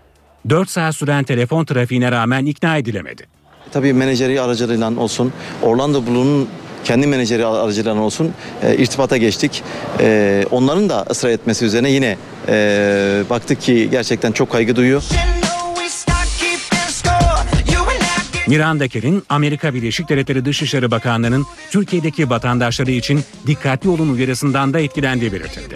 4 0.48 0.70
saat 0.70 0.96
süren 0.96 1.24
telefon 1.24 1.64
trafiğine 1.64 2.12
rağmen 2.12 2.46
ikna 2.46 2.76
edilemedi. 2.76 3.26
Tabii 3.72 3.92
menajeri 3.92 4.40
aracılığıyla 4.40 4.96
olsun, 4.96 5.32
Orlando 5.62 6.07
Bloom'un 6.07 6.48
kendi 6.84 7.07
menajeri 7.07 7.46
aracılığıyla 7.46 8.00
olsun 8.02 8.32
e, 8.62 8.76
irtibata 8.76 9.16
geçtik. 9.16 9.62
E, 10.00 10.44
onların 10.50 10.88
da 10.88 11.04
ısrar 11.11 11.30
etmesi 11.30 11.64
üzerine 11.64 11.90
yine 11.90 12.16
e, 12.48 13.24
baktık 13.30 13.61
ki 13.61 13.88
gerçekten 13.90 14.32
çok 14.32 14.52
kaygı 14.52 14.76
duyuyor. 14.76 15.02
Miranda 18.47 18.88
Kerr'in 18.88 19.22
Amerika 19.28 19.74
Birleşik 19.74 20.09
Devletleri 20.09 20.44
Dışişleri 20.44 20.90
Bakanlığı'nın 20.90 21.47
Türkiye'deki 21.70 22.30
vatandaşları 22.30 22.90
için 22.90 23.20
dikkatli 23.47 23.88
olun 23.88 24.09
uyarısından 24.14 24.74
da 24.74 24.80
etkilendiği 24.80 25.32
belirtildi. 25.32 25.74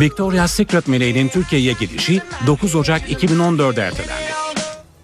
Victoria's 0.00 0.52
Secret 0.52 0.88
meleğinin 0.88 1.28
Türkiye'ye 1.28 1.72
gidişi 1.80 2.22
9 2.46 2.74
Ocak 2.74 3.10
2014'de 3.10 3.82
ertelendi. 3.82 4.34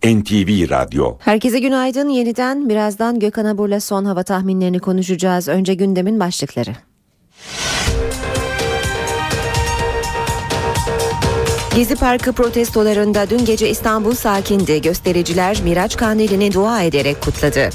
NTV 0.05 0.71
Radyo 0.71 1.17
Herkese 1.21 1.59
günaydın. 1.59 2.09
Yeniden 2.09 2.69
birazdan 2.69 3.19
Gökhan 3.19 3.45
Abur'la 3.45 3.81
son 3.81 4.05
hava 4.05 4.23
tahminlerini 4.23 4.79
konuşacağız. 4.79 5.49
Önce 5.49 5.75
gündemin 5.75 6.21
başlıkları. 6.21 6.71
Gezi 11.75 11.97
Parkı 11.97 12.33
protestolarında 12.33 13.31
dün 13.31 13.45
gece 13.45 13.69
İstanbul 13.69 14.15
sakindi. 14.15 14.83
Göstericiler 14.83 15.61
Miraç 15.65 15.97
Kandili'ni 15.97 16.53
dua 16.53 16.83
ederek 16.83 17.21
kutladı. 17.21 17.71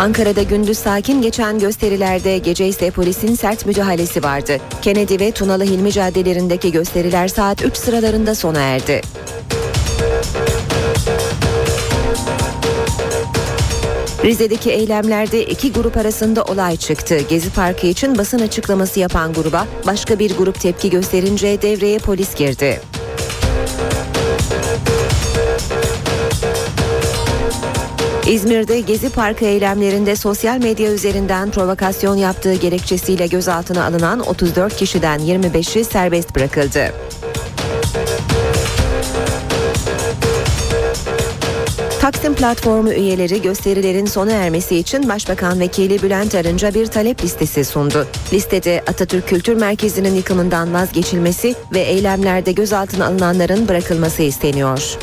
Ankara'da 0.00 0.42
gündüz 0.42 0.78
sakin 0.78 1.22
geçen 1.22 1.58
gösterilerde 1.58 2.38
gece 2.38 2.68
ise 2.68 2.90
polisin 2.90 3.34
sert 3.34 3.66
müdahalesi 3.66 4.22
vardı. 4.22 4.58
Kennedy 4.82 5.18
ve 5.20 5.30
Tunalı 5.30 5.64
Hilmi 5.64 5.92
caddelerindeki 5.92 6.72
gösteriler 6.72 7.28
saat 7.28 7.64
3 7.64 7.76
sıralarında 7.76 8.34
sona 8.34 8.60
erdi. 8.60 9.00
Rize'deki 14.26 14.70
eylemlerde 14.70 15.44
iki 15.44 15.72
grup 15.72 15.96
arasında 15.96 16.44
olay 16.44 16.76
çıktı. 16.76 17.18
Gezi 17.28 17.50
Parkı 17.50 17.86
için 17.86 18.18
basın 18.18 18.38
açıklaması 18.38 19.00
yapan 19.00 19.32
gruba 19.32 19.66
başka 19.86 20.18
bir 20.18 20.36
grup 20.36 20.60
tepki 20.60 20.90
gösterince 20.90 21.62
devreye 21.62 21.98
polis 21.98 22.34
girdi. 22.34 22.80
İzmir'de 28.26 28.80
Gezi 28.80 29.10
Parkı 29.10 29.44
eylemlerinde 29.44 30.16
sosyal 30.16 30.58
medya 30.58 30.92
üzerinden 30.92 31.50
provokasyon 31.50 32.16
yaptığı 32.16 32.54
gerekçesiyle 32.54 33.26
gözaltına 33.26 33.84
alınan 33.84 34.20
34 34.20 34.76
kişiden 34.76 35.20
25'i 35.20 35.84
serbest 35.84 36.36
bırakıldı. 36.36 36.92
Taksim 42.06 42.34
platformu 42.34 42.92
üyeleri 42.92 43.42
gösterilerin 43.42 44.06
sona 44.06 44.32
ermesi 44.32 44.76
için 44.76 45.08
Başbakan 45.08 45.60
Vekili 45.60 46.02
Bülent 46.02 46.34
Arınç'a 46.34 46.74
bir 46.74 46.86
talep 46.86 47.24
listesi 47.24 47.64
sundu. 47.64 48.06
Listede 48.32 48.84
Atatürk 48.86 49.28
Kültür 49.28 49.54
Merkezi'nin 49.54 50.14
yıkımından 50.14 50.74
vazgeçilmesi 50.74 51.54
ve 51.74 51.80
eylemlerde 51.80 52.52
gözaltına 52.52 53.06
alınanların 53.06 53.68
bırakılması 53.68 54.22
isteniyor. 54.22 54.98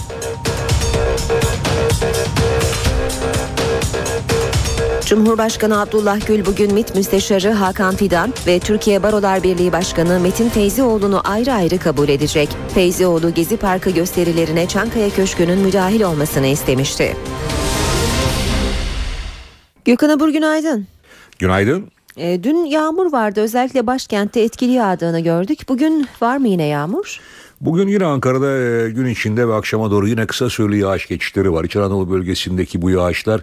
Cumhurbaşkanı 5.14 5.82
Abdullah 5.82 6.28
Gül 6.28 6.46
bugün 6.46 6.74
MİT 6.74 6.96
Müsteşarı 6.96 7.52
Hakan 7.52 7.96
Fidan 7.96 8.34
ve 8.48 8.60
Türkiye 8.60 9.04
Barolar 9.04 9.44
Birliği 9.44 9.72
Başkanı 9.72 10.20
Metin 10.20 10.50
Feyzioğlu'nu 10.50 11.22
ayrı 11.24 11.54
ayrı 11.54 11.80
kabul 11.80 12.10
edecek. 12.10 12.50
Feyzioğlu 12.74 13.34
Gezi 13.34 13.58
Parkı 13.58 13.90
gösterilerine 13.90 14.68
Çankaya 14.68 15.10
Köşkü'nün 15.10 15.60
müdahil 15.60 16.02
olmasını 16.02 16.48
istemişti. 16.48 17.16
Gökhan 19.86 20.10
Abur 20.10 20.30
günaydın. 20.30 20.88
Günaydın. 21.40 21.92
E, 22.18 22.44
dün 22.44 22.66
yağmur 22.66 23.12
vardı 23.12 23.42
özellikle 23.42 23.88
başkentte 23.88 24.42
etkili 24.42 24.72
yağdığını 24.72 25.20
gördük. 25.20 25.60
Bugün 25.70 26.08
var 26.22 26.38
mı 26.38 26.48
yine 26.48 26.66
yağmur? 26.66 27.20
Bugün 27.62 27.88
yine 27.88 28.06
Ankara'da 28.06 28.58
e, 28.58 28.90
gün 28.90 29.06
içinde 29.06 29.48
ve 29.48 29.54
akşama 29.54 29.92
doğru 29.92 30.08
yine 30.08 30.26
kısa 30.26 30.50
süreli 30.50 30.80
yağış 30.80 31.08
geçişleri 31.08 31.54
var. 31.54 31.64
İç 31.64 31.76
Anadolu 31.76 32.12
bölgesindeki 32.12 32.82
bu 32.82 32.90
yağışlar 32.90 33.42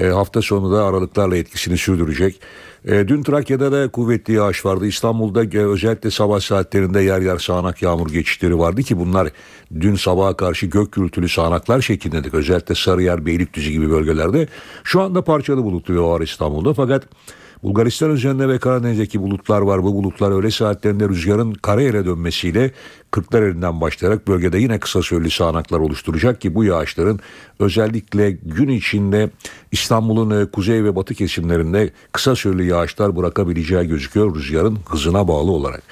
e, 0.00 0.06
hafta 0.06 0.42
sonu 0.42 0.72
da 0.72 0.84
aralıklarla 0.84 1.36
etkisini 1.36 1.78
sürdürecek. 1.78 2.40
E, 2.84 3.08
dün 3.08 3.22
Trakya'da 3.22 3.72
da 3.72 3.88
kuvvetli 3.88 4.34
yağış 4.34 4.64
vardı. 4.64 4.86
İstanbul'da 4.86 5.44
e, 5.44 5.58
özellikle 5.58 6.10
sabah 6.10 6.40
saatlerinde 6.40 7.00
yer 7.00 7.20
yer 7.20 7.38
sağanak 7.38 7.82
yağmur 7.82 8.10
geçişleri 8.10 8.58
vardı 8.58 8.82
ki 8.82 8.98
bunlar 8.98 9.28
dün 9.80 9.94
sabaha 9.94 10.36
karşı 10.36 10.66
gök 10.66 10.92
gürültülü 10.92 11.28
sağanaklar 11.28 11.80
şeklindedik. 11.80 12.34
Özellikle 12.34 12.74
Sarıyer, 12.74 13.26
Beylikdüzü 13.26 13.70
gibi 13.70 13.90
bölgelerde. 13.90 14.48
Şu 14.84 15.00
anda 15.00 15.24
parçalı 15.24 15.64
bulutlu 15.64 15.94
bir 15.94 15.98
var 15.98 16.20
İstanbul'da 16.20 16.74
fakat 16.74 17.04
Bulgaristan 17.62 18.10
üzerinde 18.10 18.48
ve 18.48 18.58
Karadeniz'deki 18.58 19.22
bulutlar 19.22 19.60
var. 19.60 19.82
Bu 19.82 19.94
bulutlar 19.94 20.30
öğle 20.30 20.50
saatlerinde 20.50 21.08
rüzgarın 21.08 21.52
karayere 21.52 22.04
dönmesiyle 22.04 22.70
kırklar 23.10 23.42
elinden 23.42 23.80
başlayarak 23.80 24.28
bölgede 24.28 24.58
yine 24.58 24.80
kısa 24.80 25.02
süreli 25.02 25.30
sağanaklar 25.30 25.78
oluşturacak 25.78 26.40
ki 26.40 26.54
bu 26.54 26.64
yağışların 26.64 27.20
özellikle 27.58 28.30
gün 28.30 28.68
içinde 28.68 29.30
İstanbul'un 29.72 30.42
e, 30.42 30.50
kuzey 30.50 30.84
ve 30.84 30.96
batı 30.96 31.14
kesimlerinde 31.14 31.90
kısa 32.12 32.36
süreli 32.36 32.66
yağışlar 32.66 33.16
bırakabileceği 33.16 33.88
gözüküyor 33.88 34.34
rüzgarın 34.34 34.78
hızına 34.88 35.28
bağlı 35.28 35.50
olarak. 35.50 35.82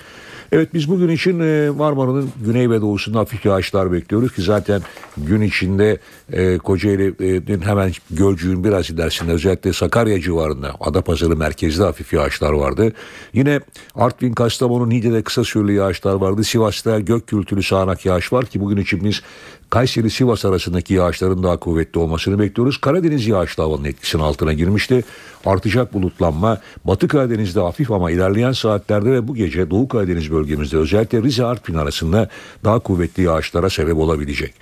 Evet 0.53 0.75
biz 0.75 0.89
bugün 0.89 1.09
için 1.09 1.41
e, 1.41 1.71
Marmara'nın 1.71 2.31
güney 2.45 2.71
ve 2.71 2.81
doğusunda 2.81 3.19
hafif 3.19 3.47
yağışlar 3.47 3.93
bekliyoruz 3.93 4.35
ki 4.35 4.43
zaten 4.43 4.83
gün 5.17 5.41
içinde 5.41 5.99
e, 6.33 6.59
Kocaeli'nin 6.59 7.61
hemen 7.61 7.93
Gölcük'ün 8.11 8.65
biraz 8.65 8.91
ilerisinde 8.91 9.33
özellikle 9.33 9.73
Sakarya 9.73 10.21
civarında 10.21 10.75
Adapazarı 10.81 11.37
merkezde 11.37 11.83
hafif 11.83 12.13
yağışlar 12.13 12.53
vardı. 12.53 12.93
Yine 13.33 13.61
Artvin, 13.95 14.33
Kastamonu, 14.33 14.89
Niğde'de 14.89 15.23
kısa 15.23 15.45
süreli 15.45 15.75
yağışlar 15.75 16.15
vardı. 16.15 16.45
Sivas'ta 16.45 17.01
gök 17.01 17.27
gürültülü 17.27 17.63
sağanak 17.63 18.07
yağış 18.07 18.33
var 18.33 18.47
ki 18.47 18.61
bugün 18.61 18.77
için 18.77 19.05
biz 19.05 19.23
Kayseri 19.71 20.11
Sivas 20.11 20.45
arasındaki 20.45 20.95
yağışların 20.95 21.43
daha 21.43 21.57
kuvvetli 21.57 22.01
olmasını 22.01 22.39
bekliyoruz. 22.39 22.79
Karadeniz 22.81 23.27
yağışlı 23.27 23.63
havanın 23.63 23.85
etkisinin 23.85 24.23
altına 24.23 24.53
girmişti. 24.53 25.05
Artacak 25.47 25.95
bulutlanma 25.95 26.61
Batı 26.85 27.09
Karadeniz'de 27.09 27.61
hafif 27.61 27.91
ama 27.91 28.11
ilerleyen 28.11 28.53
saatlerde 28.53 29.13
ve 29.13 29.29
bu 29.29 29.35
gece 29.35 29.71
Doğu 29.71 29.89
Karadeniz 29.89 30.33
bölgemizde 30.33 30.77
özellikle 30.77 31.23
Rize 31.23 31.45
Artvin 31.45 31.75
arasında 31.75 32.29
daha 32.65 32.79
kuvvetli 32.79 33.23
yağışlara 33.23 33.71
sebep 33.71 33.97
olabilecek. 33.97 34.55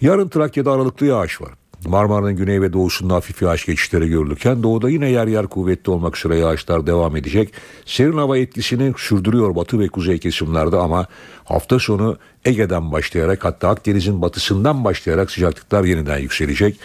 Yarın 0.00 0.28
Trakya'da 0.28 0.72
aralıklı 0.72 1.06
yağış 1.06 1.40
var. 1.40 1.50
Marmara'nın 1.86 2.36
güney 2.36 2.62
ve 2.62 2.72
doğusunda 2.72 3.14
hafif 3.14 3.42
yağış 3.42 3.66
geçişleri 3.66 4.08
görülürken 4.08 4.62
doğuda 4.62 4.90
yine 4.90 5.10
yer 5.10 5.26
yer 5.26 5.46
kuvvetli 5.46 5.90
olmak 5.90 6.16
üzere 6.16 6.38
yağışlar 6.38 6.86
devam 6.86 7.16
edecek. 7.16 7.52
Serin 7.86 8.18
hava 8.18 8.38
etkisini 8.38 8.92
sürdürüyor 8.96 9.56
batı 9.56 9.78
ve 9.78 9.88
kuzey 9.88 10.18
kesimlerde 10.18 10.76
ama 10.76 11.06
hafta 11.44 11.78
sonu 11.78 12.18
Ege'den 12.44 12.92
başlayarak 12.92 13.44
hatta 13.44 13.68
Akdeniz'in 13.68 14.22
batısından 14.22 14.84
başlayarak 14.84 15.30
sıcaklıklar 15.30 15.84
yeniden 15.84 16.18
yükselecek. 16.18 16.76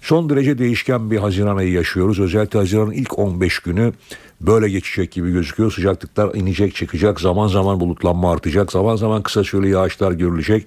Son 0.00 0.30
derece 0.30 0.58
değişken 0.58 1.10
bir 1.10 1.18
Haziran 1.18 1.56
ayı 1.56 1.72
yaşıyoruz. 1.72 2.20
Özellikle 2.20 2.58
Haziran'ın 2.58 2.92
ilk 2.92 3.18
15 3.18 3.58
günü 3.58 3.92
böyle 4.40 4.68
geçecek 4.68 5.12
gibi 5.12 5.32
gözüküyor. 5.32 5.72
Sıcaklıklar 5.72 6.34
inecek 6.34 6.74
çıkacak 6.74 7.20
zaman 7.20 7.48
zaman 7.48 7.80
bulutlanma 7.80 8.32
artacak 8.32 8.72
zaman 8.72 8.96
zaman 8.96 9.22
kısa 9.22 9.44
süreli 9.44 9.70
yağışlar 9.70 10.12
görülecek. 10.12 10.66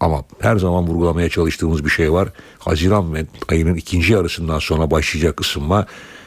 Ama 0.00 0.24
her 0.40 0.56
zaman 0.56 0.86
vurgulamaya 0.86 1.28
çalıştığımız 1.28 1.84
bir 1.84 1.90
şey 1.90 2.12
var. 2.12 2.28
Haziran 2.60 3.14
ve 3.14 3.26
ayının 3.48 3.74
ikinci 3.74 4.12
yarısından 4.12 4.58
sonra 4.58 4.90
başlayacak 4.90 5.40
ısınma 5.40 5.86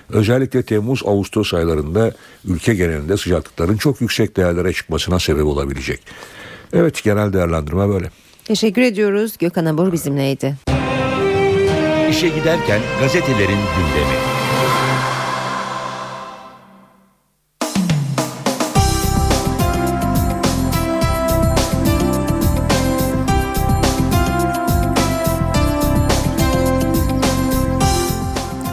özellikle 0.10 0.64
Temmuz-Ağustos 0.64 1.54
aylarında 1.54 2.12
ülke 2.46 2.74
genelinde 2.76 3.18
sıcaklıkların 3.18 3.78
çok 3.78 4.02
yüksek 4.02 4.38
değerlere 4.38 4.74
çıkmasına 4.74 5.20
sebep 5.20 5.46
olabilecek. 5.46 6.00
Evet 6.74 7.04
genel 7.04 7.34
değerlendirme 7.34 7.90
böyle. 7.90 8.10
Teşekkür 8.46 8.82
ediyoruz. 8.82 9.38
Gökhan 9.40 9.66
Abur 9.66 9.92
bizimleydi. 9.92 10.56
İşe 12.10 12.30
giderken 12.30 12.82
gazetelerin 13.00 13.60
gündemi. 13.78 14.33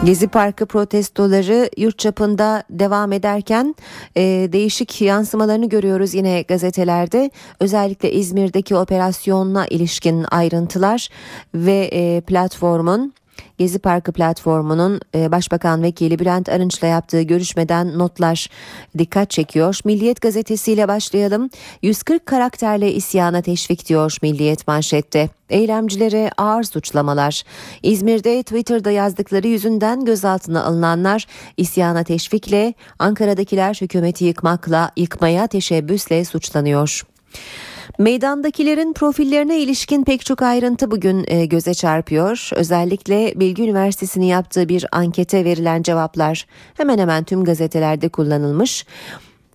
Gezi 0.05 0.29
Parkı 0.29 0.67
protestoları 0.67 1.71
yurt 1.77 1.99
çapında 1.99 2.63
devam 2.71 3.13
ederken 3.13 3.75
e, 4.17 4.23
değişik 4.53 5.01
yansımalarını 5.01 5.69
görüyoruz 5.69 6.15
yine 6.15 6.43
gazetelerde. 6.43 7.31
Özellikle 7.61 8.13
İzmir'deki 8.13 8.77
operasyonla 8.77 9.67
ilişkin 9.67 10.25
ayrıntılar 10.31 11.09
ve 11.55 11.91
e, 11.93 12.21
platformun 12.21 13.13
Gezi 13.61 13.79
Parkı 13.79 14.13
platformunun 14.13 15.01
e, 15.15 15.33
Başbakan 15.33 15.83
Vekili 15.83 16.19
Bülent 16.19 16.49
Arınç'la 16.49 16.87
yaptığı 16.87 17.23
görüşmeden 17.23 17.99
notlar 17.99 18.49
dikkat 18.99 19.31
çekiyor. 19.31 19.79
Milliyet 19.85 20.21
gazetesiyle 20.21 20.89
başlayalım. 20.89 21.51
140 21.83 22.27
karakterle 22.27 22.93
isyana 22.93 23.43
teşvik 23.43 23.89
diyor 23.89 24.17
Milliyet 24.23 24.69
manşette. 24.69 25.29
Eylemcilere 25.51 26.31
ağır 26.37 26.63
suçlamalar. 26.63 27.43
İzmir'de 27.83 28.43
Twitter'da 28.43 28.91
yazdıkları 28.91 29.49
yüzünden 29.49 30.05
gözaltına 30.05 30.65
alınanlar 30.65 31.27
isyana 31.57 32.05
teşvikle, 32.05 32.75
Ankara'dakiler 32.99 33.79
hükümeti 33.81 34.25
yıkmakla, 34.25 34.91
yıkmaya 34.97 35.47
teşebbüsle 35.47 36.25
suçlanıyor. 36.25 37.03
Meydandakilerin 37.99 38.93
profillerine 38.93 39.59
ilişkin 39.59 40.05
pek 40.05 40.27
çok 40.27 40.43
ayrıntı 40.43 40.91
bugün 40.91 41.25
e, 41.29 41.47
göze 41.47 41.75
çarpıyor. 41.75 42.51
Özellikle 42.55 43.33
Bilgi 43.37 43.63
Üniversitesi'nin 43.63 44.27
yaptığı 44.27 44.69
bir 44.69 44.87
ankete 44.93 45.45
verilen 45.45 45.83
cevaplar 45.83 46.47
hemen 46.75 46.99
hemen 46.99 47.25
tüm 47.25 47.45
gazetelerde 47.45 48.09
kullanılmış. 48.09 48.87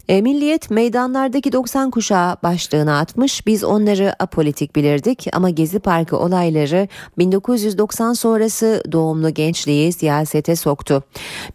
E, 0.08 0.22
Milliyet 0.22 0.72
meydanlardaki 0.72 1.52
90 1.52 1.92
kuşağı 1.92 2.36
başlığına 2.44 3.00
atmış. 3.00 3.48
Biz 3.48 3.64
onları 3.64 4.16
apolitik 4.20 4.76
bilirdik 4.76 5.28
ama 5.34 5.50
Gezi 5.50 5.80
Parkı 5.80 6.18
olayları 6.18 6.88
1990 7.18 8.14
sonrası 8.14 8.84
doğumlu 8.92 9.34
gençliği 9.34 9.94
siyasete 9.94 10.56
soktu. 10.56 11.04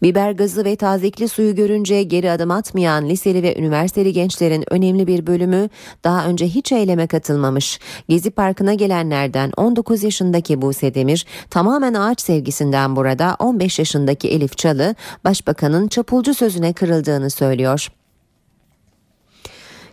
Biber 0.03 0.31
gazı 0.31 0.65
ve 0.65 0.75
tazikli 0.75 1.29
suyu 1.29 1.55
görünce 1.55 2.03
geri 2.03 2.31
adım 2.31 2.51
atmayan 2.51 3.09
liseli 3.09 3.43
ve 3.43 3.59
üniversiteli 3.59 4.13
gençlerin 4.13 4.63
önemli 4.73 5.07
bir 5.07 5.27
bölümü 5.27 5.69
daha 6.03 6.25
önce 6.25 6.47
hiç 6.47 6.71
eyleme 6.71 7.07
katılmamış. 7.07 7.79
Gezi 8.09 8.31
Parkı'na 8.31 8.73
gelenlerden 8.73 9.51
19 9.57 10.03
yaşındaki 10.03 10.61
Buse 10.61 10.93
Demir 10.93 11.25
tamamen 11.49 11.93
ağaç 11.93 12.21
sevgisinden 12.21 12.95
burada 12.95 13.35
15 13.39 13.79
yaşındaki 13.79 14.29
Elif 14.29 14.57
Çalı 14.57 14.95
başbakanın 15.25 15.87
çapulcu 15.87 16.33
sözüne 16.33 16.73
kırıldığını 16.73 17.29
söylüyor. 17.29 18.00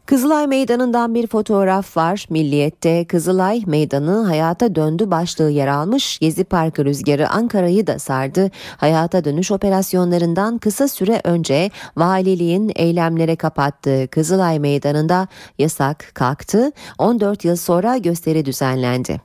Kızılay 0.09 0.47
Meydanı'ndan 0.47 1.15
bir 1.15 1.27
fotoğraf 1.27 1.97
var. 1.97 2.27
Milliyet'te 2.31 3.05
Kızılay 3.05 3.63
Meydanı 3.67 4.25
hayata 4.27 4.75
döndü 4.75 5.11
başlığı 5.11 5.51
yer 5.51 5.67
almış. 5.67 6.19
Gezi 6.19 6.45
Parkı 6.45 6.85
rüzgarı 6.85 7.29
Ankara'yı 7.29 7.87
da 7.87 7.99
sardı. 7.99 8.51
Hayata 8.77 9.25
dönüş 9.25 9.51
operasyonlarından 9.51 10.59
kısa 10.59 10.89
süre 10.89 11.21
önce 11.25 11.71
valiliğin 11.97 12.73
eylemlere 12.77 13.37
kapattığı 13.37 14.09
Kızılay 14.11 14.59
Meydanı'nda 14.59 15.29
yasak 15.59 16.11
kalktı. 16.15 16.73
14 16.99 17.45
yıl 17.45 17.57
sonra 17.57 17.97
gösteri 17.97 18.45
düzenlendi. 18.45 19.21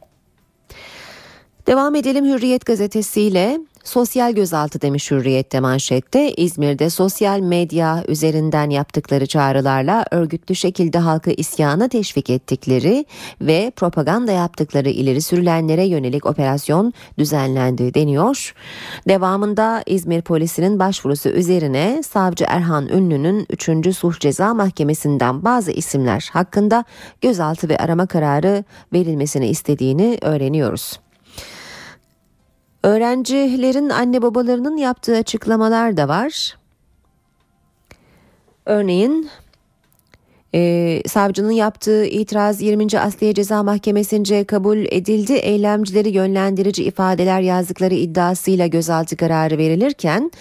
Devam 1.67 1.95
edelim 1.95 2.25
Hürriyet 2.25 2.65
gazetesiyle. 2.65 3.59
Sosyal 3.83 4.33
gözaltı 4.33 4.81
demiş 4.81 5.11
Hürriyet'te 5.11 5.59
manşette 5.59 6.31
İzmir'de 6.31 6.89
sosyal 6.89 7.39
medya 7.39 8.03
üzerinden 8.07 8.69
yaptıkları 8.69 9.25
çağrılarla 9.25 10.05
örgütlü 10.11 10.55
şekilde 10.55 10.97
halkı 10.97 11.31
isyana 11.31 11.87
teşvik 11.87 12.29
ettikleri 12.29 13.05
ve 13.41 13.71
propaganda 13.75 14.31
yaptıkları 14.31 14.89
ileri 14.89 15.21
sürülenlere 15.21 15.85
yönelik 15.85 16.25
operasyon 16.25 16.93
düzenlendi 17.17 17.93
deniyor. 17.93 18.53
Devamında 19.07 19.83
İzmir 19.85 20.21
polisinin 20.21 20.79
başvurusu 20.79 21.29
üzerine 21.29 22.03
savcı 22.03 22.45
Erhan 22.47 22.87
Ünlü'nün 22.87 23.47
3. 23.49 23.95
Sulh 23.95 24.19
Ceza 24.19 24.53
Mahkemesi'nden 24.53 25.43
bazı 25.43 25.71
isimler 25.71 26.29
hakkında 26.33 26.83
gözaltı 27.21 27.69
ve 27.69 27.77
arama 27.77 28.05
kararı 28.05 28.63
verilmesini 28.93 29.47
istediğini 29.47 30.17
öğreniyoruz. 30.21 31.02
Öğrencilerin 32.83 33.89
anne 33.89 34.21
babalarının 34.21 34.77
yaptığı 34.77 35.17
açıklamalar 35.17 35.97
da 35.97 36.07
var. 36.07 36.57
Örneğin 38.65 39.29
e, 40.55 41.01
savcının 41.07 41.51
yaptığı 41.51 42.05
itiraz 42.05 42.61
20. 42.61 42.99
Asliye 42.99 43.33
Ceza 43.33 43.63
Mahkemesi'nce 43.63 44.43
kabul 44.43 44.77
edildi. 44.77 45.33
Eylemcileri 45.33 46.09
yönlendirici 46.09 46.83
ifadeler 46.83 47.41
yazdıkları 47.41 47.93
iddiasıyla 47.93 48.67
gözaltı 48.67 49.17
kararı 49.17 49.57
verilirken 49.57 50.31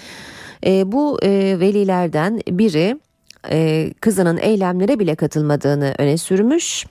e, 0.67 0.93
bu 0.93 1.19
e, 1.23 1.57
velilerden 1.61 2.41
biri 2.49 3.01
e, 3.51 3.91
kızının 4.01 4.39
eylemlere 4.39 4.99
bile 4.99 5.15
katılmadığını 5.15 5.95
öne 5.99 6.19
sürmüş. 6.19 6.87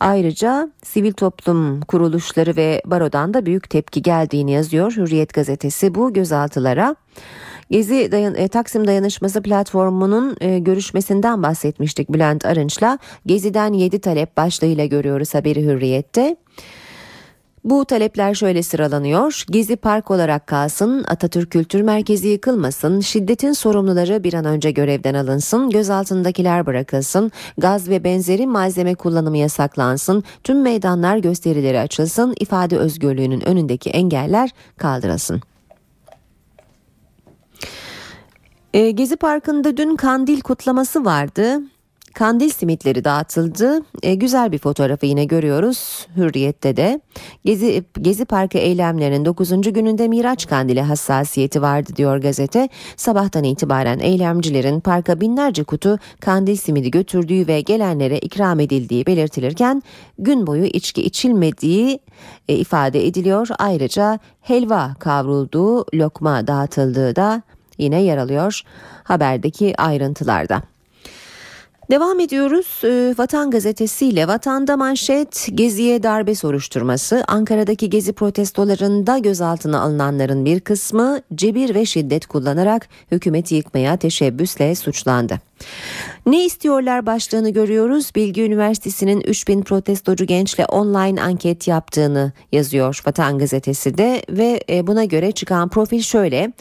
Ayrıca 0.00 0.70
sivil 0.82 1.12
toplum 1.12 1.80
kuruluşları 1.80 2.56
ve 2.56 2.82
barodan 2.86 3.34
da 3.34 3.46
büyük 3.46 3.70
tepki 3.70 4.02
geldiğini 4.02 4.52
yazıyor 4.52 4.92
Hürriyet 4.92 5.34
gazetesi 5.34 5.94
bu 5.94 6.12
gözaltılara. 6.12 6.96
Gezi 7.70 8.12
dayan 8.12 8.34
e, 8.34 8.48
Taksim 8.48 8.86
Dayanışması 8.86 9.42
platformunun 9.42 10.36
e, 10.40 10.58
görüşmesinden 10.58 11.42
bahsetmiştik 11.42 12.12
Bülent 12.12 12.46
Arınç'la. 12.46 12.98
Gezi'den 13.26 13.72
7 13.72 14.00
talep 14.00 14.36
başlığıyla 14.36 14.86
görüyoruz 14.86 15.34
haberi 15.34 15.62
Hürriyet'te. 15.62 16.36
Bu 17.64 17.84
talepler 17.84 18.34
şöyle 18.34 18.62
sıralanıyor. 18.62 19.44
Gezi 19.50 19.76
Park 19.76 20.10
olarak 20.10 20.46
kalsın, 20.46 21.04
Atatürk 21.08 21.50
Kültür 21.50 21.80
Merkezi 21.80 22.28
yıkılmasın, 22.28 23.00
şiddetin 23.00 23.52
sorumluları 23.52 24.24
bir 24.24 24.34
an 24.34 24.44
önce 24.44 24.70
görevden 24.70 25.14
alınsın, 25.14 25.70
gözaltındakiler 25.70 26.66
bırakılsın, 26.66 27.32
gaz 27.58 27.88
ve 27.88 28.04
benzeri 28.04 28.46
malzeme 28.46 28.94
kullanımı 28.94 29.38
yasaklansın, 29.38 30.24
tüm 30.44 30.62
meydanlar 30.62 31.16
gösterileri 31.16 31.80
açılsın, 31.80 32.34
ifade 32.40 32.78
özgürlüğünün 32.78 33.48
önündeki 33.48 33.90
engeller 33.90 34.50
kaldırılsın. 34.76 35.40
E, 38.74 38.90
Gezi 38.90 39.16
Parkı'nda 39.16 39.76
dün 39.76 39.96
kandil 39.96 40.40
kutlaması 40.40 41.04
vardı. 41.04 41.60
Kandil 42.18 42.48
simitleri 42.48 43.04
dağıtıldı. 43.04 43.80
E, 44.02 44.14
güzel 44.14 44.52
bir 44.52 44.58
fotoğrafı 44.58 45.06
yine 45.06 45.24
görüyoruz 45.24 46.06
Hürriyet'te 46.16 46.76
de. 46.76 47.00
Gezi, 47.44 47.84
Gezi 48.00 48.24
Parkı 48.24 48.58
eylemlerinin 48.58 49.24
9. 49.24 49.50
gününde 49.72 50.08
Miraç 50.08 50.46
Kandili 50.46 50.80
hassasiyeti 50.80 51.62
vardı 51.62 51.90
diyor 51.96 52.16
gazete. 52.16 52.68
Sabahtan 52.96 53.44
itibaren 53.44 53.98
eylemcilerin 53.98 54.80
parka 54.80 55.20
binlerce 55.20 55.64
kutu 55.64 55.98
kandil 56.20 56.56
simidi 56.56 56.90
götürdüğü 56.90 57.46
ve 57.46 57.60
gelenlere 57.60 58.18
ikram 58.18 58.60
edildiği 58.60 59.06
belirtilirken 59.06 59.82
gün 60.18 60.46
boyu 60.46 60.64
içki 60.64 61.02
içilmediği 61.02 62.00
e, 62.48 62.54
ifade 62.54 63.06
ediliyor. 63.06 63.48
Ayrıca 63.58 64.18
helva 64.40 64.94
kavrulduğu 64.98 65.86
lokma 65.94 66.46
dağıtıldığı 66.46 67.16
da 67.16 67.42
yine 67.78 68.02
yer 68.02 68.18
alıyor 68.18 68.62
haberdeki 69.04 69.74
ayrıntılarda. 69.82 70.62
Devam 71.90 72.20
ediyoruz 72.20 72.80
e, 72.84 73.14
Vatan 73.18 73.50
Gazetesi 73.50 74.06
ile 74.06 74.28
Vatanda 74.28 74.76
manşet 74.76 75.48
Gezi'ye 75.54 76.02
darbe 76.02 76.34
soruşturması 76.34 77.24
Ankara'daki 77.28 77.90
Gezi 77.90 78.12
protestolarında 78.12 79.18
gözaltına 79.18 79.80
alınanların 79.80 80.44
bir 80.44 80.60
kısmı 80.60 81.20
cebir 81.34 81.74
ve 81.74 81.86
şiddet 81.86 82.26
kullanarak 82.26 82.88
hükümeti 83.12 83.54
yıkmaya 83.54 83.96
teşebbüsle 83.96 84.74
suçlandı. 84.74 85.47
Ne 86.26 86.44
istiyorlar 86.44 87.06
başlığını 87.06 87.50
görüyoruz. 87.50 88.10
Bilgi 88.16 88.42
Üniversitesi'nin 88.42 89.20
3000 89.20 89.62
protestocu 89.62 90.24
gençle 90.24 90.66
online 90.66 91.22
anket 91.22 91.68
yaptığını 91.68 92.32
yazıyor 92.52 93.02
Vatan 93.06 93.38
Gazetesi 93.38 93.98
de 93.98 94.22
ve 94.30 94.60
e, 94.70 94.86
buna 94.86 95.04
göre 95.04 95.32
çıkan 95.32 95.68
profil 95.68 96.02
şöyle. 96.02 96.52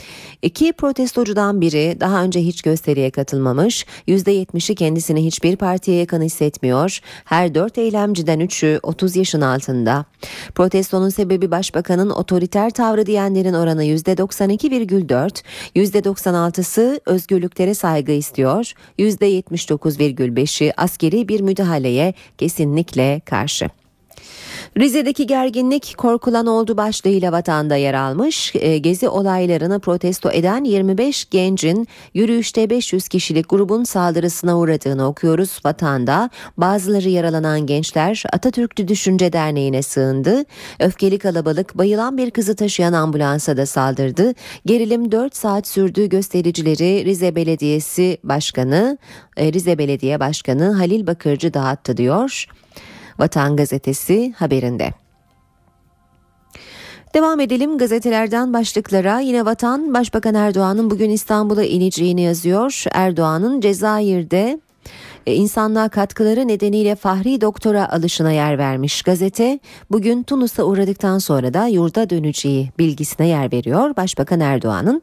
İki 0.41 0.73
protestocudan 0.73 1.61
biri 1.61 1.97
daha 1.99 2.23
önce 2.23 2.39
hiç 2.39 2.61
gösteriye 2.61 3.11
katılmamış. 3.11 3.85
%70'i 4.07 4.75
kendisini 4.75 5.25
hiçbir 5.25 5.55
partiye 5.55 5.97
yakın 5.97 6.21
hissetmiyor. 6.21 6.99
Her 7.25 7.55
dört 7.55 7.77
eylemciden 7.77 8.39
üçü 8.39 8.79
30 8.83 9.15
yaşın 9.15 9.41
altında. 9.41 10.05
Protestonun 10.55 11.09
sebebi 11.09 11.51
başbakanın 11.51 12.09
otoriter 12.09 12.69
tavrı 12.69 13.05
diyenlerin 13.05 13.53
oranı 13.53 13.83
%92,4, 13.83 15.43
%96'sı 15.75 17.01
özgürlüklere 17.05 17.73
saygı 17.73 18.11
istiyor. 18.11 18.73
%79,5'i 18.99 20.73
askeri 20.77 21.27
bir 21.27 21.41
müdahaleye 21.41 22.13
kesinlikle 22.37 23.21
karşı. 23.25 23.69
Rize'deki 24.77 25.27
gerginlik 25.27 25.95
korkulan 25.97 26.47
oldu 26.47 26.77
başlığıyla 26.77 27.31
vatanda 27.31 27.75
yer 27.75 27.93
almış. 27.93 28.55
E, 28.55 28.77
gezi 28.77 29.09
olaylarını 29.09 29.79
protesto 29.79 30.31
eden 30.31 30.63
25 30.63 31.29
gencin 31.29 31.87
yürüyüşte 32.13 32.69
500 32.69 33.07
kişilik 33.07 33.49
grubun 33.49 33.83
saldırısına 33.83 34.57
uğradığını 34.57 35.07
okuyoruz 35.07 35.59
vatanda. 35.65 36.29
Bazıları 36.57 37.09
yaralanan 37.09 37.65
gençler 37.65 38.23
Atatürkçü 38.33 38.87
Düşünce 38.87 39.33
Derneği'ne 39.33 39.81
sığındı. 39.81 40.43
Öfkeli 40.79 41.19
kalabalık 41.19 41.77
bayılan 41.77 42.17
bir 42.17 42.31
kızı 42.31 42.55
taşıyan 42.55 42.93
ambulansa 42.93 43.57
da 43.57 43.65
saldırdı. 43.65 44.33
Gerilim 44.65 45.11
4 45.11 45.35
saat 45.35 45.67
sürdüğü 45.67 46.09
göstericileri 46.09 47.05
Rize 47.05 47.35
Belediyesi 47.35 48.17
Başkanı, 48.23 48.97
e, 49.37 49.53
Rize 49.53 49.77
Belediye 49.77 50.19
Başkanı 50.19 50.71
Halil 50.71 51.07
Bakırcı 51.07 51.53
dağıttı 51.53 51.97
diyor. 51.97 52.47
Vatan 53.19 53.55
Gazetesi 53.55 54.33
haberinde. 54.37 54.93
Devam 57.13 57.39
edelim 57.39 57.77
gazetelerden 57.77 58.53
başlıklara. 58.53 59.19
Yine 59.19 59.45
Vatan 59.45 59.93
Başbakan 59.93 60.35
Erdoğan'ın 60.35 60.89
bugün 60.89 61.09
İstanbul'a 61.09 61.63
ineceğini 61.63 62.21
yazıyor. 62.21 62.83
Erdoğan'ın 62.91 63.61
Cezayir'de 63.61 64.59
insanlığa 65.35 65.89
katkıları 65.89 66.47
nedeniyle 66.47 66.95
Fahri 66.95 67.41
Doktora 67.41 67.91
alışına 67.91 68.31
yer 68.31 68.57
vermiş 68.57 69.01
gazete 69.01 69.59
bugün 69.91 70.23
Tunus'a 70.23 70.63
uğradıktan 70.63 71.17
sonra 71.17 71.53
da 71.53 71.67
yurda 71.67 72.09
döneceği 72.09 72.69
bilgisine 72.79 73.27
yer 73.27 73.51
veriyor 73.51 73.95
Başbakan 73.95 74.39
Erdoğan'ın. 74.39 75.01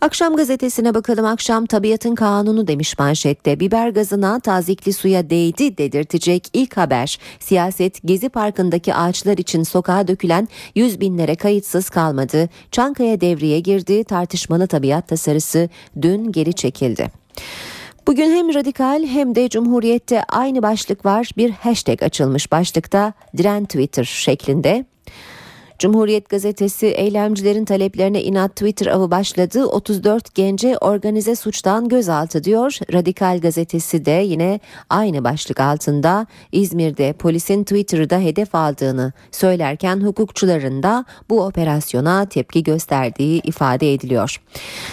Akşam 0.00 0.36
gazetesine 0.36 0.94
bakalım 0.94 1.24
akşam 1.24 1.66
tabiatın 1.66 2.14
kanunu 2.14 2.66
demiş 2.66 2.98
manşette 2.98 3.60
biber 3.60 3.88
gazına 3.88 4.40
tazikli 4.40 4.92
suya 4.92 5.30
değdi 5.30 5.78
dedirtecek 5.78 6.48
ilk 6.52 6.76
haber 6.76 7.18
siyaset 7.40 8.00
Gezi 8.04 8.28
Parkı'ndaki 8.28 8.94
ağaçlar 8.94 9.38
için 9.38 9.62
sokağa 9.62 10.08
dökülen 10.08 10.48
yüz 10.74 11.00
binlere 11.00 11.36
kayıtsız 11.36 11.90
kalmadı. 11.90 12.48
Çankaya 12.70 13.20
devreye 13.20 13.60
girdi 13.60 14.04
tartışmalı 14.04 14.66
tabiat 14.66 15.08
tasarısı 15.08 15.68
dün 16.02 16.32
geri 16.32 16.52
çekildi. 16.54 17.10
Bugün 18.08 18.30
hem 18.30 18.54
radikal 18.54 19.06
hem 19.06 19.34
de 19.34 19.48
Cumhuriyet'te 19.48 20.22
aynı 20.22 20.62
başlık 20.62 21.04
var. 21.04 21.30
Bir 21.36 21.50
hashtag 21.50 22.02
açılmış 22.02 22.52
başlıkta 22.52 23.12
diren 23.36 23.64
Twitter 23.64 24.04
şeklinde. 24.04 24.84
Cumhuriyet 25.78 26.28
gazetesi 26.28 26.86
eylemcilerin 26.86 27.64
taleplerine 27.64 28.22
inat 28.22 28.50
Twitter 28.50 28.86
avı 28.86 29.10
başladı. 29.10 29.66
34 29.66 30.34
gence 30.34 30.78
organize 30.78 31.36
suçtan 31.36 31.88
gözaltı 31.88 32.44
diyor. 32.44 32.78
Radikal 32.92 33.40
gazetesi 33.40 34.04
de 34.04 34.10
yine 34.10 34.60
aynı 34.90 35.24
başlık 35.24 35.60
altında 35.60 36.26
İzmir'de 36.52 37.12
polisin 37.12 37.64
Twitter'da 37.64 38.18
hedef 38.18 38.54
aldığını 38.54 39.12
söylerken 39.30 40.00
hukukçuların 40.00 40.82
da 40.82 41.04
bu 41.30 41.42
operasyona 41.42 42.26
tepki 42.26 42.62
gösterdiği 42.62 43.40
ifade 43.44 43.92
ediliyor. 43.92 44.36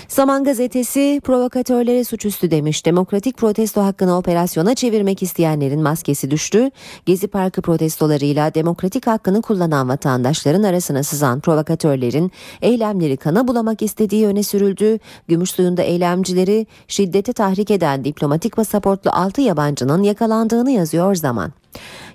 Zaman 0.07 0.43
gazetesi 0.43 1.21
provokatörlere 1.23 2.03
suçüstü 2.03 2.51
demiş. 2.51 2.85
Demokratik 2.85 3.37
protesto 3.37 3.81
hakkını 3.81 4.17
operasyona 4.17 4.75
çevirmek 4.75 5.23
isteyenlerin 5.23 5.81
maskesi 5.81 6.31
düştü. 6.31 6.71
Gezi 7.05 7.27
Parkı 7.27 7.61
protestolarıyla 7.61 8.53
demokratik 8.53 9.07
hakkını 9.07 9.41
kullanan 9.41 9.89
vatandaşların 9.89 10.74
arasına 10.75 11.03
sızan 11.03 11.39
provokatörlerin 11.39 12.31
eylemleri 12.61 13.17
kana 13.17 13.47
bulamak 13.47 13.81
istediği 13.81 14.27
öne 14.27 14.43
sürüldü. 14.43 14.99
Gümüşsuyu'nda 15.27 15.81
eylemcileri 15.81 16.67
şiddete 16.87 17.33
tahrik 17.33 17.71
eden 17.71 18.03
diplomatik 18.05 18.55
pasaportlu 18.55 19.11
6 19.13 19.41
yabancının 19.41 20.03
yakalandığını 20.03 20.71
yazıyor 20.71 21.15
zaman. 21.15 21.53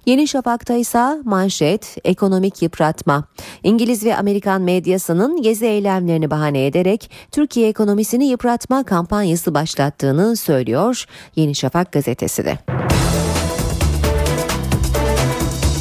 Yeni 0.07 0.29
Şafak'ta 0.29 0.75
ise 0.75 1.23
manşet 1.25 1.97
ekonomik 2.05 2.63
yıpratma. 2.63 3.25
İngiliz 3.63 4.05
ve 4.05 4.17
Amerikan 4.17 4.63
medyasının 4.63 5.43
gezi 5.43 5.67
eylemlerini 5.67 6.31
bahane 6.31 6.67
ederek 6.67 7.11
Türkiye 7.33 7.69
ekonomisini 7.69 8.27
yıpratma 8.27 8.83
kampanyası 8.85 9.55
başlattığını 9.55 10.37
söylüyor 10.37 11.05
Yeni 11.37 11.55
Şafak 11.55 11.93
gazetesi 11.93 12.45
de. 12.45 12.59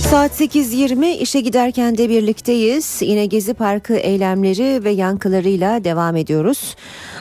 Saat 0.09 0.41
8.20 0.41 1.05
işe 1.05 1.41
giderken 1.41 1.97
de 1.97 2.09
birlikteyiz. 2.09 3.01
Yine 3.01 3.25
Gezi 3.25 3.53
Parkı 3.53 3.93
eylemleri 3.93 4.83
ve 4.83 4.89
yankılarıyla 4.89 5.83
devam 5.83 6.15
ediyoruz. 6.15 6.75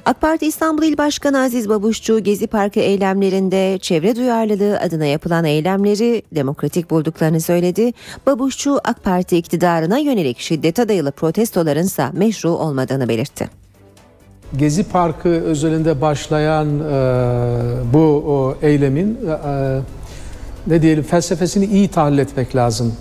AK 0.05 0.20
Parti 0.20 0.47
İstanbul 0.47 0.82
İl 0.82 0.99
Başkanı 0.99 1.41
Aziz 1.41 1.68
Babuşçu 1.68 2.20
Gezi 2.20 2.47
Parkı 2.47 2.80
eylemlerinde 2.80 3.78
çevre 3.78 4.16
duyarlılığı 4.16 4.80
adına 4.80 5.07
yapılan 5.07 5.45
eylemleri 5.45 6.22
demokratik 6.34 6.91
bulduklarını 6.91 7.41
söyledi. 7.41 7.93
Babuşçu 8.26 8.78
AK 8.84 9.05
Parti 9.05 9.36
iktidarına 9.36 9.99
yönelik 9.99 10.39
şiddete 10.39 10.89
dayalı 10.89 11.12
protestolarınsa 11.12 12.11
meşru 12.12 12.51
olmadığını 12.51 13.09
belirtti. 13.09 13.49
Gezi 14.57 14.84
Parkı 14.84 15.28
özelinde 15.28 16.01
başlayan 16.01 16.66
e, 16.66 16.82
bu 17.93 18.24
o, 18.26 18.57
eylemin 18.62 19.18
e, 19.26 19.78
ne 20.67 20.83
diyelim 20.83 21.05
felsefesini 21.05 21.65
iyi 21.65 21.89
tahlil 21.89 22.19
etmek 22.19 22.57
lazım. 22.57 22.95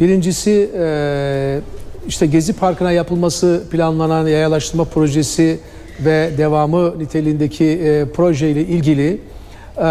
Birincisi 0.00 0.70
e, 0.78 1.60
işte 2.08 2.26
Gezi 2.26 2.52
Parkı'na 2.52 2.92
yapılması 2.92 3.62
planlanan 3.70 4.26
yayalaştırma 4.26 4.84
projesi 4.84 5.58
ve 6.04 6.30
devamı 6.38 6.98
niteliğindeki 6.98 7.64
e, 7.64 8.04
projeyle 8.04 8.60
ilgili 8.60 9.20
e, 9.78 9.88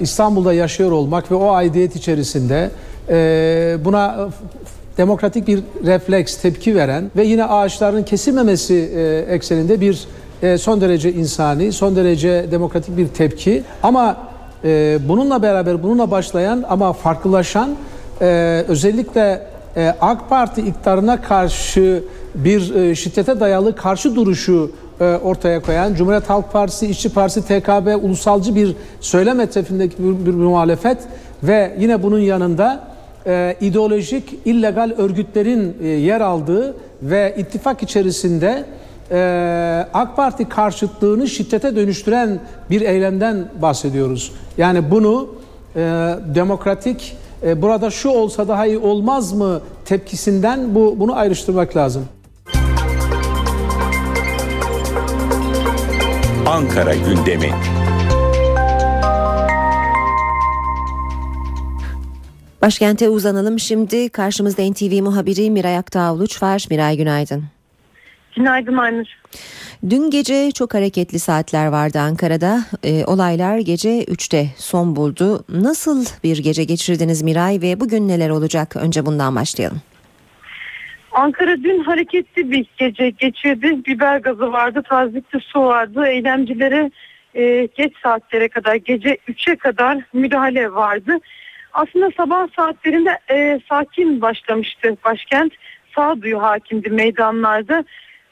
İstanbul'da 0.00 0.52
yaşıyor 0.52 0.90
olmak 0.90 1.30
ve 1.30 1.34
o 1.34 1.50
aidiyet 1.50 1.96
içerisinde 1.96 2.70
e, 3.08 3.76
buna 3.84 4.28
demokratik 4.98 5.46
bir 5.46 5.60
refleks 5.86 6.36
tepki 6.36 6.76
veren 6.76 7.10
ve 7.16 7.24
yine 7.24 7.44
ağaçların 7.44 8.02
kesilmemesi 8.02 8.74
e, 8.74 9.34
ekseninde 9.34 9.80
bir 9.80 10.06
e, 10.42 10.58
son 10.58 10.80
derece 10.80 11.12
insani, 11.12 11.72
son 11.72 11.96
derece 11.96 12.46
demokratik 12.50 12.96
bir 12.96 13.08
tepki 13.08 13.62
ama 13.82 14.27
e, 14.64 14.98
bununla 15.08 15.42
beraber 15.42 15.82
bununla 15.82 16.10
başlayan 16.10 16.64
ama 16.68 16.92
farklılaşan 16.92 17.70
e, 18.20 18.64
özellikle 18.68 19.46
e, 19.76 19.94
AK 20.00 20.28
Parti 20.28 20.60
iktidarına 20.60 21.22
karşı 21.22 22.04
bir 22.34 22.74
e, 22.74 22.94
şiddete 22.94 23.40
dayalı 23.40 23.76
karşı 23.76 24.16
duruşu 24.16 24.70
e, 25.00 25.04
ortaya 25.04 25.62
koyan 25.62 25.94
Cumhuriyet 25.94 26.30
Halk 26.30 26.52
Partisi, 26.52 26.86
İşçi 26.86 27.12
Partisi, 27.12 27.42
TKB 27.42 28.04
ulusalcı 28.04 28.54
bir 28.54 28.76
söylem 29.00 29.40
etrafındaki 29.40 29.96
bir, 29.98 30.26
bir 30.26 30.34
muhalefet 30.34 30.98
ve 31.42 31.76
yine 31.78 32.02
bunun 32.02 32.18
yanında 32.18 32.80
e, 33.26 33.56
ideolojik 33.60 34.34
illegal 34.44 34.92
örgütlerin 34.98 35.76
e, 35.82 35.86
yer 35.86 36.20
aldığı 36.20 36.74
ve 37.02 37.34
ittifak 37.38 37.82
içerisinde 37.82 38.64
e, 39.10 39.86
AK 39.94 40.16
Parti 40.16 40.48
karşıtlığını 40.48 41.28
şiddete 41.28 41.76
dönüştüren 41.76 42.40
bir 42.70 42.80
eylemden 42.80 43.48
bahsediyoruz. 43.62 44.32
Yani 44.58 44.90
bunu 44.90 45.28
e, 45.76 45.80
demokratik 46.34 47.16
e, 47.42 47.62
burada 47.62 47.90
şu 47.90 48.08
olsa 48.08 48.48
daha 48.48 48.66
iyi 48.66 48.78
olmaz 48.78 49.32
mı 49.32 49.60
tepkisinden 49.84 50.74
bu 50.74 50.96
bunu 50.98 51.16
ayrıştırmak 51.16 51.76
lazım. 51.76 52.04
Ankara 56.46 56.94
gündemi. 56.94 57.50
Başkente 62.62 63.08
uzanalım 63.08 63.58
şimdi. 63.58 64.08
Karşımızda 64.08 64.62
NTV 64.70 65.02
muhabiri 65.02 65.50
Miray 65.50 65.78
Aktağ-Uluç 65.78 66.42
var. 66.42 66.66
Miray 66.70 66.96
günaydın. 66.96 67.57
Günaydın 68.36 68.76
Aynur. 68.76 69.06
Dün 69.90 70.10
gece 70.10 70.50
çok 70.50 70.74
hareketli 70.74 71.18
saatler 71.18 71.66
vardı 71.66 71.98
Ankara'da. 71.98 72.60
E, 72.84 73.04
olaylar 73.04 73.58
gece 73.58 74.04
3'te 74.04 74.46
son 74.56 74.96
buldu. 74.96 75.44
Nasıl 75.48 76.04
bir 76.24 76.38
gece 76.38 76.64
geçirdiniz 76.64 77.22
Miray 77.22 77.60
ve 77.62 77.80
bugün 77.80 78.08
neler 78.08 78.30
olacak? 78.30 78.76
Önce 78.76 79.06
bundan 79.06 79.36
başlayalım. 79.36 79.80
Ankara 81.12 81.56
dün 81.56 81.84
hareketli 81.84 82.50
bir 82.50 82.66
gece 82.76 83.10
geçirdi. 83.10 83.84
Biber 83.86 84.18
gazı 84.18 84.52
vardı, 84.52 84.82
tazikli 84.88 85.40
su 85.40 85.60
vardı. 85.60 86.06
Eğlencilere 86.06 86.90
e, 87.34 87.68
geç 87.76 87.92
saatlere 88.02 88.48
kadar, 88.48 88.74
gece 88.74 89.18
3'e 89.28 89.56
kadar 89.56 89.98
müdahale 90.12 90.72
vardı. 90.72 91.18
Aslında 91.72 92.10
sabah 92.16 92.48
saatlerinde 92.56 93.18
e, 93.30 93.60
sakin 93.68 94.20
başlamıştı 94.20 94.96
başkent. 95.04 95.52
Sağduyu 95.94 96.42
hakimdi 96.42 96.90
meydanlarda. 96.90 97.84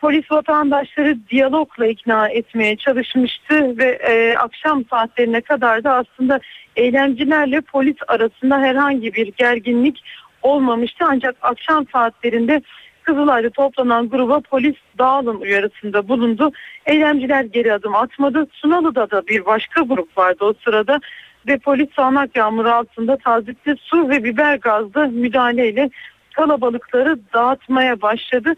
Polis 0.07 0.31
vatandaşları 0.31 1.19
diyalogla 1.31 1.87
ikna 1.87 2.29
etmeye 2.29 2.77
çalışmıştı 2.77 3.79
ve 3.79 3.85
e, 3.85 4.37
akşam 4.37 4.85
saatlerine 4.85 5.41
kadar 5.41 5.85
da 5.85 5.95
aslında 5.95 6.41
eylemcilerle 6.77 7.61
polis 7.61 7.97
arasında 8.09 8.59
herhangi 8.59 9.15
bir 9.15 9.33
gerginlik 9.37 10.03
olmamıştı. 10.43 11.05
Ancak 11.09 11.37
akşam 11.43 11.87
saatlerinde 11.93 12.63
Kızılay'da 13.03 13.51
toplanan 13.51 14.09
gruba 14.09 14.41
polis 14.41 14.75
dağılın 14.99 15.41
uyarısında 15.41 16.09
bulundu. 16.09 16.53
Eylemciler 16.87 17.45
geri 17.45 17.73
adım 17.73 17.95
atmadı. 17.95 18.47
Sunalı'da 18.53 19.11
da 19.11 19.27
bir 19.27 19.47
başka 19.47 19.81
grup 19.81 20.19
vardı 20.19 20.45
o 20.45 20.55
sırada 20.65 21.01
ve 21.49 21.59
polis 21.59 21.89
sağanak 21.97 22.37
yağmur 22.37 22.65
altında 22.65 23.17
tazikli 23.17 23.77
su 23.79 24.09
ve 24.09 24.25
biber 24.25 24.57
gazlı 24.57 25.09
müdahaleyle 25.09 25.91
kalabalıkları 26.33 27.19
dağıtmaya 27.35 28.03
başladı. 28.03 28.55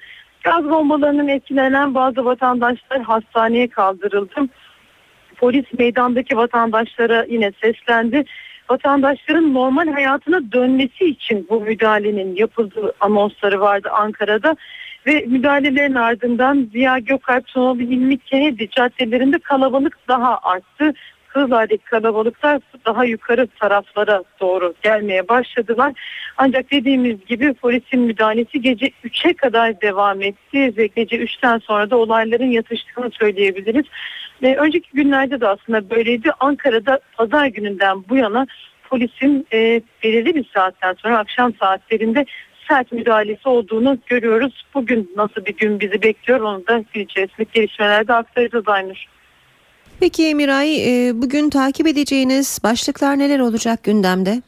Gaz 0.51 0.71
bombalarının 0.71 1.29
etkilenen 1.29 1.95
bazı 1.95 2.25
vatandaşlar 2.25 3.03
hastaneye 3.03 3.69
kaldırıldı. 3.69 4.35
Polis 5.37 5.65
meydandaki 5.79 6.37
vatandaşlara 6.37 7.25
yine 7.25 7.53
seslendi. 7.61 8.25
Vatandaşların 8.71 9.55
normal 9.55 9.89
hayatına 9.89 10.53
dönmesi 10.53 11.05
için 11.05 11.47
bu 11.51 11.61
müdahalenin 11.61 12.37
yapıldığı 12.37 12.93
anonsları 13.01 13.61
vardı 13.61 13.89
Ankara'da. 13.93 14.57
Ve 15.07 15.25
müdahalelerin 15.29 15.95
ardından 15.95 16.69
Ziya 16.73 16.99
Gökalp, 16.99 17.51
Sonobi 17.51 17.85
İlmi 17.85 18.19
Kennedy 18.19 18.67
caddelerinde 18.67 19.39
kalabalık 19.39 19.99
daha 20.09 20.39
arttı. 20.43 20.95
Kızılay'daki 21.29 21.85
kalabalıklar 21.85 22.61
daha 22.87 23.05
yukarı 23.05 23.47
taraflara 23.47 24.23
doğru 24.41 24.75
gelmeye 24.83 25.29
başladılar. 25.29 25.93
Ancak 26.37 26.71
dediğimiz 26.71 27.27
gibi 27.27 27.55
polisin 27.55 28.01
müdahalesi 28.01 28.61
gece 28.61 28.91
3'e 29.05 29.33
kadar 29.33 29.81
devam 29.81 30.23
etti 30.23 30.77
ve 30.77 30.87
gece 30.87 31.17
3'ten 31.17 31.59
sonra 31.59 31.91
da 31.91 31.97
olayların 31.97 32.51
yatıştığını 32.51 33.11
söyleyebiliriz. 33.11 33.85
Ve 34.43 34.57
önceki 34.57 34.89
günlerde 34.93 35.41
de 35.41 35.49
aslında 35.49 35.91
böyleydi. 35.91 36.31
Ankara'da 36.41 37.01
pazar 37.17 37.47
gününden 37.47 38.05
bu 38.09 38.17
yana 38.17 38.47
polisin 38.91 39.47
e, 39.53 39.81
belirli 40.03 40.35
bir 40.35 40.45
saatten 40.55 40.95
sonra 41.03 41.19
akşam 41.19 41.55
saatlerinde 41.55 42.25
sert 42.69 42.93
müdahalesi 42.93 43.49
olduğunu 43.49 43.99
görüyoruz. 44.07 44.65
Bugün 44.75 45.13
nasıl 45.17 45.45
bir 45.45 45.57
gün 45.57 45.81
bizi 45.81 46.03
bekliyor 46.03 46.41
onu 46.41 46.67
da 46.67 46.85
gün 46.95 47.05
içerisindeki 47.05 47.53
gelişmelerde 47.53 48.15
aktaracağız 48.15 48.69
Aynur. 48.69 49.05
Peki 50.01 50.35
Miray 50.35 50.77
e, 51.09 51.23
bugün 51.23 51.51
takip 51.51 51.87
edeceğiniz 51.87 52.59
başlıklar 52.65 53.19
neler 53.19 53.41
olacak 53.41 53.85
gündemde? 53.85 54.43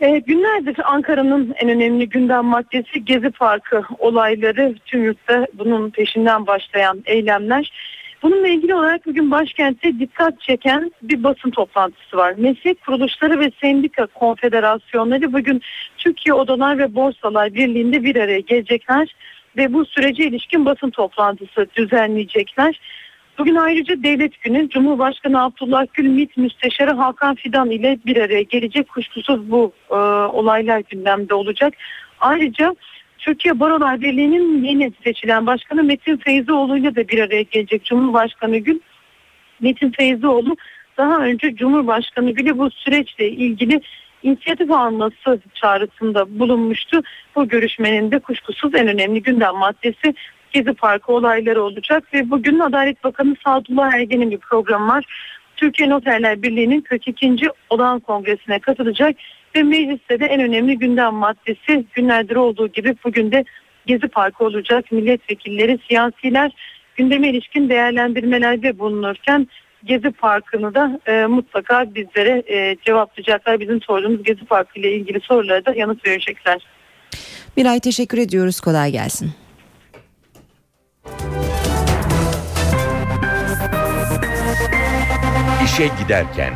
E, 0.00 0.18
günlerdir 0.18 0.76
Ankara'nın 0.84 1.54
en 1.56 1.68
önemli 1.68 2.08
gündem 2.08 2.44
maddesi 2.44 3.04
Gezi 3.04 3.30
Parkı 3.30 3.82
olayları. 3.98 4.74
Tüm 4.86 5.04
yurtta 5.04 5.46
bunun 5.54 5.90
peşinden 5.90 6.46
başlayan 6.46 7.02
eylemler. 7.06 7.72
Bununla 8.22 8.48
ilgili 8.48 8.74
olarak 8.74 9.06
bugün 9.06 9.30
başkentte 9.30 9.98
dikkat 9.98 10.40
çeken 10.40 10.92
bir 11.02 11.24
basın 11.24 11.50
toplantısı 11.50 12.16
var. 12.16 12.34
Meslek 12.36 12.84
kuruluşları 12.84 13.40
ve 13.40 13.50
sendika 13.60 14.06
konfederasyonları 14.06 15.32
bugün 15.32 15.62
Türkiye 15.98 16.34
Odalar 16.34 16.78
ve 16.78 16.94
Borsalar 16.94 17.54
Birliği'nde 17.54 18.04
bir 18.04 18.16
araya 18.16 18.40
gelecekler 18.40 19.14
ve 19.56 19.72
bu 19.72 19.84
sürece 19.84 20.24
ilişkin 20.24 20.66
basın 20.66 20.90
toplantısı 20.90 21.66
düzenleyecekler. 21.76 22.80
Bugün 23.38 23.54
ayrıca 23.54 24.02
devlet 24.02 24.42
günü 24.42 24.68
Cumhurbaşkanı 24.68 25.42
Abdullah 25.42 25.86
Gül 25.94 26.08
MİT 26.08 26.36
Müsteşarı 26.36 26.90
Hakan 26.90 27.34
Fidan 27.34 27.70
ile 27.70 27.98
bir 28.06 28.16
araya 28.16 28.42
gelecek. 28.42 28.88
Kuşkusuz 28.88 29.50
bu 29.50 29.72
e, 29.90 29.94
olaylar 30.32 30.82
gündemde 30.90 31.34
olacak. 31.34 31.74
Ayrıca 32.20 32.76
Türkiye 33.18 33.60
Barolar 33.60 34.00
Birliği'nin 34.00 34.64
yeni 34.64 34.92
seçilen 35.04 35.46
başkanı 35.46 35.84
Metin 35.84 36.16
Feyzioğlu 36.16 36.76
ile 36.76 36.94
de 36.94 37.08
bir 37.08 37.18
araya 37.18 37.42
gelecek 37.42 37.84
Cumhurbaşkanı 37.84 38.58
Gül. 38.58 38.80
Metin 39.60 39.90
Feyzioğlu 39.90 40.56
daha 40.98 41.18
önce 41.18 41.54
Cumhurbaşkanı 41.54 42.30
Gül'e 42.30 42.58
bu 42.58 42.70
süreçle 42.70 43.30
ilgili 43.30 43.80
inisiyatif 44.22 44.70
alması 44.70 45.40
çağrısında 45.54 46.38
bulunmuştu. 46.38 47.02
Bu 47.36 47.48
görüşmenin 47.48 48.10
de 48.10 48.18
kuşkusuz 48.18 48.74
en 48.74 48.88
önemli 48.88 49.22
gündem 49.22 49.54
maddesi 49.54 50.14
Gezi 50.52 50.72
Parkı 50.72 51.12
olayları 51.12 51.62
olacak 51.62 52.14
ve 52.14 52.30
bugün 52.30 52.58
Adalet 52.58 53.04
Bakanı 53.04 53.36
Sadullah 53.44 53.94
Ergen'in 53.94 54.30
bir 54.30 54.38
programı 54.38 54.88
var. 54.88 55.04
Türkiye 55.56 55.90
Noterler 55.90 56.42
Birliği'nin 56.42 56.80
42. 56.80 57.36
Olağan 57.70 58.00
Kongresi'ne 58.00 58.58
katılacak 58.58 59.16
ve 59.56 59.62
mecliste 59.62 60.20
de 60.20 60.26
en 60.26 60.40
önemli 60.40 60.78
gündem 60.78 61.14
maddesi 61.14 61.84
günlerdir 61.92 62.36
olduğu 62.36 62.68
gibi 62.68 62.94
bugün 63.04 63.32
de 63.32 63.44
Gezi 63.86 64.08
Parkı 64.08 64.44
olacak. 64.44 64.92
Milletvekilleri, 64.92 65.78
siyasiler 65.88 66.52
gündeme 66.96 67.28
ilişkin 67.28 67.68
değerlendirmelerde 67.68 68.78
bulunurken 68.78 69.48
Gezi 69.84 70.10
Parkı'nı 70.10 70.74
da 70.74 71.00
e, 71.06 71.26
mutlaka 71.26 71.94
bizlere 71.94 72.42
e, 72.46 72.76
cevaplayacaklar. 72.86 73.60
Bizim 73.60 73.82
sorduğumuz 73.82 74.22
Gezi 74.22 74.44
Parkı 74.44 74.78
ile 74.78 74.92
ilgili 74.92 75.20
sorulara 75.20 75.64
da 75.64 75.74
yanıt 75.74 76.06
verecekler. 76.06 76.66
Miray 77.56 77.80
teşekkür 77.80 78.18
ediyoruz. 78.18 78.60
Kolay 78.60 78.92
gelsin. 78.92 79.30
İşe 85.72 85.90
giderken 86.02 86.54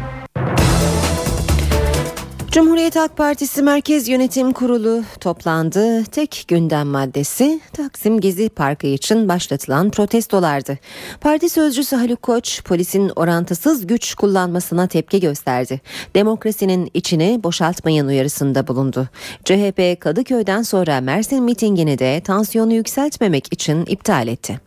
Cumhuriyet 2.50 2.96
Halk 2.96 3.16
Partisi 3.16 3.62
Merkez 3.62 4.08
Yönetim 4.08 4.52
Kurulu 4.52 5.04
toplandı. 5.20 6.04
Tek 6.04 6.44
gündem 6.48 6.86
maddesi 6.86 7.60
Taksim 7.72 8.20
Gezi 8.20 8.48
Parkı 8.48 8.86
için 8.86 9.28
başlatılan 9.28 9.90
protestolardı. 9.90 10.78
Parti 11.20 11.48
sözcüsü 11.48 11.96
Haluk 11.96 12.22
Koç 12.22 12.62
polisin 12.64 13.12
orantısız 13.16 13.86
güç 13.86 14.14
kullanmasına 14.14 14.86
tepki 14.86 15.20
gösterdi. 15.20 15.80
Demokrasinin 16.14 16.90
içini 16.94 17.40
boşaltmayın 17.42 18.06
uyarısında 18.06 18.66
bulundu. 18.66 19.08
CHP 19.44 20.00
Kadıköy'den 20.00 20.62
sonra 20.62 21.00
Mersin 21.00 21.42
mitingini 21.42 21.98
de 21.98 22.20
tansiyonu 22.20 22.72
yükseltmemek 22.72 23.52
için 23.52 23.86
iptal 23.86 24.28
etti. 24.28 24.60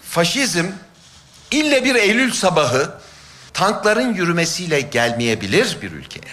Faşizm 0.00 0.66
ille 1.50 1.84
bir 1.84 1.94
Eylül 1.94 2.32
sabahı 2.32 3.05
tankların 3.56 4.14
yürümesiyle 4.14 4.80
gelmeyebilir 4.80 5.78
bir 5.82 5.92
ülkeye. 5.92 6.32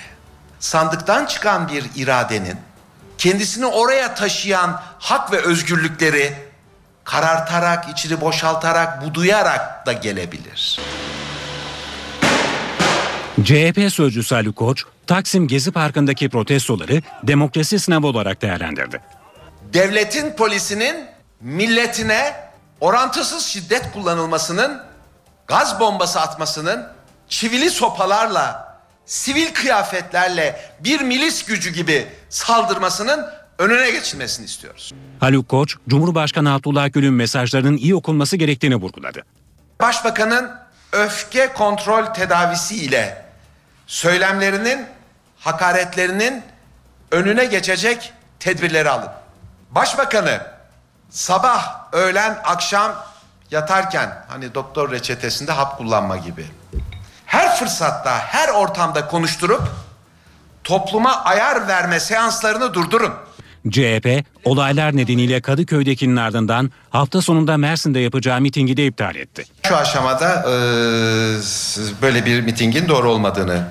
Sandıktan 0.59 1.25
çıkan 1.25 1.67
bir 1.67 1.85
iradenin 1.95 2.57
kendisini 3.17 3.65
oraya 3.65 4.15
taşıyan 4.15 4.81
hak 4.99 5.31
ve 5.31 5.37
özgürlükleri 5.37 6.33
karartarak, 7.03 7.89
içini 7.89 8.21
boşaltarak, 8.21 9.05
buduyarak 9.05 9.85
da 9.85 9.93
gelebilir. 9.93 10.79
CHP 13.43 13.93
sözcüsü 13.93 14.35
Ali 14.35 14.51
Koç, 14.51 14.83
Taksim 15.07 15.47
Gezi 15.47 15.71
Parkı'ndaki 15.71 16.29
protestoları 16.29 17.01
demokrasi 17.23 17.79
sınavı 17.79 18.07
olarak 18.07 18.41
değerlendirdi. 18.41 19.01
Devletin 19.73 20.31
polisinin 20.31 20.95
milletine 21.41 22.33
orantısız 22.81 23.45
şiddet 23.45 23.91
kullanılmasının, 23.93 24.81
gaz 25.47 25.79
bombası 25.79 26.21
atmasının, 26.21 26.93
çivili 27.33 27.69
sopalarla, 27.69 28.77
sivil 29.05 29.53
kıyafetlerle 29.53 30.71
bir 30.79 31.01
milis 31.01 31.45
gücü 31.45 31.73
gibi 31.73 32.07
saldırmasının 32.29 33.25
önüne 33.59 33.91
geçilmesini 33.91 34.45
istiyoruz. 34.45 34.91
Haluk 35.19 35.49
Koç, 35.49 35.75
Cumhurbaşkanı 35.87 36.53
Abdullah 36.53 36.93
Gül'ün 36.93 37.13
mesajlarının 37.13 37.77
iyi 37.77 37.95
okunması 37.95 38.37
gerektiğini 38.37 38.75
vurguladı. 38.75 39.21
Başbakanın 39.81 40.51
öfke 40.91 41.53
kontrol 41.53 42.05
tedavisi 42.05 42.75
ile 42.75 43.25
söylemlerinin, 43.87 44.85
hakaretlerinin 45.39 46.43
önüne 47.11 47.45
geçecek 47.45 48.13
tedbirleri 48.39 48.89
alın. 48.89 49.09
Başbakanı 49.71 50.41
sabah, 51.09 51.93
öğlen, 51.93 52.39
akşam 52.43 53.05
yatarken 53.51 54.25
hani 54.27 54.53
doktor 54.53 54.91
reçetesinde 54.91 55.51
hap 55.51 55.77
kullanma 55.77 56.17
gibi 56.17 56.45
her 57.33 57.55
fırsatta, 57.55 58.19
her 58.19 58.49
ortamda 58.49 59.07
konuşturup 59.07 59.61
topluma 60.63 61.23
ayar 61.23 61.67
verme 61.67 61.99
seanslarını 61.99 62.73
durdurun. 62.73 63.13
CHP, 63.69 64.25
olaylar 64.43 64.97
nedeniyle 64.97 65.41
Kadıköy'dekinin 65.41 66.15
ardından 66.15 66.71
hafta 66.89 67.21
sonunda 67.21 67.57
Mersin'de 67.57 67.99
yapacağı 67.99 68.41
mitingi 68.41 68.77
de 68.77 68.85
iptal 68.85 69.15
etti. 69.15 69.45
Şu 69.67 69.75
aşamada 69.75 70.41
e, 70.41 70.53
böyle 72.01 72.25
bir 72.25 72.41
mitingin 72.41 72.87
doğru 72.87 73.11
olmadığını 73.11 73.67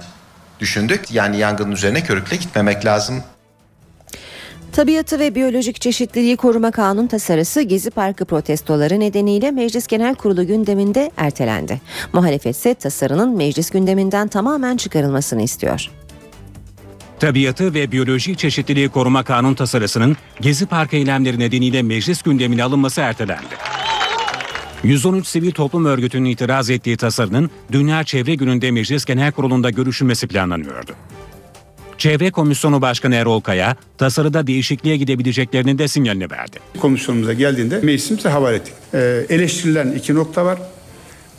düşündük. 0.60 1.10
Yani 1.10 1.38
yangının 1.38 1.72
üzerine 1.72 2.02
körükle 2.02 2.36
gitmemek 2.36 2.84
lazım. 2.84 3.22
Tabiatı 4.72 5.18
ve 5.18 5.34
Biyolojik 5.34 5.80
Çeşitliliği 5.80 6.36
Koruma 6.36 6.70
Kanun 6.70 7.06
tasarısı 7.06 7.62
Gezi 7.62 7.90
Parkı 7.90 8.24
protestoları 8.24 9.00
nedeniyle 9.00 9.50
Meclis 9.50 9.86
Genel 9.86 10.14
Kurulu 10.14 10.46
gündeminde 10.46 11.10
ertelendi. 11.16 11.80
Muhalefet 12.12 12.56
ise 12.56 12.74
tasarının 12.74 13.36
meclis 13.36 13.70
gündeminden 13.70 14.28
tamamen 14.28 14.76
çıkarılmasını 14.76 15.42
istiyor. 15.42 15.90
Tabiatı 17.20 17.74
ve 17.74 17.92
Biyolojik 17.92 18.38
Çeşitliliği 18.38 18.88
Koruma 18.88 19.22
Kanun 19.22 19.54
tasarısının 19.54 20.16
Gezi 20.40 20.66
Parkı 20.66 20.96
eylemleri 20.96 21.38
nedeniyle 21.38 21.82
meclis 21.82 22.22
gündemine 22.22 22.64
alınması 22.64 23.00
ertelendi. 23.00 23.54
113 24.84 25.26
sivil 25.26 25.52
toplum 25.52 25.84
örgütünün 25.84 26.30
itiraz 26.30 26.70
ettiği 26.70 26.96
tasarının 26.96 27.50
Dünya 27.72 28.04
Çevre 28.04 28.34
Günü'nde 28.34 28.70
Meclis 28.70 29.04
Genel 29.04 29.32
Kurulu'nda 29.32 29.70
görüşülmesi 29.70 30.26
planlanıyordu. 30.26 30.92
Çevre 32.02 32.30
Komisyonu 32.30 32.82
Başkanı 32.82 33.14
Erol 33.14 33.40
Kaya, 33.40 33.76
tasarıda 33.98 34.46
değişikliğe 34.46 34.96
gidebileceklerinin 34.96 35.78
de 35.78 35.88
sinyalini 35.88 36.30
verdi. 36.30 36.58
Komisyonumuza 36.80 37.32
geldiğinde 37.32 37.80
meclisimize 37.82 38.28
havale 38.28 38.56
ettik. 38.56 38.74
Ee, 38.94 39.26
eleştirilen 39.28 39.92
iki 39.92 40.14
nokta 40.14 40.44
var. 40.44 40.58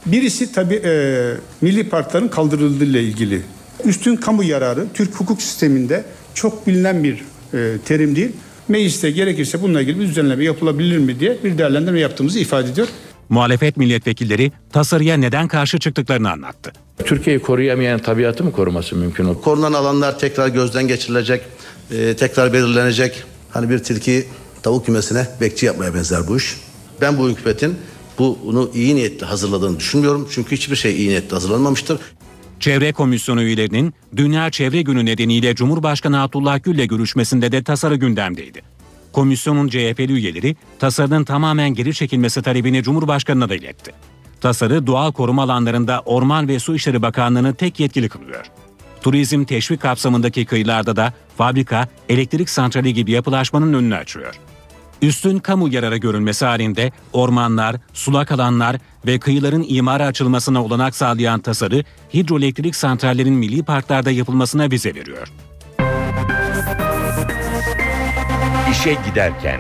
Birisi 0.06 0.52
tabii 0.52 0.82
e, 0.86 1.34
milli 1.62 1.90
parkların 1.90 2.28
kaldırıldığı 2.28 2.84
ile 2.84 3.04
ilgili. 3.04 3.42
Üstün 3.86 4.16
kamu 4.16 4.44
yararı 4.44 4.86
Türk 4.94 5.16
hukuk 5.16 5.42
sisteminde 5.42 6.04
çok 6.34 6.68
bilinen 6.68 7.04
bir 7.04 7.24
e, 7.54 7.78
terim 7.86 8.16
değil. 8.16 8.32
Mecliste 8.68 9.12
gerekirse 9.12 9.62
bununla 9.62 9.82
ilgili 9.82 10.00
bir 10.00 10.08
düzenleme 10.08 10.44
yapılabilir 10.44 10.98
mi 10.98 11.20
diye 11.20 11.38
bir 11.44 11.58
değerlendirme 11.58 12.00
yaptığımızı 12.00 12.40
ifade 12.40 12.70
ediyor. 12.70 12.88
Muhalefet 13.30 13.78
milletvekilleri 13.78 14.52
tasarıya 14.72 15.18
neden 15.18 15.48
karşı 15.48 15.80
çıktıklarını 15.80 16.32
anlattı. 16.32 16.74
Türkiye'yi 17.06 17.42
koruyamayan 17.42 18.00
tabiatı 18.00 18.44
mı 18.44 18.52
koruması 18.52 18.96
mümkün 18.96 19.26
olur? 19.26 19.42
Korunan 19.42 19.74
alanlar 19.74 20.20
tekrar 20.20 20.48
gözden 20.48 20.88
geçirilecek, 20.88 21.42
e, 21.92 22.16
tekrar 22.16 22.54
belirlenecek. 22.54 23.24
Hani 23.52 23.70
bir 23.70 23.80
tilki 23.80 24.26
tavuk 24.64 24.86
kümesine 24.86 25.28
bekçi 25.42 25.66
yapmaya 25.66 25.94
benzer 25.96 26.28
bu 26.28 26.38
iş. 26.38 26.56
Ben 27.02 27.18
bu 27.18 27.30
hükümetin 27.30 27.76
bunu 28.20 28.72
iyi 28.74 28.96
niyetle 28.96 29.26
hazırladığını 29.26 29.80
düşünmüyorum. 29.80 30.28
Çünkü 30.32 30.56
hiçbir 30.56 30.76
şey 30.76 30.96
iyi 30.96 31.10
niyetle 31.10 31.36
hazırlanmamıştır. 31.36 32.00
Çevre 32.60 32.94
Komisyonu 32.94 33.42
üyelerinin 33.44 33.94
Dünya 34.16 34.50
Çevre 34.50 34.82
Günü 34.82 35.06
nedeniyle 35.06 35.56
Cumhurbaşkanı 35.56 36.22
Abdullah 36.22 36.64
Gül'le 36.64 36.88
görüşmesinde 36.88 37.52
de 37.52 37.64
tasarı 37.64 37.96
gündemdeydi. 37.96 38.62
Komisyonun 39.14 39.68
CHP'li 39.68 40.14
üyeleri 40.14 40.56
tasarının 40.80 41.24
tamamen 41.24 41.74
geri 41.74 41.94
çekilmesi 41.94 42.42
talebini 42.42 42.84
Cumhurbaşkanı'na 42.84 43.50
da 43.50 43.56
iletti. 43.56 43.92
Tasarı 44.42 44.88
doğal 44.88 45.12
koruma 45.12 45.44
alanlarında 45.44 46.02
Orman 46.06 46.48
ve 46.48 46.60
Su 46.60 46.76
İşleri 46.76 47.02
Bakanlığı'nı 47.02 47.56
tek 47.56 47.80
yetkili 47.80 48.10
kılıyor. 48.10 48.46
Turizm 49.02 49.44
teşvik 49.44 49.82
kapsamındaki 49.82 50.46
kıyılarda 50.46 50.96
da 50.96 51.14
fabrika, 51.38 51.88
elektrik 52.10 52.50
santrali 52.50 52.94
gibi 52.94 53.12
yapılaşmanın 53.12 53.74
önünü 53.74 53.96
açıyor. 53.96 54.40
Üstün 55.02 55.40
kamu 55.40 55.70
yararı 55.70 55.98
görülmesi 55.98 56.46
halinde 56.46 56.92
ormanlar, 57.14 57.76
sulak 57.94 58.32
alanlar 58.32 58.76
ve 59.06 59.20
kıyıların 59.20 59.66
imara 59.68 60.06
açılmasına 60.06 60.64
olanak 60.64 60.96
sağlayan 60.96 61.40
tasarı 61.40 61.84
hidroelektrik 62.14 62.76
santrallerin 62.76 63.34
milli 63.34 63.64
parklarda 63.64 64.12
yapılmasına 64.12 64.72
vize 64.72 64.96
veriyor. 64.96 65.28
İşe 68.74 68.98
giderken 69.10 69.60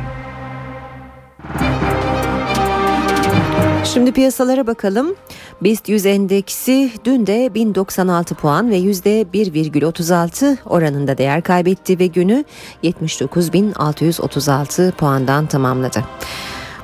Şimdi 3.85 4.11
piyasalara 4.11 4.67
bakalım. 4.67 5.15
BIST 5.61 5.89
100 5.89 6.05
endeksi 6.05 6.91
dün 7.05 7.27
de 7.27 7.53
1096 7.53 8.35
puan 8.35 8.69
ve 8.69 8.79
%1,36 8.79 10.57
oranında 10.65 11.17
değer 11.17 11.41
kaybetti 11.41 11.99
ve 11.99 12.07
günü 12.07 12.43
79.636 12.83 14.91
puandan 14.91 15.47
tamamladı. 15.47 16.03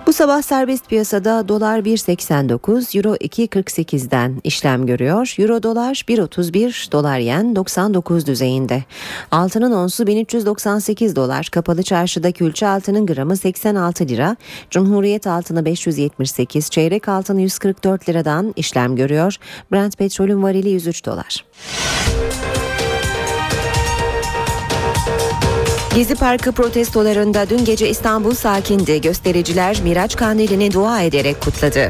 Bu 0.10 0.14
sabah 0.14 0.41
serbest 0.41 0.89
piyasada 0.89 1.47
dolar 1.47 1.80
1.89, 1.80 2.97
euro 2.97 3.16
2.48'den 3.16 4.41
işlem 4.43 4.86
görüyor. 4.86 5.36
Euro 5.38 5.64
dolar 5.64 6.03
1.31, 6.07 6.91
dolar 6.91 7.20
yen 7.20 7.55
99 7.55 8.26
düzeyinde. 8.28 8.84
Altının 9.32 9.72
onsu 9.72 10.07
1398 10.07 11.16
dolar. 11.16 11.47
Kapalı 11.51 11.84
çarşıda 11.84 12.32
külçe 12.32 12.68
altının 12.68 13.05
gramı 13.05 13.38
86 13.38 14.07
lira. 14.07 14.36
Cumhuriyet 14.70 15.28
altını 15.28 15.66
578, 15.66 16.70
çeyrek 16.70 17.07
altın 17.07 17.38
144 17.38 18.10
liradan 18.10 18.53
işlem 18.55 18.95
görüyor. 18.95 19.36
Brent 19.72 19.97
petrolün 19.97 20.43
varili 20.43 20.70
103 20.70 21.05
dolar. 21.05 21.45
Gezi 25.95 26.15
Parkı 26.15 26.51
protestolarında 26.51 27.49
dün 27.49 27.65
gece 27.65 27.89
İstanbul 27.89 28.33
sakindi. 28.33 29.01
Göstericiler 29.01 29.81
Miraç 29.83 30.15
Kandili'ni 30.15 30.73
dua 30.73 31.01
ederek 31.01 31.41
kutladı. 31.41 31.89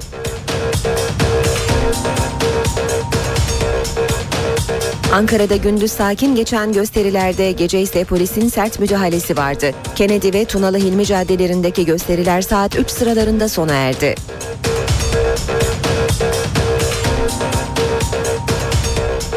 Ankara'da 5.13 5.55
gündüz 5.55 5.91
sakin 5.91 6.35
geçen 6.35 6.73
gösterilerde 6.73 7.51
gece 7.51 7.81
ise 7.81 8.03
polisin 8.03 8.49
sert 8.49 8.79
müdahalesi 8.79 9.37
vardı. 9.37 9.71
Kennedy 9.95 10.33
ve 10.33 10.45
Tunalı 10.45 10.77
Hilmi 10.77 11.05
caddelerindeki 11.05 11.85
gösteriler 11.85 12.41
saat 12.41 12.79
3 12.79 12.89
sıralarında 12.89 13.49
sona 13.49 13.73
erdi. 13.73 14.15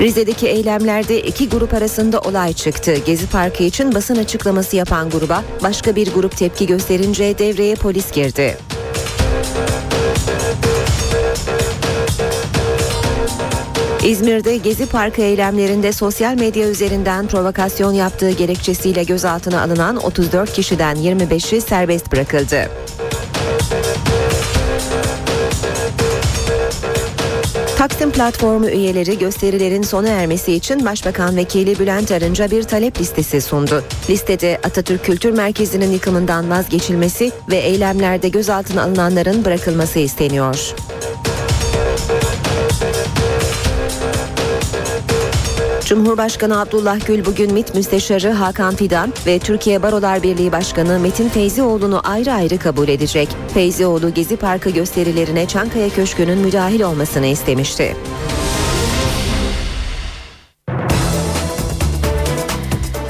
Rize'deki 0.02 0.48
eylemlerde 0.48 1.22
iki 1.22 1.48
grup 1.48 1.74
arasında 1.74 2.20
olay 2.20 2.52
çıktı. 2.52 2.94
Gezi 3.06 3.26
Parkı 3.26 3.62
için 3.62 3.94
basın 3.94 4.16
açıklaması 4.16 4.76
yapan 4.76 5.10
gruba 5.10 5.44
başka 5.62 5.96
bir 5.96 6.14
grup 6.14 6.36
tepki 6.36 6.66
gösterince 6.66 7.38
devreye 7.38 7.74
polis 7.74 8.12
girdi. 8.12 8.56
İzmir'de 14.04 14.56
Gezi 14.56 14.86
Parkı 14.86 15.22
eylemlerinde 15.22 15.92
sosyal 15.92 16.34
medya 16.34 16.68
üzerinden 16.68 17.26
provokasyon 17.26 17.92
yaptığı 17.92 18.30
gerekçesiyle 18.30 19.04
gözaltına 19.04 19.62
alınan 19.62 19.96
34 19.96 20.52
kişiden 20.52 20.96
25'i 20.96 21.60
serbest 21.60 22.12
bırakıldı. 22.12 22.70
Taksim 27.82 28.10
platformu 28.10 28.68
üyeleri 28.68 29.18
gösterilerin 29.18 29.82
sona 29.82 30.08
ermesi 30.08 30.52
için 30.52 30.84
Başbakan 30.84 31.36
Vekili 31.36 31.78
Bülent 31.78 32.12
Arınç'a 32.12 32.50
bir 32.50 32.62
talep 32.62 33.00
listesi 33.00 33.40
sundu. 33.40 33.84
Listede 34.10 34.60
Atatürk 34.62 35.04
Kültür 35.04 35.30
Merkezi'nin 35.30 35.90
yıkımından 35.90 36.50
vazgeçilmesi 36.50 37.32
ve 37.50 37.56
eylemlerde 37.56 38.28
gözaltına 38.28 38.82
alınanların 38.82 39.44
bırakılması 39.44 39.98
isteniyor. 39.98 40.74
Cumhurbaşkanı 45.92 46.60
Abdullah 46.60 47.06
Gül 47.06 47.24
bugün 47.24 47.52
MİT 47.52 47.74
Müsteşarı 47.74 48.30
Hakan 48.30 48.74
Fidan 48.74 49.12
ve 49.26 49.38
Türkiye 49.38 49.82
Barolar 49.82 50.22
Birliği 50.22 50.52
Başkanı 50.52 51.00
Metin 51.00 51.28
Feyzioğlu'nu 51.28 52.00
ayrı 52.04 52.32
ayrı 52.32 52.58
kabul 52.58 52.88
edecek. 52.88 53.28
Feyzioğlu 53.54 54.14
Gezi 54.14 54.36
Parkı 54.36 54.70
gösterilerine 54.70 55.48
Çankaya 55.48 55.88
Köşkü'nün 55.88 56.38
müdahil 56.38 56.80
olmasını 56.82 57.26
istemişti. 57.26 57.96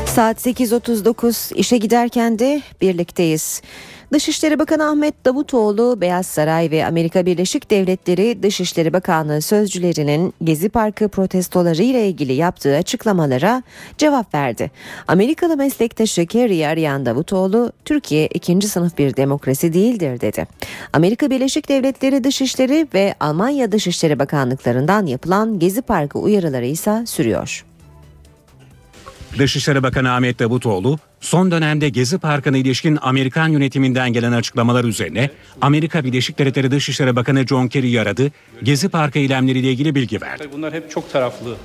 Saat 0.06 0.46
8.39 0.46 1.54
işe 1.54 1.76
giderken 1.76 2.38
de 2.38 2.62
birlikteyiz. 2.80 3.62
Dışişleri 4.12 4.58
Bakanı 4.58 4.88
Ahmet 4.88 5.24
Davutoğlu, 5.24 6.00
Beyaz 6.00 6.26
Saray 6.26 6.70
ve 6.70 6.86
Amerika 6.86 7.26
Birleşik 7.26 7.70
Devletleri 7.70 8.42
Dışişleri 8.42 8.92
Bakanlığı 8.92 9.42
sözcülerinin 9.42 10.34
Gezi 10.44 10.68
Parkı 10.68 11.08
protestoları 11.08 11.82
ile 11.82 12.08
ilgili 12.08 12.32
yaptığı 12.32 12.76
açıklamalara 12.76 13.62
cevap 13.98 14.34
verdi. 14.34 14.70
Amerikalı 15.08 15.56
meslektaşı 15.56 16.26
Kerry'i 16.26 16.66
arayan 16.66 17.06
Davutoğlu, 17.06 17.72
Türkiye 17.84 18.26
ikinci 18.26 18.68
sınıf 18.68 18.98
bir 18.98 19.16
demokrasi 19.16 19.72
değildir 19.72 20.20
dedi. 20.20 20.46
Amerika 20.92 21.30
Birleşik 21.30 21.68
Devletleri 21.68 22.24
Dışişleri 22.24 22.88
ve 22.94 23.14
Almanya 23.20 23.72
Dışişleri 23.72 24.18
Bakanlıklarından 24.18 25.06
yapılan 25.06 25.58
Gezi 25.58 25.82
Parkı 25.82 26.18
uyarıları 26.18 26.66
ise 26.66 27.06
sürüyor. 27.06 27.64
Dışişleri 29.38 29.82
Bakanı 29.82 30.12
Ahmet 30.12 30.38
Davutoğlu, 30.38 30.98
son 31.22 31.50
dönemde 31.50 31.88
Gezi 31.88 32.18
Parkı'na 32.18 32.56
ilişkin 32.56 32.98
Amerikan 33.02 33.48
yönetiminden 33.48 34.12
gelen 34.12 34.32
açıklamalar 34.32 34.84
üzerine 34.84 35.30
Amerika 35.60 36.04
Birleşik 36.04 36.38
Devletleri 36.38 36.70
Dışişleri 36.70 37.16
Bakanı 37.16 37.46
John 37.46 37.68
Kerry'i 37.68 38.00
aradı, 38.00 38.30
Gezi 38.62 38.88
Parkı 38.88 39.18
eylemleriyle 39.18 39.70
ilgili 39.70 39.94
bilgi 39.94 40.20
verdi. 40.20 40.48
Bunlar 40.52 40.74
hep 40.74 40.90
çok 40.90 41.12
taraflı. 41.12 41.56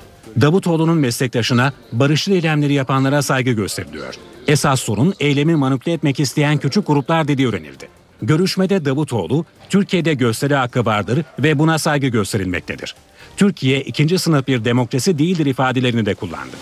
Davutoğlu'nun 0.41 0.97
meslektaşına 0.97 1.73
barışçıl 1.91 2.31
eylemleri 2.31 2.73
yapanlara 2.73 3.21
saygı 3.21 3.51
gösteriliyor. 3.51 4.13
Esas 4.47 4.81
sorun 4.81 5.13
eylemi 5.19 5.55
manipüle 5.55 5.93
etmek 5.93 6.19
isteyen 6.19 6.57
küçük 6.57 6.87
gruplar 6.87 7.27
dediği 7.27 7.47
öğrenildi. 7.47 7.87
Görüşmede 8.21 8.85
Davutoğlu, 8.85 9.45
Türkiye'de 9.69 10.13
gösteri 10.13 10.55
hakkı 10.55 10.85
vardır 10.85 11.25
ve 11.39 11.59
buna 11.59 11.79
saygı 11.79 12.07
gösterilmektedir. 12.07 12.95
Türkiye 13.37 13.81
ikinci 13.81 14.19
sınıf 14.19 14.47
bir 14.47 14.65
demokrasi 14.65 15.17
değildir 15.17 15.45
ifadelerini 15.45 16.05
de 16.05 16.15
kullandı. 16.15 16.55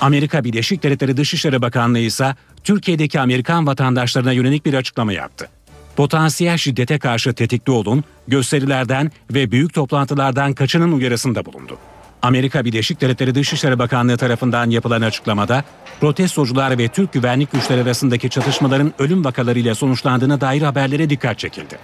Amerika 0.00 0.44
Birleşik 0.44 0.82
Devletleri 0.82 1.16
Dışişleri 1.16 1.62
Bakanlığı 1.62 1.98
ise 1.98 2.34
Türkiye'deki 2.64 3.20
Amerikan 3.20 3.66
vatandaşlarına 3.66 4.32
yönelik 4.32 4.66
bir 4.66 4.74
açıklama 4.74 5.12
yaptı. 5.12 5.48
Potansiyel 5.96 6.56
şiddete 6.56 6.98
karşı 6.98 7.32
tetikli 7.32 7.70
olun, 7.70 8.04
gösterilerden 8.28 9.10
ve 9.30 9.50
büyük 9.50 9.74
toplantılardan 9.74 10.52
kaçının 10.52 10.92
uyarısında 10.92 11.44
bulundu. 11.44 11.78
Amerika 12.22 12.64
Birleşik 12.64 13.00
Devletleri 13.00 13.34
Dışişleri 13.34 13.78
Bakanlığı 13.78 14.16
tarafından 14.16 14.70
yapılan 14.70 15.02
açıklamada 15.02 15.64
protestocular 16.00 16.78
ve 16.78 16.88
Türk 16.88 17.12
güvenlik 17.12 17.52
güçleri 17.52 17.82
arasındaki 17.82 18.30
çatışmaların 18.30 18.92
ölüm 18.98 19.24
vakalarıyla 19.24 19.74
sonuçlandığına 19.74 20.40
dair 20.40 20.62
haberlere 20.62 21.10
dikkat 21.10 21.38
çekildi. 21.38 21.78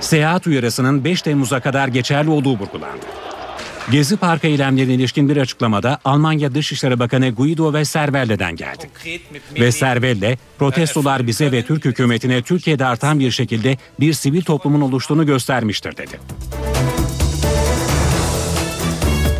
Seyahat 0.00 0.46
uyarısının 0.46 1.04
5 1.04 1.22
Temmuz'a 1.22 1.60
kadar 1.60 1.88
geçerli 1.88 2.30
olduğu 2.30 2.58
vurgulandı. 2.58 3.06
Gezi 3.90 4.16
Parkı 4.16 4.46
eylemlerine 4.46 4.94
ilişkin 4.94 5.28
bir 5.28 5.36
açıklamada 5.36 5.98
Almanya 6.04 6.54
Dışişleri 6.54 6.98
Bakanı 6.98 7.30
Guido 7.30 7.72
Westerwelle'den 7.72 8.56
geldi. 8.56 8.90
Westerwelle, 9.48 10.38
protestolar 10.58 11.26
bize 11.26 11.52
ve 11.52 11.62
Türk 11.62 11.84
hükümetine 11.84 12.42
Türkiye'de 12.42 12.86
artan 12.86 13.20
bir 13.20 13.30
şekilde 13.30 13.76
bir 14.00 14.12
sivil 14.12 14.42
toplumun 14.42 14.80
oluştuğunu 14.80 15.26
göstermiştir 15.26 15.96
dedi. 15.96 16.20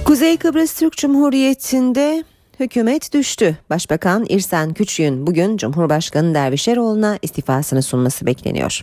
Kuzey 0.04 0.36
Kıbrıs 0.36 0.78
Türk 0.78 0.96
Cumhuriyeti'nde 0.96 2.24
hükümet 2.60 3.12
düştü. 3.12 3.56
Başbakan 3.70 4.26
İrsen 4.28 4.74
Küçük'ün 4.74 5.26
bugün 5.26 5.56
Cumhurbaşkanı 5.56 6.34
Dervişeroğlu'na 6.34 7.18
istifasını 7.22 7.82
sunması 7.82 8.26
bekleniyor. 8.26 8.80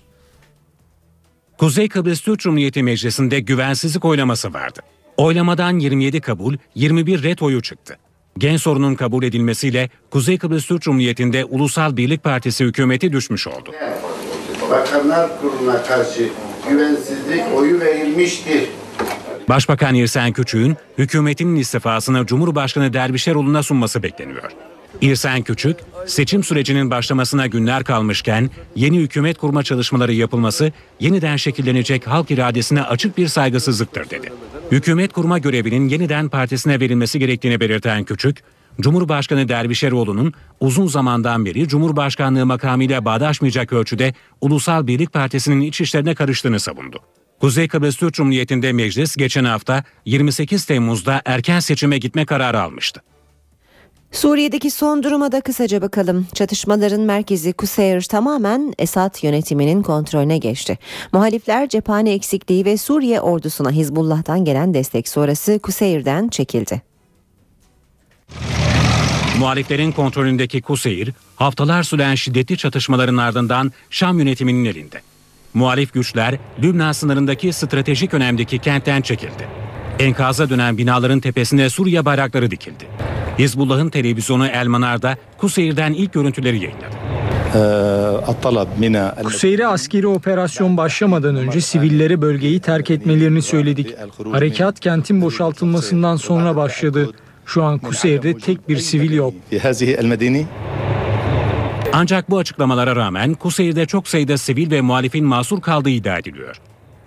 Kuzey 1.57 1.89
Kıbrıs 1.89 2.21
Türk 2.21 2.39
Cumhuriyeti 2.39 2.83
Meclisi'nde 2.83 3.39
güvensizlik 3.39 4.05
oylaması 4.05 4.53
vardı. 4.53 4.79
Oylamadan 5.19 5.79
27 5.79 6.21
kabul, 6.21 6.57
21 6.75 7.23
ret 7.23 7.41
oyu 7.41 7.61
çıktı. 7.61 7.97
Gen 8.37 8.57
sorunun 8.57 8.95
kabul 8.95 9.23
edilmesiyle 9.23 9.89
Kuzey 10.09 10.37
Kıbrıs 10.37 10.65
Türk 10.65 10.81
Cumhuriyeti'nde 10.81 11.45
Ulusal 11.45 11.97
Birlik 11.97 12.23
Partisi 12.23 12.65
hükümeti 12.65 13.13
düşmüş 13.13 13.47
oldu. 13.47 13.71
Bakanlar 14.71 15.41
Kurulu'na 15.41 15.83
karşı 15.83 16.29
güvensizlik 16.69 17.43
oyu 17.55 17.79
verilmiştir. 17.79 18.69
Başbakan 19.49 19.95
İrsen 19.95 20.33
Küçük'ün 20.33 20.77
hükümetinin 20.97 21.55
istifasını 21.55 22.25
Cumhurbaşkanı 22.25 22.93
Dervişeroğlu'na 22.93 23.63
sunması 23.63 24.03
bekleniyor. 24.03 24.51
İrsen 25.01 25.41
Küçük, 25.41 25.77
seçim 26.07 26.43
sürecinin 26.43 26.91
başlamasına 26.91 27.47
günler 27.47 27.83
kalmışken 27.83 28.49
yeni 28.75 28.97
hükümet 28.99 29.37
kurma 29.37 29.63
çalışmaları 29.63 30.13
yapılması 30.13 30.71
yeniden 30.99 31.35
şekillenecek 31.35 32.07
halk 32.07 32.31
iradesine 32.31 32.83
açık 32.83 33.17
bir 33.17 33.27
saygısızlıktır 33.27 34.09
dedi. 34.09 34.33
Hükümet 34.71 35.13
kurma 35.13 35.37
görevinin 35.37 35.89
yeniden 35.89 36.29
partisine 36.29 36.79
verilmesi 36.79 37.19
gerektiğini 37.19 37.59
belirten 37.59 38.03
Küçük, 38.03 38.43
Cumhurbaşkanı 38.81 39.49
Dervişeroğlu'nun 39.49 40.33
uzun 40.59 40.87
zamandan 40.87 41.45
beri 41.45 41.67
Cumhurbaşkanlığı 41.67 42.45
makamıyla 42.45 43.05
bağdaşmayacak 43.05 43.73
ölçüde 43.73 44.13
Ulusal 44.41 44.87
Birlik 44.87 45.13
Partisi'nin 45.13 45.61
iç 45.61 45.81
işlerine 45.81 46.15
karıştığını 46.15 46.59
savundu. 46.59 46.99
Kuzey 47.41 47.67
Kıbrıs 47.67 47.95
Türk 47.95 48.13
Cumhuriyeti'nde 48.13 48.73
meclis 48.73 49.15
geçen 49.15 49.43
hafta 49.45 49.83
28 50.05 50.65
Temmuz'da 50.65 51.21
erken 51.25 51.59
seçime 51.59 51.97
gitme 51.97 52.25
kararı 52.25 52.61
almıştı. 52.61 53.01
Suriye'deki 54.11 54.71
son 54.71 55.03
duruma 55.03 55.31
da 55.31 55.41
kısaca 55.41 55.81
bakalım. 55.81 56.27
Çatışmaların 56.33 57.01
merkezi 57.01 57.53
Kuseyr 57.53 58.01
tamamen 58.01 58.73
Esad 58.79 59.23
yönetiminin 59.23 59.81
kontrolüne 59.83 60.37
geçti. 60.37 60.77
Muhalifler 61.13 61.69
cephane 61.69 62.13
eksikliği 62.13 62.65
ve 62.65 62.77
Suriye 62.77 63.21
ordusuna 63.21 63.71
Hizbullah'tan 63.71 64.45
gelen 64.45 64.73
destek 64.73 65.07
sonrası 65.07 65.59
Kuseyr'den 65.59 66.27
çekildi. 66.27 66.81
Muhaliflerin 69.39 69.91
kontrolündeki 69.91 70.61
Kuseyir, 70.61 71.13
haftalar 71.35 71.83
süren 71.83 72.15
şiddetli 72.15 72.57
çatışmaların 72.57 73.17
ardından 73.17 73.71
Şam 73.89 74.19
yönetiminin 74.19 74.65
elinde. 74.65 75.01
Muhalif 75.53 75.93
güçler 75.93 76.37
Lübnan 76.63 76.91
sınırındaki 76.91 77.53
stratejik 77.53 78.13
önemdeki 78.13 78.59
kentten 78.59 79.01
çekildi. 79.01 79.68
Enkaza 79.99 80.49
dönen 80.49 80.77
binaların 80.77 81.19
tepesine 81.19 81.69
Suriye 81.69 82.05
bayrakları 82.05 82.51
dikildi. 82.51 82.87
Hizbullah'ın 83.39 83.89
televizyonu 83.89 84.47
El 84.47 84.67
Manar'da 84.67 85.17
Kuseyir'den 85.37 85.93
ilk 85.93 86.13
görüntüleri 86.13 86.55
yayınladı. 86.63 86.95
Kuseyre 89.23 89.67
askeri 89.67 90.07
operasyon 90.07 90.77
başlamadan 90.77 91.35
önce 91.35 91.61
sivillere 91.61 92.21
bölgeyi 92.21 92.59
terk 92.59 92.91
etmelerini 92.91 93.41
söyledik. 93.41 93.95
Harekat 94.31 94.79
kentin 94.79 95.21
boşaltılmasından 95.21 96.15
sonra 96.15 96.55
başladı. 96.55 97.09
Şu 97.45 97.63
an 97.63 97.79
Kuseyir'de 97.79 98.37
tek 98.37 98.69
bir 98.69 98.77
sivil 98.77 99.11
yok. 99.13 99.33
Ancak 101.93 102.29
bu 102.29 102.37
açıklamalara 102.37 102.95
rağmen 102.95 103.33
Kuseyir'de 103.33 103.85
çok 103.85 104.07
sayıda 104.07 104.37
sivil 104.37 104.71
ve 104.71 104.81
muhalifin 104.81 105.25
masur 105.25 105.61
kaldığı 105.61 105.89
iddia 105.89 106.17
ediliyor. 106.17 106.55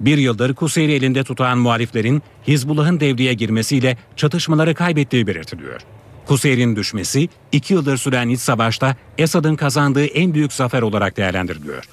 Bir 0.03 0.19
yıldır 0.19 0.55
Kuseyir'i 0.55 0.93
elinde 0.93 1.25
tutan 1.25 1.59
muhaliflerin 1.59 2.23
Hizbullah'ın 2.49 3.01
devreye 3.01 3.35
girmesiyle 3.35 3.97
çatışmaları 4.17 4.75
kaybettiği 4.75 5.27
belirtiliyor. 5.27 5.81
Kuseyir'in 6.27 6.77
düşmesi 6.77 7.29
iki 7.53 7.75
yıldır 7.75 7.97
süren 7.97 8.29
iç 8.29 8.41
savaşta 8.41 8.97
Esad'ın 9.19 9.57
kazandığı 9.57 10.05
en 10.05 10.35
büyük 10.35 10.53
zafer 10.53 10.83
olarak 10.83 11.17
değerlendiriliyor. 11.17 11.85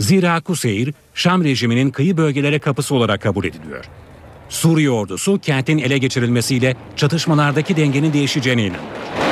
Zira 0.00 0.40
Kuseyir, 0.40 0.94
Şam 1.14 1.44
rejiminin 1.44 1.90
kıyı 1.90 2.16
bölgelere 2.16 2.58
kapısı 2.58 2.94
olarak 2.94 3.22
kabul 3.22 3.44
ediliyor. 3.44 3.84
Suriye 4.48 4.90
ordusu 4.90 5.38
kentin 5.38 5.78
ele 5.78 5.98
geçirilmesiyle 5.98 6.76
çatışmalardaki 6.96 7.76
dengenin 7.76 8.12
değişeceğine 8.12 8.62
inanıyor. 8.62 9.27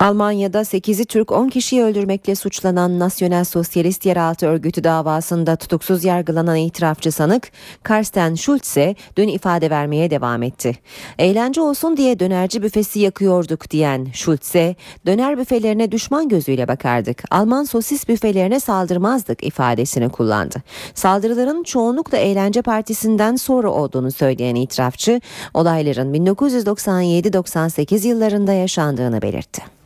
Almanya'da 0.00 0.60
8'i 0.60 1.04
Türk 1.04 1.32
10 1.32 1.48
kişiyi 1.48 1.82
öldürmekle 1.82 2.34
suçlanan 2.34 2.98
Nasyonel 2.98 3.44
Sosyalist 3.44 4.06
Yeraltı 4.06 4.46
Örgütü 4.46 4.84
davasında 4.84 5.56
tutuksuz 5.56 6.04
yargılanan 6.04 6.56
itirafçı 6.56 7.12
sanık 7.12 7.50
Karsten 7.82 8.34
Schulze 8.34 8.94
dün 9.16 9.28
ifade 9.28 9.70
vermeye 9.70 10.10
devam 10.10 10.42
etti. 10.42 10.78
Eğlence 11.18 11.60
olsun 11.60 11.96
diye 11.96 12.18
dönerci 12.18 12.62
büfesi 12.62 13.00
yakıyorduk 13.00 13.70
diyen 13.70 14.06
Schulze, 14.12 14.76
döner 15.06 15.38
büfelerine 15.38 15.92
düşman 15.92 16.28
gözüyle 16.28 16.68
bakardık. 16.68 17.22
Alman 17.30 17.64
sosis 17.64 18.08
büfelerine 18.08 18.60
saldırmazdık 18.60 19.44
ifadesini 19.44 20.08
kullandı. 20.08 20.62
Saldırıların 20.94 21.62
çoğunlukla 21.62 22.18
eğlence 22.18 22.62
partisinden 22.62 23.36
sonra 23.36 23.70
olduğunu 23.70 24.10
söyleyen 24.10 24.54
itirafçı, 24.54 25.20
olayların 25.54 26.14
1997-98 26.14 28.06
yıllarında 28.06 28.52
yaşandığını 28.52 29.22
belirtti. 29.22 29.78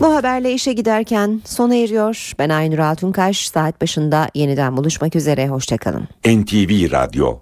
Bu 0.00 0.14
haberle 0.14 0.52
işe 0.52 0.72
giderken 0.72 1.40
sona 1.44 1.74
eriyor. 1.74 2.32
Ben 2.38 2.48
Aynur 2.48 2.78
Altunkaş. 2.78 3.48
Saat 3.48 3.80
başında 3.80 4.28
yeniden 4.34 4.76
buluşmak 4.76 5.16
üzere. 5.16 5.48
Hoşçakalın. 5.48 6.08
NTV 6.26 6.92
Radyo 6.92 7.32